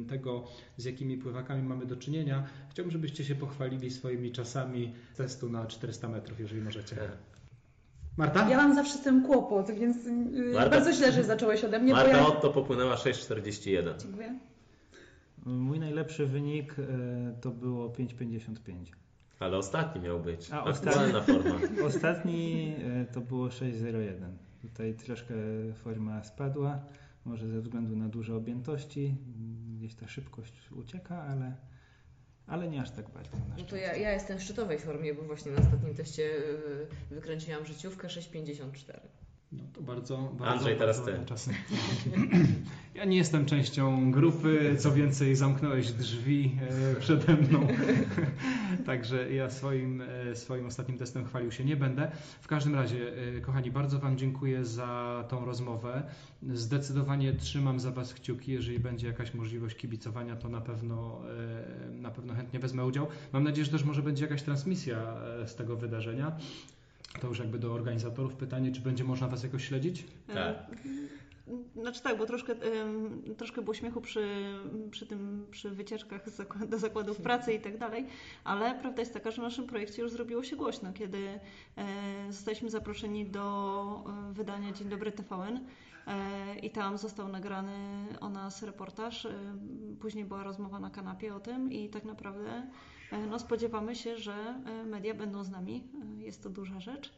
tego, 0.09 0.43
z 0.77 0.85
jakimi 0.85 1.17
pływakami 1.17 1.63
mamy 1.63 1.85
do 1.85 1.95
czynienia. 1.95 2.47
Chciałbym, 2.69 2.91
żebyście 2.91 3.25
się 3.25 3.35
pochwalili 3.35 3.91
swoimi 3.91 4.31
czasami 4.31 4.93
testu 5.17 5.49
na 5.49 5.65
400 5.65 6.09
metrów, 6.09 6.39
jeżeli 6.39 6.61
możecie. 6.61 6.95
Marta? 8.17 8.49
Ja 8.49 8.57
mam 8.57 8.75
zawsze 8.75 8.93
z 8.93 9.01
tym 9.01 9.25
kłopot, 9.25 9.71
więc 9.71 10.05
yy, 10.05 10.11
Marta- 10.53 10.69
bardzo 10.69 10.93
źle, 10.93 11.11
że 11.11 11.23
zacząłeś 11.23 11.63
ode 11.63 11.79
mnie, 11.79 11.93
Marta 11.93 12.17
ja... 12.17 12.27
Otto 12.27 12.49
popłynęła 12.49 12.95
6,41. 12.95 14.01
Dziękuję. 14.01 14.39
Mój 15.45 15.79
najlepszy 15.79 16.25
wynik 16.25 16.75
e, 16.79 16.83
to 17.41 17.51
było 17.51 17.89
5,55. 17.89 18.57
Ale 19.39 19.57
ostatni 19.57 20.01
miał 20.01 20.19
być. 20.19 20.51
A, 20.51 20.63
Aktualna 20.63 21.21
forma. 21.21 21.55
Ostatni 21.87 22.73
e, 23.01 23.05
to 23.05 23.21
było 23.21 23.47
6,01. 23.47 24.13
Tutaj 24.61 24.93
troszkę 24.93 25.33
forma 25.75 26.23
spadła, 26.23 26.79
może 27.25 27.47
ze 27.47 27.61
względu 27.61 27.95
na 27.95 28.07
duże 28.07 28.35
objętości. 28.35 29.15
Gdzieś 29.77 29.95
ta 29.95 30.07
szybkość 30.07 30.71
ucieka, 30.71 31.23
ale, 31.23 31.55
ale 32.47 32.67
nie 32.67 32.81
aż 32.81 32.91
tak 32.91 33.09
bardzo. 33.09 33.37
Na 33.37 33.55
No 33.57 33.63
to 33.63 33.75
ja, 33.75 33.95
ja 33.95 34.11
jestem 34.11 34.37
w 34.37 34.43
szczytowej 34.43 34.79
formie, 34.79 35.13
bo 35.13 35.23
właśnie 35.23 35.51
na 35.51 35.59
ostatnim 35.59 35.95
teście 35.95 36.23
y, 36.23 37.15
wykręciłam 37.15 37.65
życiówkę 37.65 38.07
6,54. 38.07 38.99
No 39.51 39.63
to 39.73 39.81
bardzo, 39.81 40.17
bardzo 40.17 40.53
Andrzej, 40.53 40.77
teraz 40.77 41.05
ty. 41.05 41.19
czasy. 41.25 41.51
Ja 42.95 43.05
nie 43.05 43.17
jestem 43.17 43.45
częścią 43.45 44.11
grupy, 44.11 44.75
co 44.79 44.91
więcej 44.91 45.35
zamknąłeś 45.35 45.91
drzwi 45.91 46.57
e, 46.95 46.99
przede 46.99 47.33
mną. 47.33 47.67
Także 48.85 49.33
ja 49.33 49.49
swoim, 49.49 50.01
e, 50.01 50.35
swoim 50.35 50.65
ostatnim 50.65 50.97
testem 50.97 51.25
chwalił 51.25 51.51
się 51.51 51.65
nie 51.65 51.75
będę. 51.75 52.11
W 52.41 52.47
każdym 52.47 52.75
razie, 52.75 53.13
e, 53.37 53.41
kochani, 53.41 53.71
bardzo 53.71 53.99
Wam 53.99 54.17
dziękuję 54.17 54.65
za 54.65 55.23
tą 55.29 55.45
rozmowę. 55.45 56.03
Zdecydowanie 56.53 57.33
trzymam 57.33 57.79
za 57.79 57.91
Was 57.91 58.13
kciuki. 58.13 58.51
Jeżeli 58.51 58.79
będzie 58.79 59.07
jakaś 59.07 59.33
możliwość 59.33 59.77
kibicowania, 59.77 60.35
to 60.35 60.49
na 60.49 60.61
pewno, 60.61 61.21
e, 61.89 61.91
na 61.91 62.11
pewno 62.11 62.33
chętnie 62.33 62.59
wezmę 62.59 62.85
udział. 62.85 63.07
Mam 63.33 63.43
nadzieję, 63.43 63.65
że 63.65 63.71
też 63.71 63.83
może 63.83 64.01
będzie 64.01 64.25
jakaś 64.25 64.43
transmisja 64.43 65.17
z 65.45 65.55
tego 65.55 65.75
wydarzenia. 65.77 66.37
To 67.21 67.27
już 67.27 67.39
jakby 67.39 67.59
do 67.59 67.73
organizatorów 67.73 68.35
pytanie, 68.35 68.71
czy 68.71 68.81
będzie 68.81 69.03
można 69.03 69.27
Was 69.27 69.43
jakoś 69.43 69.67
śledzić? 69.67 70.03
Tak. 70.33 70.55
Znaczy 71.75 72.01
tak, 72.01 72.17
bo 72.17 72.25
troszkę, 72.25 72.55
troszkę 73.37 73.61
było 73.61 73.73
śmiechu 73.73 74.01
przy, 74.01 74.55
przy 74.91 75.05
tym, 75.05 75.47
przy 75.51 75.69
wycieczkach 75.69 76.21
do 76.69 76.77
zakładów 76.77 77.17
pracy 77.17 77.53
i 77.53 77.59
tak 77.59 77.77
dalej, 77.77 78.05
ale 78.43 78.75
prawda 78.75 79.01
jest 79.01 79.13
taka, 79.13 79.31
że 79.31 79.41
w 79.41 79.45
naszym 79.45 79.67
projekcie 79.67 80.01
już 80.01 80.11
zrobiło 80.11 80.43
się 80.43 80.55
głośno, 80.55 80.93
kiedy 80.93 81.39
e, 81.77 81.85
zostaliśmy 82.29 82.69
zaproszeni 82.69 83.25
do 83.25 84.03
e, 84.29 84.33
wydania 84.33 84.71
Dzień 84.71 84.89
Dobry 84.89 85.11
TVN 85.11 85.59
e, 86.07 86.59
i 86.59 86.69
tam 86.69 86.97
został 86.97 87.27
nagrany 87.27 88.05
o 88.19 88.29
nas 88.29 88.63
reportaż. 88.63 89.27
Później 89.99 90.25
była 90.25 90.43
rozmowa 90.43 90.79
na 90.79 90.89
kanapie 90.89 91.35
o 91.35 91.39
tym 91.39 91.71
i 91.71 91.89
tak 91.89 92.03
naprawdę 92.03 92.67
no, 93.29 93.39
spodziewamy 93.39 93.95
się, 93.95 94.17
że 94.17 94.61
media 94.85 95.13
będą 95.13 95.43
z 95.43 95.49
nami. 95.49 95.83
Jest 96.17 96.43
to 96.43 96.49
duża 96.49 96.79
rzecz, 96.79 97.13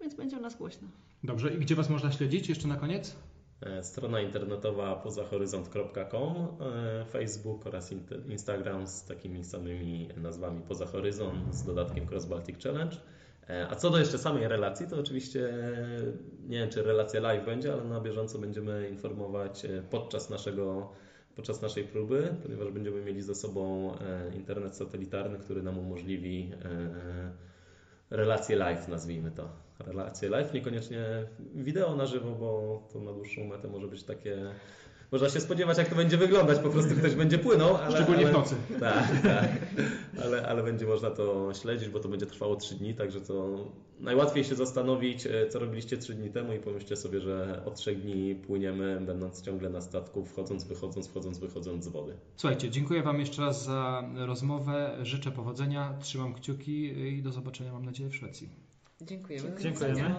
więc 0.00 0.14
będzie 0.14 0.36
o 0.36 0.40
nas 0.40 0.56
głośno. 0.56 0.88
Dobrze, 1.24 1.54
i 1.54 1.58
gdzie 1.58 1.74
Was 1.74 1.90
można 1.90 2.12
śledzić 2.12 2.48
jeszcze 2.48 2.68
na 2.68 2.76
koniec? 2.76 3.16
E, 3.60 3.82
Strona 3.82 4.20
internetowa 4.20 4.96
pozahoryzont.com, 4.96 6.48
e, 6.60 7.04
Facebook 7.04 7.66
oraz 7.66 7.92
Instagram 8.28 8.86
z 8.86 9.04
takimi 9.04 9.44
samymi 9.44 10.08
nazwami 10.16 10.62
Poza 10.62 10.86
Horyzont 10.86 11.54
z 11.54 11.64
dodatkiem 11.64 12.06
Cross 12.06 12.26
Baltic 12.26 12.62
Challenge. 12.62 12.96
E, 13.48 13.68
A 13.70 13.74
co 13.74 13.90
do 13.90 13.98
jeszcze 13.98 14.18
samej 14.18 14.48
relacji, 14.48 14.86
to 14.86 15.00
oczywiście 15.00 15.52
nie 16.48 16.58
wiem, 16.58 16.70
czy 16.70 16.82
relacja 16.82 17.20
live 17.20 17.44
będzie, 17.44 17.72
ale 17.72 17.84
na 17.84 18.00
bieżąco 18.00 18.38
będziemy 18.38 18.88
informować 18.88 19.66
podczas 19.90 20.30
naszego 20.30 20.92
podczas 21.36 21.62
naszej 21.62 21.84
próby, 21.84 22.34
ponieważ 22.42 22.70
będziemy 22.70 23.02
mieli 23.04 23.22
ze 23.22 23.34
sobą 23.34 23.92
internet 24.34 24.76
satelitarny, 24.76 25.38
który 25.38 25.62
nam 25.62 25.78
umożliwi 25.78 26.52
relacje 28.10 28.56
live, 28.56 28.88
nazwijmy 28.88 29.30
to. 29.30 29.67
Relacje 29.86 30.28
live, 30.28 30.52
niekoniecznie 30.52 31.04
wideo 31.54 31.96
na 31.96 32.06
żywo, 32.06 32.30
bo 32.30 32.82
to 32.92 33.00
na 33.00 33.12
dłuższą 33.12 33.44
metę 33.44 33.68
może 33.68 33.88
być 33.88 34.02
takie. 34.02 34.54
Można 35.12 35.28
się 35.28 35.40
spodziewać, 35.40 35.78
jak 35.78 35.88
to 35.88 35.96
będzie 35.96 36.16
wyglądać, 36.16 36.58
po 36.58 36.70
prostu 36.70 36.94
ktoś 36.94 37.14
będzie 37.14 37.38
płynął, 37.38 37.76
ale. 37.76 37.96
Szczególnie 37.96 38.22
ale, 38.22 38.30
w 38.30 38.36
nocy. 38.36 38.54
Tak, 38.80 39.22
tak. 39.22 39.48
Ale, 40.24 40.48
ale 40.48 40.62
będzie 40.62 40.86
można 40.86 41.10
to 41.10 41.54
śledzić, 41.54 41.88
bo 41.88 42.00
to 42.00 42.08
będzie 42.08 42.26
trwało 42.26 42.56
3 42.56 42.74
dni, 42.74 42.94
także 42.94 43.20
to 43.20 43.64
najłatwiej 44.00 44.44
się 44.44 44.54
zastanowić, 44.54 45.26
e, 45.26 45.48
co 45.48 45.58
robiliście 45.58 45.98
3 45.98 46.14
dni 46.14 46.30
temu 46.30 46.52
i 46.52 46.58
pomyślcie 46.58 46.96
sobie, 46.96 47.20
że 47.20 47.62
od 47.64 47.74
3 47.74 47.96
dni 47.96 48.34
płyniemy, 48.34 49.00
będąc 49.06 49.42
ciągle 49.42 49.70
na 49.70 49.80
statku, 49.80 50.24
wchodząc, 50.24 50.64
wychodząc, 50.64 51.08
wchodząc, 51.08 51.38
wychodząc 51.38 51.84
z 51.84 51.88
wody. 51.88 52.16
Słuchajcie, 52.36 52.70
dziękuję 52.70 53.02
Wam 53.02 53.20
jeszcze 53.20 53.42
raz 53.42 53.64
za 53.64 54.10
rozmowę. 54.16 54.98
Życzę 55.02 55.30
powodzenia, 55.30 55.94
trzymam 56.00 56.34
kciuki 56.34 56.82
i 56.98 57.22
do 57.22 57.32
zobaczenia, 57.32 57.72
mam 57.72 57.84
nadzieję, 57.84 58.10
w 58.10 58.16
Szwecji. 58.16 58.67
Dziękujemy. 59.02 59.60
Dziękujemy. 59.60 60.14